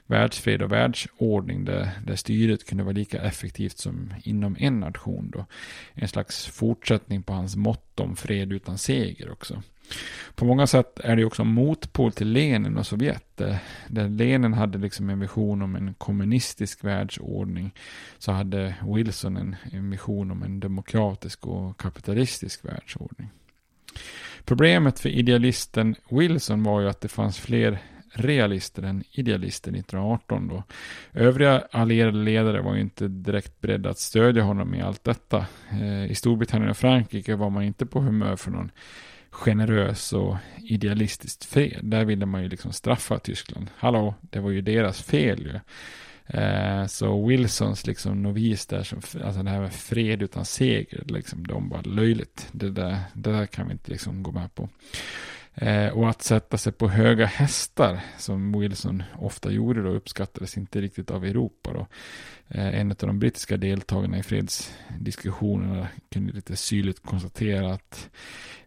världsfred 0.07 0.63
och 0.63 0.73
världsordning 0.73 1.65
där, 1.65 1.91
där 2.07 2.17
styret 2.17 2.67
kunde 2.67 2.85
vara 2.85 2.95
lika 2.95 3.23
effektivt 3.23 3.79
som 3.79 4.15
inom 4.23 4.57
en 4.59 4.81
nation. 4.81 5.31
Då. 5.31 5.47
En 5.95 6.09
slags 6.09 6.47
fortsättning 6.47 7.23
på 7.23 7.33
hans 7.33 7.57
motto 7.57 8.03
om 8.03 8.17
fred 8.17 8.53
utan 8.53 8.79
seger 8.79 9.33
också. 9.33 9.63
På 10.35 10.45
många 10.45 10.67
sätt 10.67 11.01
är 11.01 11.17
det 11.17 11.25
också 11.25 11.45
motpol 11.45 12.13
till 12.13 12.33
Lenin 12.33 12.77
och 12.77 12.87
Sovjet. 12.87 13.41
Eh, 13.41 13.57
där 13.89 14.09
Lenin 14.09 14.53
hade 14.53 14.79
liksom 14.79 15.11
en 15.11 15.21
vision 15.21 15.63
om 15.63 15.77
en 15.77 15.95
kommunistisk 15.95 16.85
världsordning 16.85 17.75
så 18.19 18.33
hade 18.33 18.75
Wilson 18.95 19.37
en, 19.37 19.57
en 19.73 19.91
vision 19.91 20.31
om 20.31 20.43
en 20.43 20.61
demokratisk 20.61 21.47
och 21.47 21.81
kapitalistisk 21.81 22.65
världsordning. 22.65 23.29
Problemet 24.45 25.01
för 25.01 25.09
idealisten 25.09 25.95
Wilson 26.11 26.63
var 26.63 26.81
ju 26.81 26.89
att 26.89 27.01
det 27.01 27.09
fanns 27.09 27.39
fler 27.39 27.79
realister 28.17 28.83
än 28.83 29.05
idealister 29.11 29.71
1918 29.71 30.49
då. 30.49 30.63
Övriga 31.13 31.63
allierade 31.71 32.19
ledare 32.19 32.61
var 32.61 32.75
ju 32.75 32.81
inte 32.81 33.09
direkt 33.09 33.61
beredda 33.61 33.91
att 33.91 33.99
stödja 33.99 34.43
honom 34.43 34.75
i 34.75 34.83
allt 34.83 35.05
detta. 35.05 35.47
Eh, 35.71 36.11
I 36.11 36.15
Storbritannien 36.15 36.71
och 36.71 36.77
Frankrike 36.77 37.37
var 37.37 37.51
man 37.51 37.63
inte 37.63 37.87
på 37.87 38.01
humör 38.01 38.37
för 38.37 38.51
någon 38.51 38.71
generös 39.37 40.13
och 40.13 40.37
idealistiskt 40.57 41.45
fred. 41.45 41.81
Där 41.83 42.05
ville 42.05 42.27
man 42.27 42.43
ju 42.43 42.49
liksom 42.49 42.73
straffa 42.73 43.19
Tyskland. 43.19 43.71
Hallå, 43.77 44.15
det 44.21 44.41
var 44.41 44.51
ju 44.51 44.61
deras 44.61 45.03
fel 45.03 45.41
ju. 45.41 45.61
Eh, 46.39 46.87
så 46.87 47.27
Wilsons 47.27 47.87
liksom 47.87 48.23
novis 48.23 48.67
där, 48.67 48.83
som, 48.83 49.01
alltså 49.25 49.43
det 49.43 49.51
här 49.51 49.61
med 49.61 49.73
fred 49.73 50.23
utan 50.23 50.45
seger, 50.45 51.05
liksom, 51.07 51.47
de 51.47 51.69
var 51.69 51.83
löjligt. 51.83 52.49
Det 52.53 52.71
där, 52.71 53.01
det 53.13 53.33
där 53.33 53.47
kan 53.47 53.67
vi 53.67 53.73
inte 53.73 53.91
liksom 53.91 54.23
gå 54.23 54.33
med 54.33 54.55
på. 54.55 54.69
Eh, 55.59 55.89
och 55.89 56.09
att 56.09 56.23
sätta 56.23 56.59
sig 56.59 56.73
på 56.73 56.89
höga 56.89 57.27
hästar, 57.27 58.01
som 58.19 58.61
Wilson 58.61 59.03
ofta 59.19 59.51
gjorde 59.51 59.83
då, 59.83 59.89
uppskattades 59.89 60.57
inte 60.57 60.81
riktigt 60.81 61.11
av 61.11 61.25
Europa. 61.25 61.73
Då. 61.73 61.87
Eh, 62.49 62.81
en 62.81 62.91
av 62.91 62.97
de 62.97 63.19
brittiska 63.19 63.57
deltagarna 63.57 64.19
i 64.19 64.23
fredsdiskussionerna 64.23 65.89
kunde 66.13 66.33
lite 66.33 66.57
syrligt 66.57 67.03
konstatera 67.03 67.73
att 67.73 68.11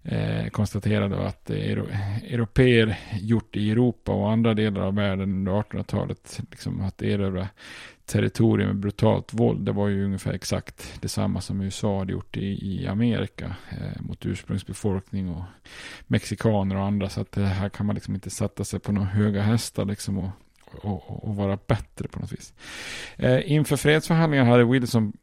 eh, 0.04 0.48
konstaterade 0.48 1.28
att 1.28 1.50
euro, 1.50 1.88
europeer 2.24 2.98
gjort 3.22 3.56
i 3.56 3.72
Europa 3.72 4.12
och 4.12 4.32
andra 4.32 4.54
delar 4.54 4.82
av 4.82 4.96
världen 4.96 5.30
under 5.30 5.52
1800-talet, 5.52 6.40
liksom 6.52 6.82
att 6.82 7.02
erövra 7.02 7.48
territorium 8.10 8.68
med 8.68 8.78
brutalt 8.78 9.34
våld, 9.34 9.66
det 9.66 9.72
var 9.72 9.88
ju 9.88 10.06
ungefär 10.06 10.34
exakt 10.34 11.02
detsamma 11.02 11.42
som 11.42 11.62
USA 11.62 12.00
hade 12.00 12.12
gjort 12.12 12.38
i, 12.38 12.46
i 12.46 12.88
Amerika 12.88 13.56
eh, 13.70 14.02
mot 14.02 14.26
ursprungsbefolkning 14.26 15.30
och 15.30 15.44
mexikaner 16.08 16.76
och 16.76 16.84
andra, 16.84 17.10
så 17.10 17.22
att 17.22 17.32
det 17.32 17.46
här 17.46 17.70
kan 17.70 17.86
man 17.86 17.96
liksom 17.96 18.16
inte 18.16 18.30
sätta 18.30 18.64
sig 18.64 18.80
på 18.80 18.92
några 18.92 19.08
höga 19.08 19.42
hästar 19.42 19.86
liksom 19.86 20.18
och, 20.18 20.30
och, 20.72 21.24
och 21.24 21.36
vara 21.36 21.60
bättre 21.68 22.08
på 22.08 22.20
något 22.20 22.32
vis. 22.32 22.54
Eh, 23.16 23.52
inför 23.52 23.76
fredsförhandlingarna 23.76 24.50
hade 24.50 24.66
Wilson 24.66 25.14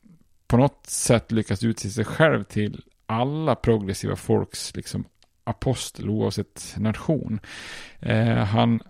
på 0.46 0.57
något 0.57 0.87
sätt 0.87 1.33
lyckats 1.33 1.62
utse 1.62 1.90
sig 1.90 2.05
själv 2.05 2.44
till 2.44 2.83
alla 3.07 3.55
progressiva 3.55 4.16
folks 4.16 4.77
liksom, 4.77 5.05
apostel 5.44 6.11
oavsett 6.11 6.75
nation. 6.77 7.40
Eh, 8.01 8.44
han 8.44 8.81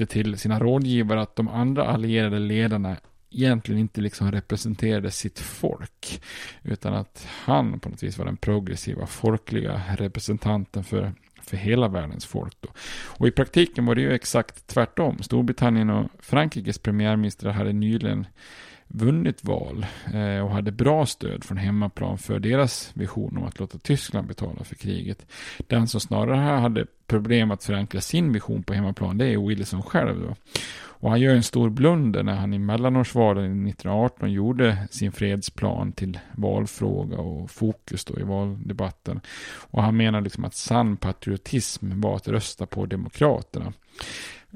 anmärkte 0.00 0.06
till 0.06 0.38
sina 0.38 0.58
rådgivare 0.58 1.20
att 1.20 1.36
de 1.36 1.48
andra 1.48 1.84
allierade 1.84 2.38
ledarna 2.38 2.96
egentligen 3.30 3.80
inte 3.80 4.00
liksom 4.00 4.30
representerade 4.30 5.10
sitt 5.10 5.38
folk. 5.38 6.22
Utan 6.64 6.94
att 6.94 7.26
han 7.46 7.80
på 7.80 7.88
något 7.88 8.02
vis 8.02 8.18
var 8.18 8.26
den 8.26 8.36
progressiva 8.36 9.06
folkliga 9.06 9.82
representanten 9.98 10.84
för, 10.84 11.12
för 11.42 11.56
hela 11.56 11.88
världens 11.88 12.26
folk. 12.26 12.56
Då. 12.60 12.68
Och 13.18 13.28
i 13.28 13.30
praktiken 13.30 13.86
var 13.86 13.94
det 13.94 14.02
ju 14.02 14.12
exakt 14.12 14.66
tvärtom. 14.66 15.22
Storbritannien 15.22 15.90
och 15.90 16.10
Frankrikes 16.20 16.78
premiärministrar 16.78 17.52
hade 17.52 17.72
nyligen 17.72 18.26
vunnit 18.92 19.44
val 19.44 19.86
eh, 20.14 20.44
och 20.44 20.50
hade 20.50 20.72
bra 20.72 21.06
stöd 21.06 21.44
från 21.44 21.58
hemmaplan 21.58 22.18
för 22.18 22.38
deras 22.38 22.90
vision 22.94 23.36
om 23.36 23.44
att 23.44 23.58
låta 23.58 23.78
Tyskland 23.78 24.26
betala 24.26 24.64
för 24.64 24.74
kriget. 24.74 25.26
Den 25.58 25.88
som 25.88 26.00
snarare 26.00 26.60
hade 26.60 26.86
problem 27.06 27.50
att 27.50 27.64
förankra 27.64 28.00
sin 28.00 28.32
vision 28.32 28.62
på 28.62 28.74
hemmaplan 28.74 29.18
det 29.18 29.26
är 29.26 29.46
Wilson 29.48 29.82
själv. 29.82 30.20
Då. 30.20 30.34
Och 31.00 31.10
han 31.10 31.20
gör 31.20 31.34
en 31.34 31.42
stor 31.42 31.70
blunder 31.70 32.22
när 32.22 32.34
han 32.34 32.54
i 32.54 32.58
mellanårsvalen 32.58 33.44
1918 33.44 34.32
gjorde 34.32 34.88
sin 34.90 35.12
fredsplan 35.12 35.92
till 35.92 36.18
valfråga 36.32 37.16
och 37.16 37.50
fokus 37.50 38.04
då 38.04 38.20
i 38.20 38.22
valdebatten. 38.22 39.20
Och 39.70 39.82
han 39.82 39.96
menar 39.96 40.20
liksom 40.20 40.44
att 40.44 40.54
sann 40.54 40.96
patriotism 40.96 42.00
var 42.00 42.16
att 42.16 42.28
rösta 42.28 42.66
på 42.66 42.86
Demokraterna. 42.86 43.72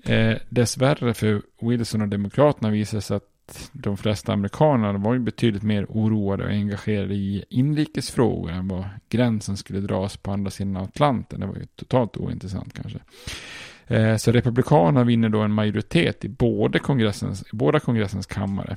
Eh, 0.04 0.36
dessvärre 0.48 1.14
för 1.14 1.42
Wilson 1.60 2.02
och 2.02 2.08
Demokraterna 2.08 2.70
visade 2.70 3.02
sig 3.02 3.16
att 3.16 3.33
de 3.72 3.96
flesta 3.96 4.32
amerikaner 4.32 4.94
var 4.94 5.14
ju 5.14 5.20
betydligt 5.20 5.62
mer 5.62 5.86
oroade 5.88 6.44
och 6.44 6.50
engagerade 6.50 7.14
i 7.14 7.44
inrikesfrågor 7.48 8.50
än 8.50 8.68
vad 8.68 8.84
gränsen 9.08 9.56
skulle 9.56 9.80
dras 9.80 10.16
på 10.16 10.32
andra 10.32 10.50
sidan 10.50 10.76
Atlanten. 10.76 11.40
Det 11.40 11.46
var 11.46 11.56
ju 11.56 11.66
totalt 11.76 12.16
ointressant 12.16 12.74
kanske. 12.74 12.98
Eh, 13.86 14.16
så 14.16 14.32
Republikanerna 14.32 15.04
vinner 15.04 15.28
då 15.28 15.40
en 15.40 15.52
majoritet 15.52 16.24
i 16.24 16.28
både 16.28 16.78
kongressens, 16.78 17.44
båda 17.52 17.80
kongressens 17.80 18.26
kammare. 18.26 18.76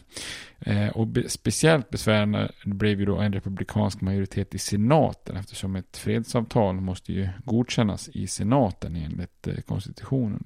Eh, 0.59 0.87
och 0.87 1.07
speciellt 1.27 1.89
besvärande 1.89 2.51
blev 2.65 2.99
ju 2.99 3.05
då 3.05 3.17
en 3.17 3.33
republikansk 3.33 4.01
majoritet 4.01 4.55
i 4.55 4.57
senaten 4.57 5.37
eftersom 5.37 5.75
ett 5.75 5.97
fredsavtal 5.97 6.75
måste 6.75 7.13
ju 7.13 7.29
godkännas 7.45 8.09
i 8.09 8.27
senaten 8.27 8.95
enligt 8.95 9.47
eh, 9.47 9.55
konstitutionen. 9.55 10.43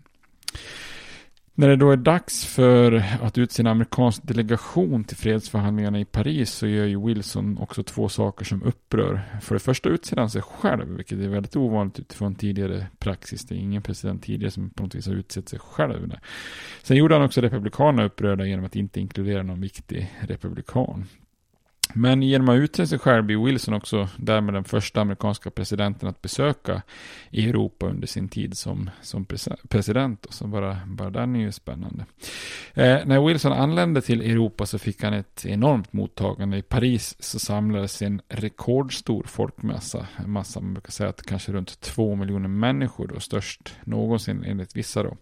När 1.62 1.67
det 1.67 1.76
då 1.76 1.91
är 1.91 1.97
dags 1.97 2.45
för 2.45 3.04
att 3.21 3.38
utse 3.38 3.62
en 3.62 3.67
amerikansk 3.67 4.24
delegation 4.24 5.04
till 5.04 5.17
fredsförhandlingarna 5.17 6.00
i 6.00 6.06
Paris 6.06 6.52
så 6.52 6.67
gör 6.67 6.86
ju 6.86 7.06
Wilson 7.06 7.58
också 7.58 7.84
två 7.84 8.10
saker 8.10 8.45
som 8.45 8.63
upprör. 8.63 9.21
För 9.41 9.56
det 9.56 9.60
första 9.60 9.89
utser 9.89 10.17
han 10.17 10.30
sig 10.30 10.41
själv, 10.41 10.95
vilket 10.97 11.19
är 11.19 11.28
väldigt 11.28 11.56
ovanligt 11.56 12.00
utifrån 12.00 12.36
tidigare 12.36 12.88
praxis. 13.00 13.45
Det 13.45 13.56
är 13.56 13.60
ingen 13.60 13.82
president 13.82 14.24
tidigare 14.24 14.52
som 14.52 14.69
på 14.69 14.84
något 14.84 14.95
vis 14.95 15.08
har 15.08 15.13
utsett 15.13 15.50
sig 15.50 15.60
själv. 15.60 16.13
Sen 16.84 16.97
gjorde 16.97 17.15
han 17.15 17.24
också 17.24 17.41
republikanerna 17.41 18.06
upprörda 18.06 18.45
genom 18.45 18.65
att 18.65 18.76
inte 18.76 19.00
inkludera 19.00 19.43
någon 19.43 19.62
viktig 19.62 20.12
republikan. 20.19 21.06
Men 21.93 22.23
genom 22.23 22.49
att 22.49 22.58
utse 22.58 22.88
sig 22.88 22.99
själv 22.99 23.23
blir 23.23 23.45
Wilson 23.45 23.73
också 23.73 24.10
därmed 24.17 24.54
den 24.54 24.63
första 24.63 25.01
amerikanska 25.01 25.51
presidenten 25.51 26.10
att 26.10 26.21
besöka 26.21 26.82
Europa 27.32 27.86
under 27.86 28.08
sin 28.08 28.30
tid 28.30 28.58
som, 28.58 28.89
som 29.01 29.25
president. 29.69 30.27
Så 30.30 30.47
bara, 30.47 30.77
bara 30.86 31.10
den 31.10 31.36
är 31.36 31.39
ju 31.39 31.51
spännande. 31.51 32.06
Eh, 32.73 32.99
när 33.06 33.27
Wilson 33.27 33.51
anlände 33.51 34.01
till 34.01 34.21
Europa 34.21 34.65
så 34.65 34.80
fick 34.80 35.04
han 35.04 35.13
ett 35.13 35.45
enormt 35.45 35.93
mottagande. 35.93 36.58
I 36.58 36.62
Paris 36.62 37.15
så 37.19 37.39
samlades 37.39 38.01
en 38.01 38.21
rekordstor 38.27 39.23
folkmassa. 39.23 40.08
En 40.17 40.32
massa, 40.32 40.60
man 40.60 40.73
brukar 40.73 40.91
säga 40.91 41.10
att 41.10 41.23
kanske 41.23 41.51
runt 41.51 41.82
två 41.82 42.15
miljoner 42.15 42.49
människor 42.49 43.08
då, 43.08 43.19
störst 43.19 43.75
någonsin 43.84 44.43
enligt 44.43 44.75
vissa 44.75 45.04
då 45.04 45.17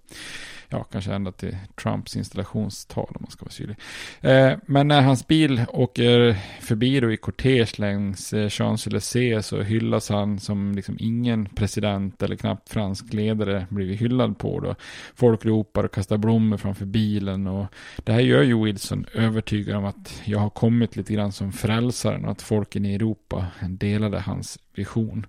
ja, 0.69 0.84
kanske 0.84 1.13
ända 1.13 1.32
till 1.32 1.58
Trumps 1.82 2.15
installationstal 2.15 3.08
om 3.10 3.17
man 3.19 3.32
ska 3.32 3.45
vara 3.45 3.51
syrlig. 3.51 3.77
Eh, 4.21 4.58
men 4.65 4.88
när 4.88 5.01
hans 5.01 5.27
bil 5.27 5.65
åker 5.67 6.38
förbi 6.62 6.99
då 6.99 7.12
i 7.12 7.17
kortege 7.17 7.79
längs 7.79 8.34
eh, 8.34 8.47
Champs-Élysées 8.47 9.41
så 9.41 9.62
hyllas 9.62 10.10
han 10.10 10.39
som 10.39 10.75
liksom 10.75 10.95
ingen 10.99 11.45
president 11.45 12.23
eller 12.23 12.36
knappt 12.36 12.69
fransk 12.69 13.13
ledare 13.13 13.67
blivit 13.69 14.01
hyllad 14.01 14.38
på 14.38 14.60
då. 14.60 14.75
Folk 15.15 15.45
ropar 15.45 15.84
och 15.84 15.93
kastar 15.93 16.17
blommor 16.17 16.58
framför 16.58 16.86
bilen 16.86 17.47
och 17.47 17.67
det 18.03 18.12
här 18.12 18.19
gör 18.19 18.41
ju 18.41 18.63
Wilson 18.63 19.05
övertygad 19.13 19.75
om 19.75 19.86
att 19.86 20.21
jag 20.25 20.39
har 20.39 20.49
kommit 20.49 20.95
lite 20.95 21.13
grann 21.13 21.32
som 21.32 21.51
frälsaren 21.51 22.25
och 22.25 22.32
att 22.32 22.41
folken 22.41 22.86
i 22.86 22.95
Europa 22.95 23.45
delade 23.62 24.19
hans 24.19 24.60
vision. 24.79 25.25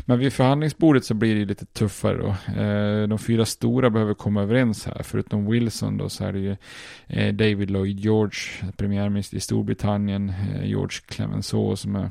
Men 0.00 0.18
vid 0.18 0.32
förhandlingsbordet 0.32 1.04
så 1.04 1.14
blir 1.14 1.34
det 1.34 1.44
lite 1.44 1.66
tuffare 1.66 2.16
då. 2.16 2.28
Eh, 2.62 3.08
de 3.08 3.18
fyra 3.18 3.44
stora 3.44 3.90
behöver 3.90 4.14
komma 4.14 4.42
överens 4.42 4.79
här. 4.86 5.02
Förutom 5.02 5.50
Wilson 5.50 5.98
då 5.98 6.08
så 6.08 6.24
är 6.24 6.32
det 6.32 6.38
ju 6.38 6.56
eh, 7.06 7.34
David 7.34 7.70
Lloyd 7.70 8.00
George, 8.00 8.38
premiärminister 8.76 9.36
i 9.36 9.40
Storbritannien, 9.40 10.28
eh, 10.28 10.64
George 10.64 10.98
Clemenceau 11.06 11.76
som 11.76 11.96
är 11.96 12.10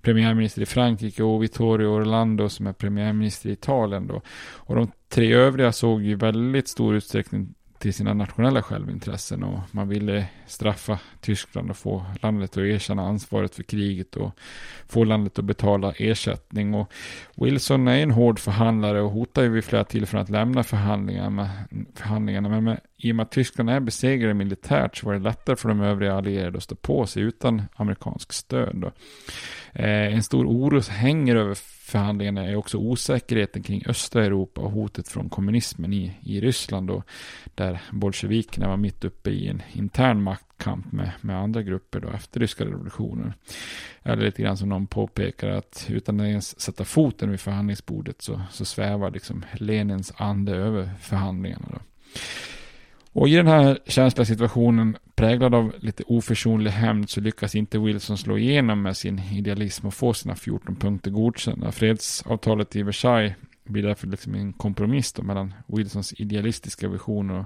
premiärminister 0.00 0.62
i 0.62 0.66
Frankrike 0.66 1.22
och 1.22 1.42
Vittorio 1.42 1.86
Orlando 1.86 2.48
som 2.48 2.66
är 2.66 2.72
premiärminister 2.72 3.48
i 3.48 3.52
Italien 3.52 4.06
då. 4.06 4.22
Och 4.54 4.76
de 4.76 4.90
tre 5.08 5.34
övriga 5.34 5.72
såg 5.72 6.02
ju 6.02 6.14
väldigt 6.14 6.68
stor 6.68 6.94
utsträckning 6.94 7.54
till 7.78 7.94
sina 7.94 8.14
nationella 8.14 8.62
självintressen 8.62 9.42
och 9.42 9.58
man 9.70 9.88
ville 9.88 10.26
straffa 10.46 10.98
Tyskland 11.20 11.70
och 11.70 11.76
få 11.76 12.04
landet 12.22 12.50
att 12.50 12.56
erkänna 12.56 13.02
ansvaret 13.02 13.54
för 13.54 13.62
kriget 13.62 14.16
och 14.16 14.38
få 14.88 15.04
landet 15.04 15.38
att 15.38 15.44
betala 15.44 15.92
ersättning. 15.92 16.74
Och 16.74 16.92
Wilson 17.36 17.88
är 17.88 18.02
en 18.02 18.10
hård 18.10 18.38
förhandlare 18.38 19.00
och 19.00 19.10
hotar 19.10 19.42
ju 19.42 19.48
vid 19.48 19.64
flera 19.64 19.84
tillfällen 19.84 20.22
att 20.22 20.30
lämna 20.30 20.62
förhandlingarna, 20.62 21.50
förhandlingarna 21.94 22.48
men 22.48 22.64
med 22.64 22.80
i 22.96 23.12
och 23.12 23.16
med 23.16 23.22
att 23.22 23.30
Tyskland 23.30 23.70
är 23.70 23.80
besegrade 23.80 24.34
militärt 24.34 24.96
så 24.96 25.06
var 25.06 25.14
det 25.14 25.20
lättare 25.20 25.56
för 25.56 25.68
de 25.68 25.80
övriga 25.80 26.14
allierade 26.14 26.56
att 26.56 26.62
stå 26.62 26.74
på 26.74 27.06
sig 27.06 27.22
utan 27.22 27.62
amerikansk 27.74 28.32
stöd. 28.32 28.76
Då. 28.76 28.92
Eh, 29.72 30.14
en 30.14 30.22
stor 30.22 30.46
oro 30.46 30.80
hänger 30.80 31.36
över 31.36 31.54
förhandlingarna 31.86 32.44
är 32.44 32.56
också 32.56 32.78
osäkerheten 32.78 33.62
kring 33.62 33.82
östra 33.86 34.24
Europa 34.24 34.60
och 34.60 34.70
hotet 34.70 35.08
från 35.08 35.28
kommunismen 35.28 35.92
i, 35.92 36.12
i 36.20 36.40
Ryssland 36.40 36.88
då, 36.88 37.02
där 37.54 37.80
bolsjevikerna 37.92 38.68
var 38.68 38.76
mitt 38.76 39.04
uppe 39.04 39.30
i 39.30 39.48
en 39.48 39.62
intern 39.72 40.22
maktkamp 40.22 40.92
med, 40.92 41.12
med 41.20 41.36
andra 41.36 41.62
grupper 41.62 42.00
då 42.00 42.08
efter 42.08 42.40
ryska 42.40 42.64
revolutionen. 42.64 43.32
Eller 44.02 44.24
lite 44.24 44.42
grann 44.42 44.56
som 44.56 44.68
någon 44.68 44.86
påpekar 44.86 45.48
att 45.48 45.86
utan 45.88 46.20
att 46.20 46.26
ens 46.26 46.60
sätta 46.60 46.84
foten 46.84 47.30
vid 47.30 47.40
förhandlingsbordet 47.40 48.22
så, 48.22 48.42
så 48.50 48.64
svävar 48.64 49.10
liksom 49.10 49.44
Lenins 49.52 50.12
ande 50.16 50.52
över 50.52 50.90
förhandlingarna. 51.00 51.68
Då. 51.72 51.78
Och 53.16 53.28
i 53.28 53.34
den 53.34 53.46
här 53.46 53.78
känsliga 53.86 54.24
situationen, 54.24 54.96
präglad 55.14 55.54
av 55.54 55.72
lite 55.78 56.02
oförsonlig 56.06 56.70
hämnd, 56.70 57.10
så 57.10 57.20
lyckas 57.20 57.54
inte 57.54 57.78
Wilson 57.78 58.18
slå 58.18 58.38
igenom 58.38 58.82
med 58.82 58.96
sin 58.96 59.18
idealism 59.18 59.86
och 59.86 59.94
få 59.94 60.14
sina 60.14 60.34
14 60.34 60.76
punkter 60.76 61.10
godkända. 61.10 61.72
Fredsavtalet 61.72 62.76
i 62.76 62.82
Versailles 62.82 63.34
blir 63.64 63.82
därför 63.82 64.06
liksom 64.06 64.34
en 64.34 64.52
kompromiss 64.52 65.12
då 65.12 65.22
mellan 65.22 65.54
Wilsons 65.66 66.12
idealistiska 66.12 66.88
vision 66.88 67.30
och 67.30 67.44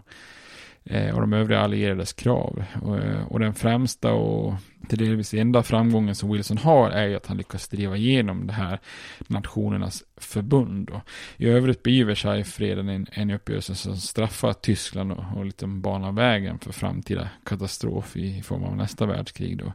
Eh, 0.90 1.14
och 1.14 1.20
de 1.20 1.32
övriga 1.32 1.60
allierades 1.60 2.12
krav. 2.12 2.64
Och, 2.82 2.98
och, 3.32 3.40
den 3.40 3.54
främsta 3.54 4.12
och 4.12 4.54
till 4.88 4.98
delvis 4.98 5.34
enda 5.34 5.62
framgången 5.62 6.14
som 6.14 6.32
Wilson 6.32 6.58
har 6.58 6.90
är 6.90 7.06
ju 7.06 7.16
att 7.16 7.26
han 7.26 7.36
lyckas 7.36 7.68
driva 7.68 7.96
igenom 7.96 8.46
det 8.46 8.52
här 8.52 8.80
nationernas 9.28 10.02
förbund. 10.16 10.90
Och 10.90 11.00
I 11.36 11.48
övrigt 11.48 11.82
blir 11.82 12.04
Versaillesfreden 12.04 12.88
en, 12.88 13.06
en 13.12 13.30
uppgörelse 13.30 13.74
som 13.74 13.96
straffar 13.96 14.52
Tyskland 14.52 15.12
och, 15.12 15.24
och 15.36 15.44
lite 15.44 15.66
banar 15.66 16.12
vägen 16.12 16.58
för 16.58 16.72
framtida 16.72 17.28
katastrof 17.44 18.16
i, 18.16 18.38
i 18.38 18.42
form 18.42 18.64
av 18.64 18.76
nästa 18.76 19.06
världskrig. 19.06 19.58
Då. 19.58 19.72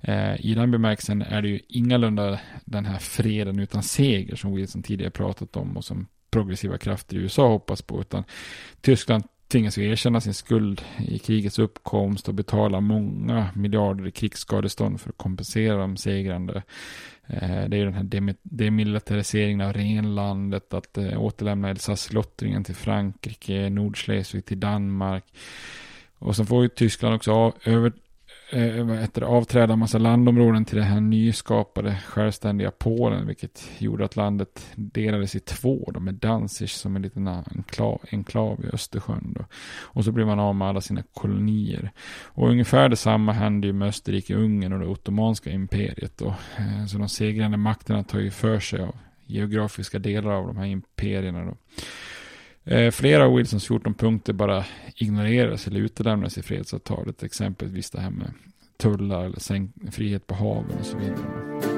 Eh, 0.00 0.46
I 0.46 0.54
den 0.54 0.70
bemärkelsen 0.70 1.22
är 1.22 1.42
det 1.42 1.48
ju 1.48 1.60
ingalunda 1.68 2.40
den 2.64 2.84
här 2.84 2.98
freden 2.98 3.58
utan 3.58 3.82
seger 3.82 4.36
som 4.36 4.54
Wilson 4.54 4.82
tidigare 4.82 5.10
pratat 5.10 5.56
om 5.56 5.76
och 5.76 5.84
som 5.84 6.06
progressiva 6.30 6.78
krafter 6.78 7.16
i 7.16 7.18
USA 7.18 7.48
hoppas 7.48 7.82
på, 7.82 8.00
utan 8.00 8.24
Tyskland 8.80 9.24
tvingas 9.48 9.78
ju 9.78 9.90
erkänna 9.90 10.20
sin 10.20 10.34
skuld 10.34 10.82
i 10.98 11.18
krigets 11.18 11.58
uppkomst 11.58 12.28
och 12.28 12.34
betala 12.34 12.80
många 12.80 13.48
miljarder 13.54 14.06
i 14.06 14.10
krigsskadestånd 14.10 15.00
för 15.00 15.08
att 15.08 15.16
kompensera 15.16 15.76
de 15.76 15.96
segrande. 15.96 16.62
Eh, 17.26 17.68
det 17.68 17.76
är 17.76 17.78
ju 17.78 17.84
den 17.84 17.94
här 17.94 18.34
demilitariseringen 18.42 19.60
av 19.60 19.72
renlandet, 19.72 20.74
att 20.74 20.98
eh, 20.98 21.22
återlämna 21.22 21.70
Elsass-lottringen 21.70 22.64
till 22.64 22.74
Frankrike, 22.74 23.70
Nordschleswig 23.70 24.44
till 24.44 24.60
Danmark. 24.60 25.24
Och 26.18 26.36
sen 26.36 26.46
får 26.46 26.62
ju 26.62 26.68
Tyskland 26.68 27.14
också 27.14 27.52
över, 27.64 27.92
eh, 28.50 29.28
avträda 29.28 29.72
en 29.72 29.78
massa 29.78 29.98
landområden 29.98 30.64
till 30.64 30.76
det 30.76 30.84
här 30.84 31.00
nyskapade 31.00 31.98
självständiga 32.06 32.70
Polen, 32.70 33.26
vilket 33.26 33.70
gjorde 33.78 34.04
att 34.04 34.16
landet 34.16 34.66
delades 34.76 35.34
i 35.34 35.40
två, 35.40 35.90
då, 35.94 36.00
med 36.00 36.14
Danzig 36.14 36.70
som 36.70 36.96
en 36.96 37.02
liten 37.02 37.28
enklav, 37.28 38.00
enklav 38.12 38.64
i 38.64 38.74
Östersjön. 38.74 39.34
Då. 39.38 39.44
Och 39.80 40.04
så 40.04 40.12
blev 40.12 40.26
man 40.26 40.40
av 40.40 40.54
med 40.54 40.68
alla 40.68 40.80
sina 40.80 41.02
kolonier. 41.14 41.90
Och 42.24 42.48
ungefär 42.48 42.88
detsamma 42.88 43.32
hände 43.32 43.66
ju 43.66 43.72
med 43.72 43.88
Österrike-Ungern 43.88 44.72
och 44.72 44.78
det 44.78 44.86
ottomanska 44.86 45.50
imperiet. 45.50 46.18
Då. 46.18 46.34
Eh, 46.56 46.86
så 46.86 46.98
de 46.98 47.08
segrande 47.08 47.56
makterna 47.56 48.04
tar 48.04 48.18
ju 48.18 48.30
för 48.30 48.60
sig 48.60 48.80
av 48.80 48.96
geografiska 49.26 49.98
delar 49.98 50.30
av 50.30 50.46
de 50.46 50.56
här 50.56 50.66
imperierna. 50.66 51.44
Då. 51.44 51.56
Eh, 52.64 52.90
flera 52.90 53.24
av 53.24 53.34
Wilsons 53.34 53.66
14 53.66 53.94
punkter 53.94 54.32
bara 54.32 54.64
ignoreras 54.96 55.66
eller 55.66 55.80
utelämnas 55.80 56.38
i 56.38 56.42
fredsavtalet. 56.42 57.22
Exempelvis 57.22 57.90
det 57.90 58.00
här 58.00 58.10
med 58.10 58.32
tullar 58.76 59.24
eller 59.24 59.90
frihet 59.90 60.26
på 60.26 60.34
haven 60.34 60.78
och 60.80 60.86
så 60.86 60.96
vidare. 60.98 61.77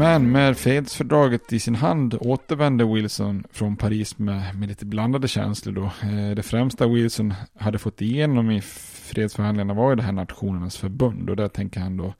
Men 0.00 0.32
med 0.32 0.58
fredsfördraget 0.58 1.52
i 1.52 1.60
sin 1.60 1.74
hand 1.74 2.16
återvände 2.20 2.84
Wilson 2.84 3.44
från 3.52 3.76
Paris 3.76 4.18
med, 4.18 4.58
med 4.58 4.68
lite 4.68 4.86
blandade 4.86 5.28
känslor 5.28 5.72
då. 5.72 5.84
Eh, 5.84 6.34
det 6.36 6.42
främsta 6.42 6.88
Wilson 6.88 7.34
hade 7.58 7.78
fått 7.78 8.00
igenom 8.00 8.50
i 8.50 8.60
fredsförhandlingarna 8.60 9.74
var 9.74 9.90
ju 9.90 9.96
det 9.96 10.02
här 10.02 10.12
Nationernas 10.12 10.76
förbund 10.76 11.30
och 11.30 11.36
där 11.36 11.48
tänker 11.48 11.80
han 11.80 11.96
då 11.96 12.14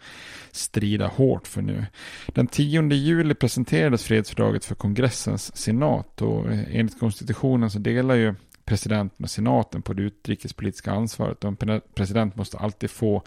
strida 0.51 1.07
hårt 1.07 1.47
för 1.47 1.63
nu. 1.63 1.87
Den 2.27 2.47
10 2.47 2.93
juli 2.93 3.35
presenterades 3.35 4.05
fredsfördraget 4.05 4.65
för 4.65 4.75
kongressens 4.75 5.57
senat 5.57 6.23
och 6.23 6.53
eh, 6.53 6.77
enligt 6.77 7.01
konstitutionen 7.01 7.71
så 7.71 7.79
delar 7.79 8.15
ju 8.15 8.35
presidenten 8.71 9.25
och 9.25 9.31
senaten 9.31 9.83
på 9.83 9.93
det 9.93 10.03
utrikespolitiska 10.03 10.93
ansvaret. 10.93 11.45
Och 11.45 11.63
en 11.63 11.81
president 11.95 12.37
måste 12.37 12.59
alltid 12.59 12.91
få 12.91 13.23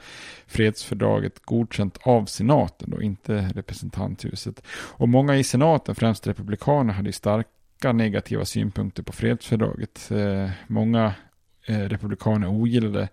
fredsfördraget 0.48 1.40
godkänt 1.46 1.98
av 2.04 2.26
senaten 2.26 2.94
och 2.94 3.04
inte 3.04 3.50
representanthuset. 3.56 4.64
Och 4.72 5.10
många 5.10 5.38
i 5.38 5.44
senaten, 5.44 5.96
främst 5.96 6.28
republikaner, 6.28 6.94
hade 6.94 7.14
starka 7.14 7.92
negativa 7.94 8.46
synpunkter 8.46 9.04
på 9.04 9.14
fredsfördraget. 9.14 10.12
Eh, 10.12 10.50
många 10.68 11.14
Eh, 11.66 11.80
republikaner 11.80 12.48
ogillade 12.48 13.10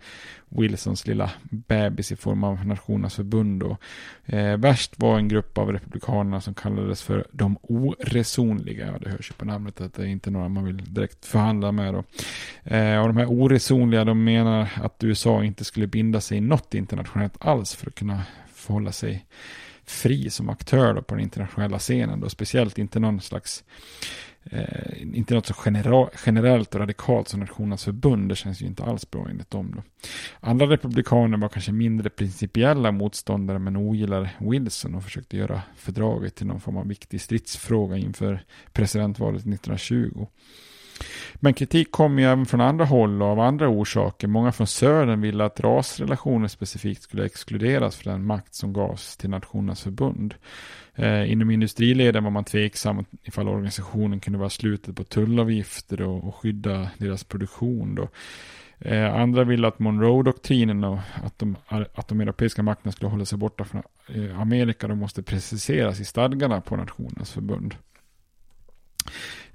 Wilsons 0.49 1.07
lilla 1.07 1.31
bebis 1.43 2.13
i 2.13 2.17
form 2.17 2.45
av 2.45 2.67
Nationernas 2.67 3.15
förbund. 3.15 3.61
Då. 3.61 3.77
eh, 4.27 4.57
värst 4.57 4.99
var 4.99 5.19
en 5.19 5.29
grupp 5.29 5.59
av 5.59 5.73
republikanerna 5.73 6.41
som 6.41 6.55
kallades 6.55 7.03
för 7.03 7.27
de 7.33 7.59
oresonliga. 7.63 8.87
Ja, 8.87 8.99
det 8.99 9.11
hörs 9.11 9.31
ju 9.31 9.35
på 9.35 9.45
namnet 9.45 9.81
att 9.81 9.95
det 9.95 10.03
är 10.03 10.07
inte 10.07 10.31
några 10.31 10.49
man 10.49 10.65
vill 10.65 10.95
direkt 10.95 11.27
förhandla 11.27 11.73
med. 11.73 11.95
Då. 11.95 12.05
Eh, 12.75 13.01
och 13.01 13.09
de 13.09 13.17
här 13.17 13.27
oresonliga 13.27 14.05
de 14.05 14.25
menar 14.25 14.69
att 14.83 15.05
USA 15.05 15.45
inte 15.45 15.65
skulle 15.65 15.87
binda 15.87 16.21
sig 16.21 16.39
i 16.39 16.41
något 16.41 16.75
internationellt 16.75 17.37
alls 17.41 17.75
för 17.75 17.87
att 17.87 17.95
kunna 17.95 18.23
förhålla 18.55 18.93
sig 18.93 19.27
fri 19.85 20.31
som 20.31 20.49
aktör 20.49 21.01
på 21.01 21.15
den 21.15 21.25
internationella 21.25 21.79
scenen. 21.79 22.21
Då. 22.21 22.29
Speciellt 22.29 22.79
inte 22.79 23.01
någon 23.01 23.21
slags 23.21 23.65
eh, 24.45 25.03
inte 25.03 25.35
något 25.35 25.47
så 25.47 25.55
generellt 26.27 26.75
och 26.75 26.81
radikalt 26.81 27.29
som 27.29 27.41
Nationernas 27.41 27.85
förbund. 27.85 28.29
Det 28.29 28.37
känns 28.37 28.63
ju 28.63 28.67
inte 28.67 28.83
alls 28.85 29.11
bra 29.11 29.27
enligt 29.31 29.51
dem. 29.51 29.73
Då. 29.77 29.83
Andra 30.41 30.67
republikaner 30.67 31.39
var 31.39 31.49
kanske 31.49 31.73
mindre 31.73 32.11
principiella 32.11 32.93
motståndare 32.93 33.59
men 33.59 33.77
ogillar 33.77 34.37
Wilson 34.39 34.95
och 34.95 35.05
försökte 35.05 35.37
göra 35.37 35.63
fördraget 35.77 36.35
till 36.35 36.47
någon 36.47 36.61
form 36.61 36.77
av 36.77 36.89
viktig 36.89 37.21
stridsfråga 37.21 37.97
inför 37.97 38.45
presidentvalet 38.73 39.41
1920. 39.41 40.27
Men 41.35 41.55
kritik 41.55 41.91
kom 41.91 42.19
ju 42.19 42.25
även 42.25 42.47
från 42.47 42.61
andra 42.61 42.85
håll 42.85 43.23
och 43.23 43.29
av 43.29 43.41
andra 43.41 43.69
orsaker. 43.69 44.29
Många 44.29 44.53
från 44.53 44.67
södern 44.67 45.21
ville 45.21 45.45
att 45.45 45.61
rasrelationer 45.61 46.49
specifikt 46.49 47.03
skulle 47.03 47.25
exkluderas 47.25 47.97
för 47.97 48.11
den 48.11 48.27
makt 48.27 48.55
som 48.55 48.73
gavs 48.73 49.17
till 49.17 49.31
Nationernas 49.31 49.83
förbund. 49.83 50.35
Eh, 50.95 51.33
inom 51.33 51.51
industrileden 51.51 52.25
var 52.25 52.31
man 52.31 52.45
tveksam 52.45 53.05
ifall 53.23 53.49
organisationen 53.49 54.21
kunde 54.21 54.39
vara 54.39 54.51
slutet 54.51 54.97
på 54.97 55.05
tullavgifter 55.05 56.03
och, 56.03 56.25
och 56.25 56.35
skydda 56.35 56.91
deras 56.99 57.25
produktion. 57.25 57.95
Då. 57.95 58.09
Eh, 58.79 59.15
andra 59.15 59.45
ville 59.45 59.69
att 59.69 59.79
Monroe-doktrinen 59.79 60.85
och 60.85 60.99
att 61.25 61.39
de, 61.39 61.57
att 61.95 62.09
de 62.09 62.21
europeiska 62.21 62.63
makterna 62.63 62.93
skulle 62.93 63.11
hålla 63.11 63.25
sig 63.25 63.39
borta 63.39 63.65
från 63.65 63.83
eh, 64.09 64.41
Amerika 64.41 64.89
de 64.89 64.99
måste 64.99 65.23
preciseras 65.23 66.01
i 66.01 66.05
stadgarna 66.05 66.61
på 66.61 66.77
Nationernas 66.77 67.33
förbund. 67.33 67.75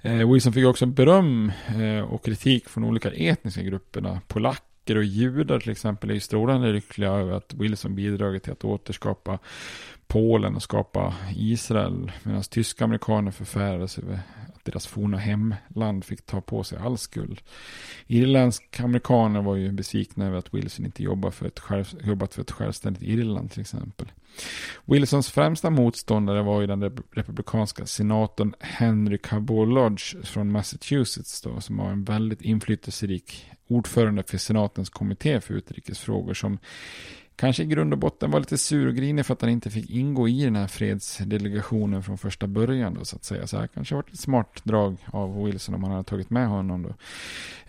Eh, 0.06 0.32
Wilson 0.32 0.52
fick 0.52 0.66
också 0.66 0.86
beröm 0.86 1.52
eh, 1.68 2.00
och 2.00 2.24
kritik 2.24 2.68
från 2.68 2.84
olika 2.84 3.10
etniska 3.10 3.62
grupperna. 3.62 4.20
Polacker 4.26 4.96
och 4.96 5.04
judar 5.04 5.60
till 5.60 5.70
exempel 5.70 6.10
är 6.10 6.14
ju 6.14 6.20
strålande 6.20 6.72
lyckliga 6.72 7.10
över 7.10 7.32
att 7.32 7.54
Wilson 7.54 7.94
bidragit 7.94 8.42
till 8.42 8.52
att 8.52 8.64
återskapa 8.64 9.38
Polen 10.06 10.56
och 10.56 10.62
skapa 10.62 11.14
Israel. 11.36 12.12
Medan 12.22 12.42
tyska 12.42 12.84
amerikaner 12.84 13.30
förfärades 13.30 13.98
över 13.98 14.20
deras 14.66 14.86
forna 14.86 15.18
hemland 15.18 16.04
fick 16.04 16.26
ta 16.26 16.40
på 16.40 16.64
sig 16.64 16.78
all 16.78 16.98
skuld. 16.98 17.40
Irländska 18.06 18.84
amerikaner 18.84 19.42
var 19.42 19.56
ju 19.56 19.72
besvikna 19.72 20.26
över 20.26 20.38
att 20.38 20.54
Wilson 20.54 20.84
inte 20.84 21.02
jobbat 21.02 21.34
för 21.34 21.46
ett, 21.46 21.58
själv, 21.58 21.84
jobbat 22.04 22.34
för 22.34 22.42
ett 22.42 22.50
självständigt 22.50 23.02
Irland 23.02 23.50
till 23.50 23.60
exempel. 23.60 24.12
Wilsons 24.84 25.30
främsta 25.30 25.70
motståndare 25.70 26.42
var 26.42 26.60
ju 26.60 26.66
den 26.66 26.82
republikanska 27.12 27.86
senatorn 27.86 28.54
Henry 28.60 29.18
Cabot 29.18 29.68
Lodge 29.68 30.24
från 30.24 30.52
Massachusetts 30.52 31.42
då, 31.42 31.60
som 31.60 31.76
var 31.76 31.90
en 31.90 32.04
väldigt 32.04 32.42
inflytelserik 32.42 33.50
ordförande 33.68 34.22
för 34.22 34.38
senatens 34.38 34.90
kommitté 34.90 35.40
för 35.40 35.54
utrikesfrågor 35.54 36.34
som 36.34 36.58
kanske 37.36 37.62
i 37.62 37.66
grund 37.66 37.92
och 37.92 37.98
botten 37.98 38.30
var 38.30 38.40
lite 38.40 38.58
sur 38.58 38.88
och 38.88 38.94
grinig 38.94 39.26
för 39.26 39.32
att 39.34 39.40
han 39.40 39.50
inte 39.50 39.70
fick 39.70 39.90
ingå 39.90 40.28
i 40.28 40.44
den 40.44 40.56
här 40.56 40.66
fredsdelegationen 40.66 42.02
från 42.02 42.18
första 42.18 42.46
början 42.46 42.94
då 42.94 43.04
så 43.04 43.16
att 43.16 43.24
säga. 43.24 43.46
Så 43.46 43.58
här 43.58 43.66
kanske 43.66 43.94
varit 43.94 44.12
ett 44.12 44.20
smart 44.20 44.60
drag 44.64 44.96
av 45.06 45.44
Wilson 45.44 45.74
om 45.74 45.82
han 45.82 45.92
hade 45.92 46.04
tagit 46.04 46.30
med 46.30 46.48
honom 46.48 46.82
då. 46.82 46.94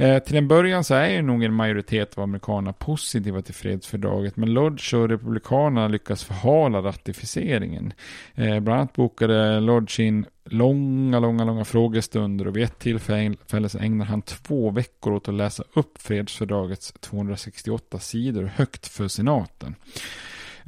Eh, 0.05 0.19
till 0.19 0.35
en 0.35 0.47
början 0.47 0.83
så 0.83 0.93
är 0.93 1.09
ju 1.09 1.21
nog 1.21 1.43
en 1.43 1.53
majoritet 1.53 2.17
av 2.17 2.23
amerikanerna 2.23 2.73
positiva 2.73 3.41
till 3.41 3.53
fredsfördraget 3.53 4.37
men 4.37 4.53
Lodge 4.53 4.93
och 4.93 5.09
republikanerna 5.09 5.87
lyckas 5.87 6.23
förhala 6.23 6.81
ratificeringen. 6.81 7.93
Eh, 8.35 8.59
bland 8.59 8.79
annat 8.79 8.93
bokade 8.93 9.59
Lodge 9.59 9.99
in 9.99 10.25
långa, 10.49 11.19
långa, 11.19 11.45
långa 11.45 11.65
frågestunder 11.65 12.47
och 12.47 12.57
vid 12.57 12.63
ett 12.63 12.79
tillfälle 12.79 13.69
så 13.69 13.77
ägnar 13.77 14.05
han 14.05 14.21
två 14.21 14.69
veckor 14.69 15.13
åt 15.13 15.27
att 15.27 15.33
läsa 15.33 15.63
upp 15.73 16.01
fredsfördragets 16.01 16.93
268 16.99 17.99
sidor 17.99 18.43
högt 18.55 18.87
för 18.87 19.07
senaten. 19.07 19.75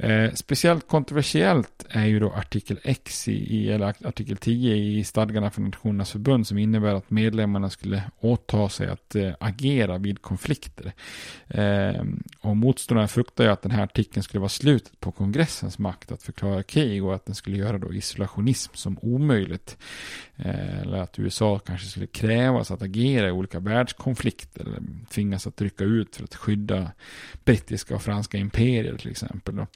Eh, 0.02 0.32
speciellt 0.34 0.88
kontroversiellt 0.88 1.86
är 1.88 2.04
ju 2.04 2.20
då 2.20 2.32
artikel 2.32 2.80
X 2.82 3.28
i, 3.28 3.70
eller 3.70 3.94
artikel 4.06 4.36
10 4.36 4.76
i 4.76 5.04
stadgarna 5.04 5.50
för 5.50 5.60
Nationernas 5.60 6.10
förbund 6.10 6.46
som 6.46 6.58
innebär 6.58 6.94
att 6.94 7.10
medlemmarna 7.10 7.70
skulle 7.70 8.02
åta 8.20 8.68
sig 8.68 8.88
att 8.88 9.14
eh, 9.14 9.32
agera 9.40 9.98
vid 9.98 10.22
konflikter. 10.22 10.92
Eh, 11.48 12.04
och 12.40 12.56
motståndarna 12.56 13.08
fruktar 13.08 13.44
ju 13.44 13.50
att 13.50 13.62
den 13.62 13.70
här 13.70 13.84
artikeln 13.84 14.22
skulle 14.22 14.40
vara 14.40 14.48
slutet 14.48 15.00
på 15.00 15.12
kongressens 15.12 15.78
makt 15.78 16.12
att 16.12 16.22
förklara 16.22 16.62
krig 16.62 17.04
och 17.04 17.14
att 17.14 17.26
den 17.26 17.34
skulle 17.34 17.56
göra 17.56 17.78
då 17.78 17.94
isolationism 17.94 18.72
som 18.74 18.98
omöjligt. 19.02 19.78
Eh, 20.36 20.80
eller 20.80 20.98
att 20.98 21.18
USA 21.18 21.58
kanske 21.58 21.86
skulle 21.86 22.06
krävas 22.06 22.70
att 22.70 22.82
agera 22.82 23.28
i 23.28 23.30
olika 23.30 23.60
världskonflikter 23.60 24.60
eller 24.60 24.80
tvingas 25.10 25.46
att 25.46 25.60
rycka 25.60 25.84
ut 25.84 26.16
för 26.16 26.24
att 26.24 26.34
skydda 26.34 26.90
brittiska 27.44 27.94
och 27.94 28.02
franska 28.02 28.38
imperier 28.38 28.96
till 28.96 29.10
exempel. 29.10 29.56
Då. 29.56 29.66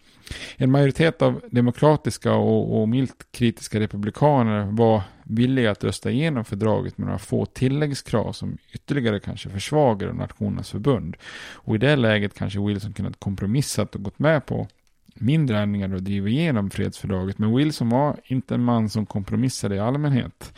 En 0.56 0.70
majoritet 0.70 1.22
av 1.22 1.40
demokratiska 1.50 2.32
och, 2.32 2.80
och 2.80 2.88
milt 2.88 3.26
kritiska 3.30 3.80
republikaner 3.80 4.64
var 4.64 5.02
villiga 5.24 5.70
att 5.70 5.84
rösta 5.84 6.10
igenom 6.10 6.44
fördraget 6.44 6.98
med 6.98 7.06
några 7.06 7.18
få 7.18 7.46
tilläggskrav 7.46 8.32
som 8.32 8.58
ytterligare 8.72 9.20
kanske 9.20 9.50
försvagar 9.50 10.12
Nationernas 10.12 10.70
förbund. 10.70 11.16
Och 11.52 11.74
i 11.74 11.78
det 11.78 11.96
läget 11.96 12.34
kanske 12.34 12.60
Wilson 12.60 12.92
kunnat 12.92 13.20
kompromissat 13.20 13.94
och 13.94 14.02
gått 14.02 14.18
med 14.18 14.46
på 14.46 14.68
mindre 15.14 15.58
ändringar 15.58 15.94
och 15.94 16.02
driva 16.02 16.28
igenom 16.28 16.70
fredsfördraget. 16.70 17.38
Men 17.38 17.56
Wilson 17.56 17.88
var 17.88 18.16
inte 18.24 18.54
en 18.54 18.64
man 18.64 18.88
som 18.88 19.06
kompromissade 19.06 19.74
i 19.74 19.78
allmänhet. 19.78 20.54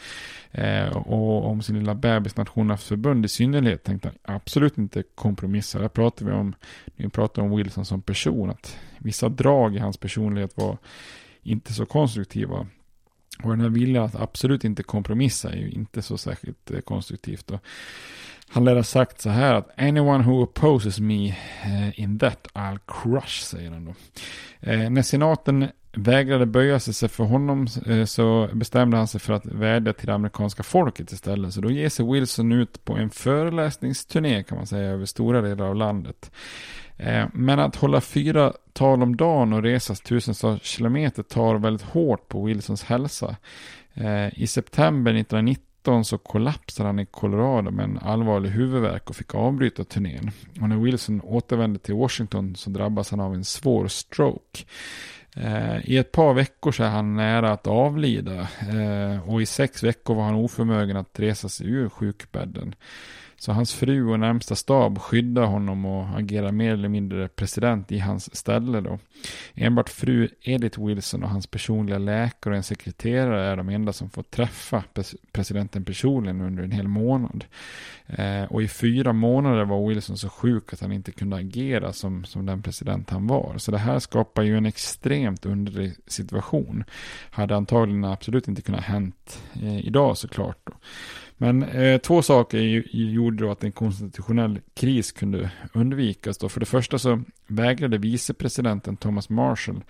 Eh, 0.53 0.97
och 0.97 1.47
om 1.47 1.63
sin 1.63 1.79
lilla 1.79 1.95
bebis 1.95 2.37
Nationernas 2.37 2.85
förbund 2.85 3.25
i 3.25 3.29
synnerhet 3.29 3.85
tänkte 3.85 4.09
han 4.09 4.37
absolut 4.37 4.79
inte 4.79 5.03
kompromissa. 5.15 5.79
Där 5.79 5.89
pratar 5.89 6.27
vi 6.27 6.33
om, 6.33 6.55
vi 6.97 7.09
pratar 7.09 7.43
om 7.43 7.57
Wilson 7.57 7.85
som 7.85 8.03
person, 8.03 8.51
att 8.51 8.79
vissa 9.07 9.29
drag 9.29 9.77
i 9.77 9.79
hans 9.79 9.97
personlighet 9.97 10.57
var 10.57 10.79
inte 11.43 11.73
så 11.73 11.87
konstruktiva. 11.87 12.67
Och 13.43 13.51
den 13.51 13.61
här 13.61 13.69
viljan 13.69 14.05
att 14.05 14.15
absolut 14.15 14.65
inte 14.65 14.83
kompromissa 14.83 15.53
är 15.53 15.57
ju 15.57 15.71
inte 15.71 16.03
så 16.03 16.19
särskilt 16.19 16.71
eh, 16.71 16.81
konstruktivt. 16.81 17.51
Och 17.51 17.61
han 18.49 18.65
lär 18.65 18.77
ha 18.77 18.83
sagt 18.83 19.21
så 19.21 19.31
här 19.31 19.55
att 19.55 19.71
anyone 19.77 20.25
who 20.25 20.43
opposes 20.43 21.01
me 21.01 21.29
eh, 21.65 22.01
in 22.01 22.19
that 22.19 22.49
I'll 22.55 22.79
crush, 22.87 23.43
säger 23.43 23.71
han 23.71 23.85
då. 23.85 23.95
Eh, 24.61 24.91
när 24.91 25.03
senaten 25.03 25.69
vägrade 25.93 26.47
böja 26.47 26.81
sig 26.81 27.09
för 27.09 27.25
honom 27.25 27.67
eh, 27.87 28.05
så 28.05 28.49
bestämde 28.53 28.97
han 28.97 29.09
sig 29.09 29.21
för 29.21 29.33
att 29.33 29.47
vädja 29.47 29.93
till 29.93 30.07
det 30.07 30.15
amerikanska 30.15 30.63
folket 30.63 31.13
istället. 31.13 31.55
Så 31.55 31.61
då 31.61 31.71
ger 31.71 31.89
sig 31.89 32.13
Wilson 32.13 32.53
ut 32.53 32.85
på 32.85 32.97
en 32.97 33.11
föreläsningsturné 33.11 34.43
kan 34.43 34.59
man 34.59 34.67
säga 34.67 34.91
över 34.91 35.05
stora 35.05 35.43
delar 35.43 35.67
av 35.67 35.77
landet. 35.77 36.31
Men 37.33 37.59
att 37.59 37.77
hålla 37.77 38.01
fyra 38.01 38.53
tal 38.73 39.03
om 39.03 39.17
dagen 39.17 39.53
och 39.53 39.63
resa 39.63 39.95
tusentals 39.95 40.63
kilometer 40.63 41.23
tar 41.23 41.55
väldigt 41.55 41.87
hårt 41.87 42.29
på 42.29 42.45
Wilsons 42.45 42.85
hälsa. 42.85 43.37
I 44.33 44.47
september 44.47 45.15
1990 45.15 45.66
2019 45.87 46.05
så 46.05 46.19
kollapsade 46.19 46.89
han 46.89 46.99
i 46.99 47.07
Colorado 47.07 47.71
med 47.71 47.85
en 47.85 47.99
allvarlig 47.99 48.51
huvudvärk 48.51 49.11
och 49.11 49.17
fick 49.17 49.35
avbryta 49.35 49.85
turnén. 49.85 50.31
Och 50.61 50.69
när 50.69 50.77
Wilson 50.77 51.21
återvände 51.21 51.79
till 51.79 51.95
Washington 51.95 52.57
så 52.57 52.71
drabbas 52.71 53.11
han 53.11 53.21
av 53.21 53.35
en 53.35 53.45
svår 53.45 53.89
stroke. 53.89 54.65
Eh, 55.37 55.91
I 55.91 55.97
ett 55.97 56.13
par 56.13 56.35
veckor 56.35 56.73
så 56.73 56.83
är 56.83 56.89
han 56.89 57.17
nära 57.17 57.53
att 57.53 57.67
avlida 57.67 58.49
eh, 58.61 59.29
och 59.29 59.43
i 59.43 59.47
sex 59.47 59.83
veckor 59.83 60.15
var 60.15 60.25
han 60.25 60.35
oförmögen 60.35 60.97
att 60.97 61.21
resa 61.21 61.49
sig 61.49 61.67
ur 61.67 61.89
sjukbädden. 61.89 62.75
Så 63.39 63.53
hans 63.53 63.75
fru 63.75 64.07
och 64.07 64.21
närmsta 64.21 64.55
stab 64.55 64.99
skyddar 64.99 65.47
honom 65.47 65.85
och 65.85 66.19
agerar 66.19 66.53
mer 66.53 66.73
eller 66.73 66.89
mindre 66.89 67.29
president 67.29 67.93
i 67.93 67.99
hans 67.99 68.37
ställe 68.37 68.81
då. 68.81 68.99
Enbart 69.55 69.89
fru 69.89 70.29
Edith 70.43 70.87
Wilson 70.87 71.23
och 71.23 71.31
hans 71.31 71.47
personliga 71.47 71.99
läkare 71.99 72.53
och 72.53 72.57
en 72.57 72.63
sekreterare 72.63 73.45
är 73.45 73.57
de 73.57 73.69
enda 73.69 73.93
som 73.93 74.11
får 74.11 74.23
träffa 74.23 74.85
presidenten 75.33 75.85
personligen 75.85 76.41
under 76.41 76.63
en 76.63 76.71
hel 76.71 76.89
månad. 76.89 77.45
Eh, 78.07 78.45
och 78.45 78.63
i 78.63 78.69
fyra 78.69 79.13
månader 79.13 79.65
var 79.65 79.89
Wilson 79.89 80.17
så 80.19 80.29
sjuk 80.29 80.73
att 80.73 80.81
han 80.81 80.93
inte 80.93 81.13
kunde 81.13 81.37
agera 81.37 81.93
som, 81.93 82.25
som 82.25 82.47
den 82.47 82.63
president 82.63 83.11
han 83.11 83.27
var. 83.27 83.55
Så 83.59 83.71
det 83.71 83.79
här 83.79 83.99
skapar 83.99 84.43
ju 84.43 84.57
en 84.57 84.67
extremt 84.67 85.47
underlig 85.47 85.93
situation. 86.07 86.85
Hade 87.31 87.57
antagligen 87.57 88.05
absolut 88.05 88.49
inte 88.49 88.63
kunnat 88.63 88.85
hänt 88.85 89.43
eh, 89.63 89.87
idag 89.87 90.17
såklart. 90.17 90.59
Då. 90.65 90.73
Men 91.39 91.63
eh, 91.63 91.99
två 91.99 92.23
saker 92.23 92.59
gjorde 92.93 93.45
då 93.45 93.51
att 93.51 93.65
en 93.65 93.73
konstitutionell 93.73 94.61
kris 94.75 95.13
kunde 95.13 95.51
undvikas. 95.73 96.39
Då. 96.39 96.49
För 96.49 96.61
det 96.61 96.67
första 96.67 96.99
så 96.99 97.23
vägrade 97.47 97.99
vicepresidenten 97.99 98.97
Thomas 98.97 99.29
Marshall, 99.29 99.85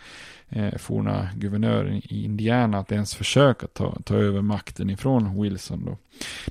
eh, 0.49 0.77
forna 0.79 1.29
guvernören 1.35 1.97
i 1.97 2.25
Indiana, 2.25 2.79
att 2.79 2.93
ens 2.93 3.15
försöka 3.15 3.67
ta, 3.67 3.99
ta 4.05 4.15
över 4.15 4.43
makten 4.43 4.91
ifrån 4.91 5.43
Wilson. 5.43 5.85
Då. 5.85 5.99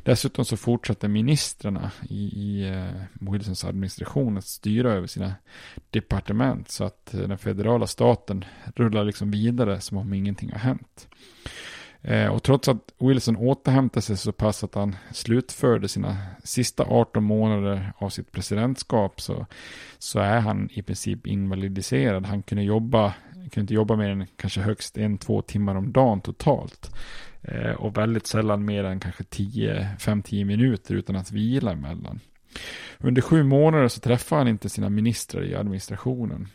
Dessutom 0.04 0.46
så 0.46 0.58
fortsatte 0.58 1.08
ministrarna 1.08 1.92
i, 2.10 2.24
i 2.24 2.70
eh, 2.70 3.32
Wilsons 3.32 3.66
administration 3.66 4.38
att 4.38 4.46
styra 4.46 4.92
över 4.92 5.08
sina 5.08 5.34
departement 5.90 6.72
så 6.72 6.84
att 6.84 7.14
eh, 7.14 7.20
den 7.20 7.38
federala 7.38 7.88
staten 7.88 8.46
rullar 8.76 9.04
liksom 9.04 9.32
vidare 9.32 9.82
som 9.82 9.98
om 9.98 10.14
ingenting 10.14 10.52
har 10.52 10.60
hänt. 10.60 11.08
Eh, 12.08 12.28
och 12.28 12.44
trots 12.44 12.68
att 12.68 12.94
Wilson 13.00 13.38
återhämtade 13.38 14.02
sig 14.02 14.18
så 14.18 14.32
pass 14.32 14.64
att 14.64 14.76
han 14.76 14.96
slutförde 15.12 15.88
sina 15.88 16.18
sista 16.44 16.84
18 16.84 17.24
månader 17.24 17.94
av 17.98 18.10
sitt 18.10 18.32
presidentskap 18.32 19.22
så, 19.22 19.46
så 19.98 20.20
är 20.20 20.40
han 20.40 20.70
i 20.72 20.82
princip 20.82 21.28
invalidiserad. 21.28 22.26
Han 22.26 22.44
kunde 22.44 22.64
jobba, 22.64 23.14
kunde 23.34 23.62
inte 23.62 23.74
jobba 23.74 23.96
mer 23.96 24.10
än 24.10 24.28
kanske 24.36 24.62
högst 24.62 24.98
en, 24.98 25.18
två 25.18 25.42
timmar 25.42 25.76
om 25.76 25.92
dagen 25.92 26.22
totalt. 26.22 26.96
Eh, 27.42 27.72
och 27.72 27.98
väldigt 27.98 28.28
sällan 28.28 28.66
mer 28.66 28.84
än 28.84 29.00
kanske 29.00 29.24
5-10 29.24 30.46
minuter 30.46 30.96
utan 30.96 31.16
att 31.16 31.32
vila 31.32 31.72
emellan. 31.72 32.20
Under 32.98 33.22
sju 33.22 33.44
månader 33.44 33.88
så 33.88 34.00
träffade 34.00 34.40
han 34.40 34.48
inte 34.48 34.70
sina 34.70 34.90
ministrar 34.90 35.44
i 35.44 35.56
administrationen. 35.56 36.48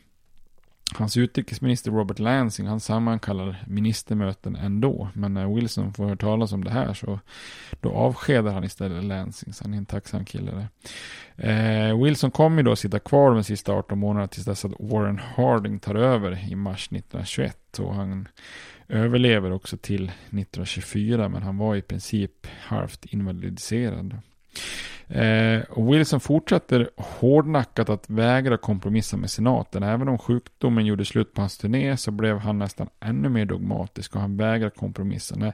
Hans 0.95 1.17
utrikesminister 1.17 1.91
Robert 1.91 2.19
Lansing 2.19 2.67
han 2.67 2.81
sammankallar 2.81 3.65
ministermöten 3.67 4.57
ändå. 4.57 5.09
Men 5.15 5.35
när 5.35 5.55
Wilson 5.55 5.93
får 5.93 6.05
höra 6.05 6.17
talas 6.17 6.53
om 6.53 6.65
det 6.65 6.71
här 6.71 6.95
så 6.95 7.21
då 7.81 7.93
avskedar 7.93 8.53
han 8.53 8.65
istället 8.65 9.05
Lansing. 9.05 9.53
Så 9.53 9.65
han 9.65 9.75
är 9.75 9.79
en 9.79 9.87
tacksam 9.87 10.25
kille 10.25 10.53
där. 10.53 10.69
Eh, 11.37 12.03
Wilson 12.03 12.31
kommer 12.31 12.63
då 12.63 12.77
sitta 12.77 12.99
kvar 12.99 13.35
de 13.35 13.45
sista 13.45 13.73
18 13.73 13.99
månaderna 13.99 14.29
tills 14.29 14.47
dess 14.47 14.65
att 14.65 14.73
Warren 14.79 15.21
Harding 15.37 15.79
tar 15.79 15.95
över 15.95 16.53
i 16.53 16.55
mars 16.55 16.89
1921. 16.93 17.79
Och 17.79 17.95
han 17.95 18.29
överlever 18.89 19.53
också 19.53 19.77
till 19.77 20.05
1924 20.05 21.29
men 21.29 21.43
han 21.43 21.59
var 21.59 21.77
i 21.77 21.83
princip 21.83 22.47
halvt 22.61 23.05
invalidiserad. 23.05 24.21
Eh, 25.11 25.61
Wilson 25.77 26.21
fortsätter 26.21 26.91
hårdnackat 26.97 27.89
att 27.89 28.11
vägra 28.11 28.57
kompromissa 28.57 29.17
med 29.17 29.31
senaten. 29.31 29.83
Även 29.83 30.09
om 30.09 30.19
sjukdomen 30.19 30.87
gjorde 30.87 31.05
slut 31.05 31.35
på 31.35 31.41
hans 31.41 31.59
turné 31.59 31.97
så 31.97 32.11
blev 32.11 32.39
han 32.39 32.59
nästan 32.59 32.89
ännu 33.01 33.29
mer 33.29 33.45
dogmatisk 33.45 34.15
och 34.15 34.21
han 34.21 34.37
vägrar 34.37 34.71
kompromissa. 34.71 35.37
När, 35.37 35.53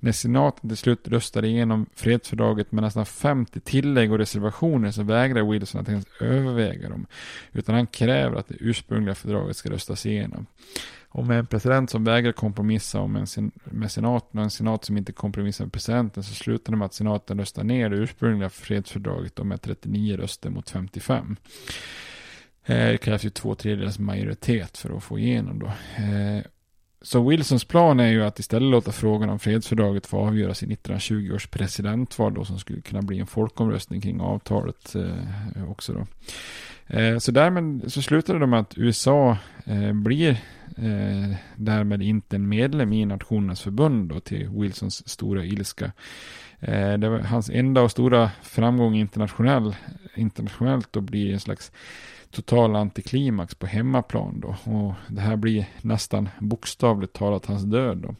när 0.00 0.12
senaten 0.12 0.68
till 0.70 0.76
slut 0.76 1.08
röstade 1.08 1.48
igenom 1.48 1.86
fredsfördraget 1.94 2.72
med 2.72 2.82
nästan 2.82 3.06
50 3.06 3.60
tillägg 3.60 4.12
och 4.12 4.18
reservationer 4.18 4.90
så 4.90 5.02
vägrar 5.02 5.50
Wilson 5.50 5.80
att 5.80 5.88
ens 5.88 6.06
överväga 6.20 6.88
dem. 6.88 7.06
Utan 7.52 7.74
han 7.74 7.86
kräver 7.86 8.36
att 8.36 8.48
det 8.48 8.56
ursprungliga 8.60 9.14
fördraget 9.14 9.56
ska 9.56 9.70
röstas 9.70 10.06
igenom. 10.06 10.46
Och 11.18 11.26
med 11.26 11.38
en 11.38 11.46
president 11.46 11.90
som 11.90 12.04
vägrar 12.04 12.32
kompromissa 12.32 13.00
och 13.00 13.10
med, 13.10 13.28
sen, 13.28 13.52
med 13.64 13.90
senaten 13.90 14.38
och 14.38 14.44
en 14.44 14.50
senat 14.50 14.84
som 14.84 14.96
inte 14.96 15.12
kompromissar 15.12 15.64
med 15.64 15.72
presidenten 15.72 16.22
så 16.22 16.34
slutar 16.34 16.72
det 16.72 16.76
med 16.76 16.86
att 16.86 16.94
senaten 16.94 17.38
röstar 17.38 17.64
ner 17.64 17.90
det 17.90 17.96
ursprungliga 17.96 18.50
fredsfördraget 18.50 19.44
med 19.44 19.62
39 19.62 20.16
röster 20.16 20.50
mot 20.50 20.70
55. 20.70 21.36
Eh, 22.64 22.76
det 22.76 22.98
krävs 22.98 23.24
ju 23.24 23.30
två 23.30 23.54
tredjedels 23.54 23.98
majoritet 23.98 24.78
för 24.78 24.96
att 24.96 25.04
få 25.04 25.18
igenom 25.18 25.58
då. 25.58 25.66
Eh, 26.02 26.42
så 27.02 27.28
Wilsons 27.28 27.64
plan 27.64 28.00
är 28.00 28.08
ju 28.08 28.24
att 28.24 28.38
istället 28.38 28.70
låta 28.70 28.92
frågan 28.92 29.30
om 29.30 29.38
fredsfördraget 29.38 30.06
få 30.06 30.18
avgöras 30.18 30.62
i 30.62 30.66
1920 30.66 31.32
års 31.34 31.46
presidentval 31.46 32.34
då 32.34 32.44
som 32.44 32.58
skulle 32.58 32.80
kunna 32.80 33.02
bli 33.02 33.18
en 33.18 33.26
folkomröstning 33.26 34.00
kring 34.00 34.20
avtalet 34.20 34.94
eh, 34.94 35.70
också 35.70 35.92
då. 35.92 36.06
Eh, 36.86 37.18
så 37.18 37.32
därmed 37.32 37.92
så 37.92 38.02
slutade 38.02 38.38
det 38.38 38.46
med 38.46 38.60
att 38.60 38.78
USA 38.78 39.36
eh, 39.64 39.92
blir 39.92 40.30
eh, 40.76 41.36
därmed 41.56 42.02
inte 42.02 42.36
en 42.36 42.48
medlem 42.48 42.92
i 42.92 43.04
Nationernas 43.04 43.60
förbund 43.60 44.08
då, 44.08 44.20
till 44.20 44.48
Wilsons 44.48 45.08
stora 45.08 45.44
ilska. 45.44 45.92
Eh, 46.60 46.92
det 46.92 47.08
var 47.08 47.18
hans 47.18 47.50
enda 47.50 47.82
och 47.82 47.90
stora 47.90 48.30
framgång 48.42 48.94
internationell, 48.94 49.76
internationellt 50.14 50.96
och 50.96 51.02
blir 51.02 51.32
en 51.32 51.40
slags 51.40 51.72
total 52.30 52.76
antiklimax 52.76 53.54
på 53.54 53.66
hemmaplan 53.66 54.40
då. 54.40 54.72
Och 54.72 54.94
det 55.08 55.20
här 55.20 55.36
blir 55.36 55.66
nästan 55.82 56.28
bokstavligt 56.38 57.12
talat 57.12 57.46
hans 57.46 57.62
död 57.62 57.98
då. 57.98 58.14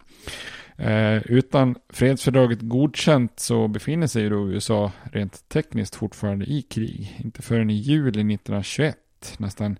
Eh, 0.84 1.22
utan 1.26 1.76
fredsfördraget 1.88 2.60
godkänt 2.60 3.40
så 3.40 3.68
befinner 3.68 4.06
sig 4.06 4.28
då 4.28 4.48
USA 4.48 4.92
rent 5.12 5.48
tekniskt 5.48 5.94
fortfarande 5.94 6.44
i 6.44 6.62
krig. 6.62 7.16
Inte 7.24 7.42
förrän 7.42 7.70
i 7.70 7.74
juli 7.74 8.34
1921, 8.34 8.96
nästan 9.38 9.78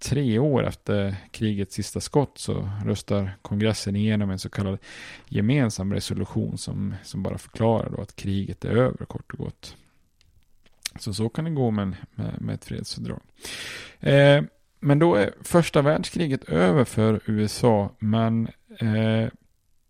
tre 0.00 0.38
år 0.38 0.66
efter 0.66 1.16
krigets 1.30 1.74
sista 1.74 2.00
skott 2.00 2.38
så 2.38 2.70
röstar 2.84 3.36
kongressen 3.42 3.96
igenom 3.96 4.30
en 4.30 4.38
så 4.38 4.48
kallad 4.48 4.78
gemensam 5.28 5.92
resolution 5.92 6.58
som, 6.58 6.94
som 7.04 7.22
bara 7.22 7.38
förklarar 7.38 7.90
då 7.90 8.02
att 8.02 8.16
kriget 8.16 8.64
är 8.64 8.76
över 8.76 9.06
kort 9.06 9.32
och 9.32 9.38
gott. 9.38 9.76
Så 11.00 11.14
så 11.14 11.28
kan 11.28 11.44
det 11.44 11.50
gå 11.50 11.70
med, 11.70 11.96
med, 12.14 12.40
med 12.40 12.54
ett 12.54 12.64
fredsfördrag. 12.64 13.20
Eh, 14.00 14.42
men 14.80 14.98
då 14.98 15.14
är 15.14 15.34
första 15.42 15.82
världskriget 15.82 16.44
över 16.44 16.84
för 16.84 17.20
USA, 17.26 17.90
men 17.98 18.48
eh, 18.78 19.28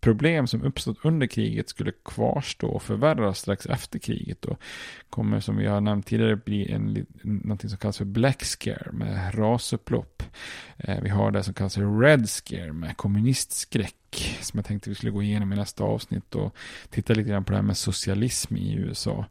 problem 0.01 0.47
som 0.47 0.63
uppstått 0.63 0.99
under 1.03 1.27
kriget 1.27 1.69
skulle 1.69 1.93
kvarstå 2.05 2.69
och 2.69 2.83
förvärras 2.83 3.39
strax 3.39 3.67
efter 3.67 3.99
kriget. 3.99 4.43
Då 4.43 4.57
kommer 5.11 5.41
som 5.41 5.57
vi 5.57 5.67
har 5.67 5.81
nämnt 5.81 6.07
tidigare 6.07 6.37
bli 6.37 6.73
en, 6.73 7.07
någonting 7.23 7.71
som 7.71 7.79
kallas 7.79 7.99
för 7.99 8.05
Black 8.05 8.45
Scare 8.45 8.93
med 8.93 9.39
rasupplopp. 9.39 10.23
Eh, 10.79 11.01
vi 11.03 11.09
har 11.09 11.31
det 11.31 11.43
som 11.43 11.55
kallas 11.55 11.75
för 11.75 12.01
Red 12.01 12.29
Scare 12.29 12.73
med 12.73 12.97
kommunistskräck 12.97 13.95
som 14.41 14.59
jag 14.59 14.65
tänkte 14.65 14.91
vi 14.91 14.95
skulle 14.95 15.13
gå 15.13 15.23
igenom 15.23 15.53
i 15.53 15.57
nästa 15.57 15.85
avsnitt 15.85 16.35
och 16.35 16.57
titta 16.91 17.15
lite 17.15 17.31
grann 17.31 17.45
på 17.45 17.53
det 17.53 17.59
här 17.59 17.63
med 17.63 17.77
socialism 17.77 18.57
i 18.57 18.75
USA. 18.75 19.25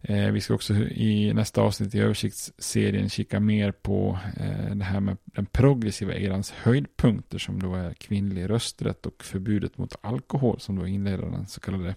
Eh, 0.00 0.30
vi 0.30 0.40
ska 0.40 0.54
också 0.54 0.74
i 0.74 1.32
nästa 1.34 1.60
avsnitt 1.60 1.94
i 1.94 2.00
översiktsserien 2.00 3.08
kika 3.08 3.40
mer 3.40 3.72
på 3.72 4.18
eh, 4.36 4.74
det 4.74 4.84
här 4.84 5.00
med 5.00 5.16
den 5.24 5.46
progressiva 5.46 6.14
erans 6.14 6.50
höjdpunkter 6.50 7.38
som 7.38 7.62
då 7.62 7.74
är 7.74 7.94
kvinnlig 7.94 8.50
rösträtt 8.50 9.06
och 9.06 9.24
förbudet 9.24 9.78
mot 9.78 9.96
alkohol 10.00 10.60
som 10.60 10.78
då 10.78 10.86
inleder 10.86 11.22
den 11.22 11.46
så 11.46 11.60
kallade 11.60 11.94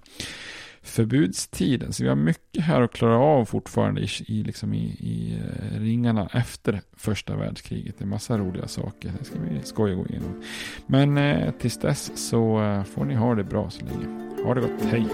förbudstiden. 0.84 1.93
Så 1.93 2.03
vi 2.03 2.09
har 2.09 2.15
mycket 2.15 2.63
här 2.63 2.82
att 2.82 2.93
klara 2.93 3.17
av 3.17 3.45
fortfarande 3.45 4.01
i, 4.01 4.07
i, 4.27 4.43
liksom 4.43 4.73
i, 4.73 4.84
i 4.84 5.39
eh, 5.39 5.79
ringarna 5.79 6.29
efter 6.34 6.82
första 6.97 7.36
världskriget. 7.36 7.95
Det 7.97 8.03
är 8.03 8.07
massa 8.07 8.38
roliga 8.38 8.67
saker. 8.67 9.11
Det 9.19 9.25
ska 9.25 9.36
vi 9.39 9.61
skoja 9.63 9.95
gå 9.95 10.07
igenom. 10.07 10.41
Men 10.88 11.17
eh, 11.17 11.51
tills 11.51 11.77
dess 11.77 12.11
så 12.15 12.63
eh, 12.63 12.84
får 12.84 13.05
ni 13.05 13.15
ha 13.15 13.36
det 13.36 13.43
bra 13.43 13.69
så 13.69 13.86
länge. 13.86 14.05
Ha 14.43 14.53
det 14.53 14.61
gott. 14.61 14.82
Hej! 14.82 15.07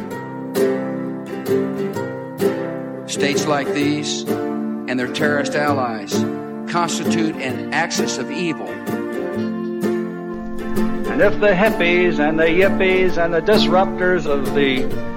States 3.07 3.47
like 3.47 3.73
these 3.73 4.27
and 4.89 4.99
their 4.99 5.13
terrorist 5.13 5.55
allies 5.55 6.25
constitute 6.71 7.35
an 7.35 7.73
axis 7.73 8.17
of 8.19 8.31
evil. 8.31 8.67
And 11.09 11.21
if 11.21 11.39
the 11.39 11.53
hippies 11.53 12.19
and 12.19 12.37
the 12.37 12.45
yippies 12.45 13.17
and 13.17 13.33
the 13.33 13.41
disruptors 13.41 14.25
of 14.25 14.53
the 14.53 15.16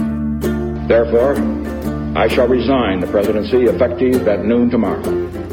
Therefore, 0.91 1.37
I 2.17 2.27
shall 2.27 2.49
resign 2.49 2.99
the 2.99 3.07
presidency 3.07 3.63
effective 3.63 4.27
at 4.27 4.43
noon 4.43 4.69
tomorrow. 4.69 5.50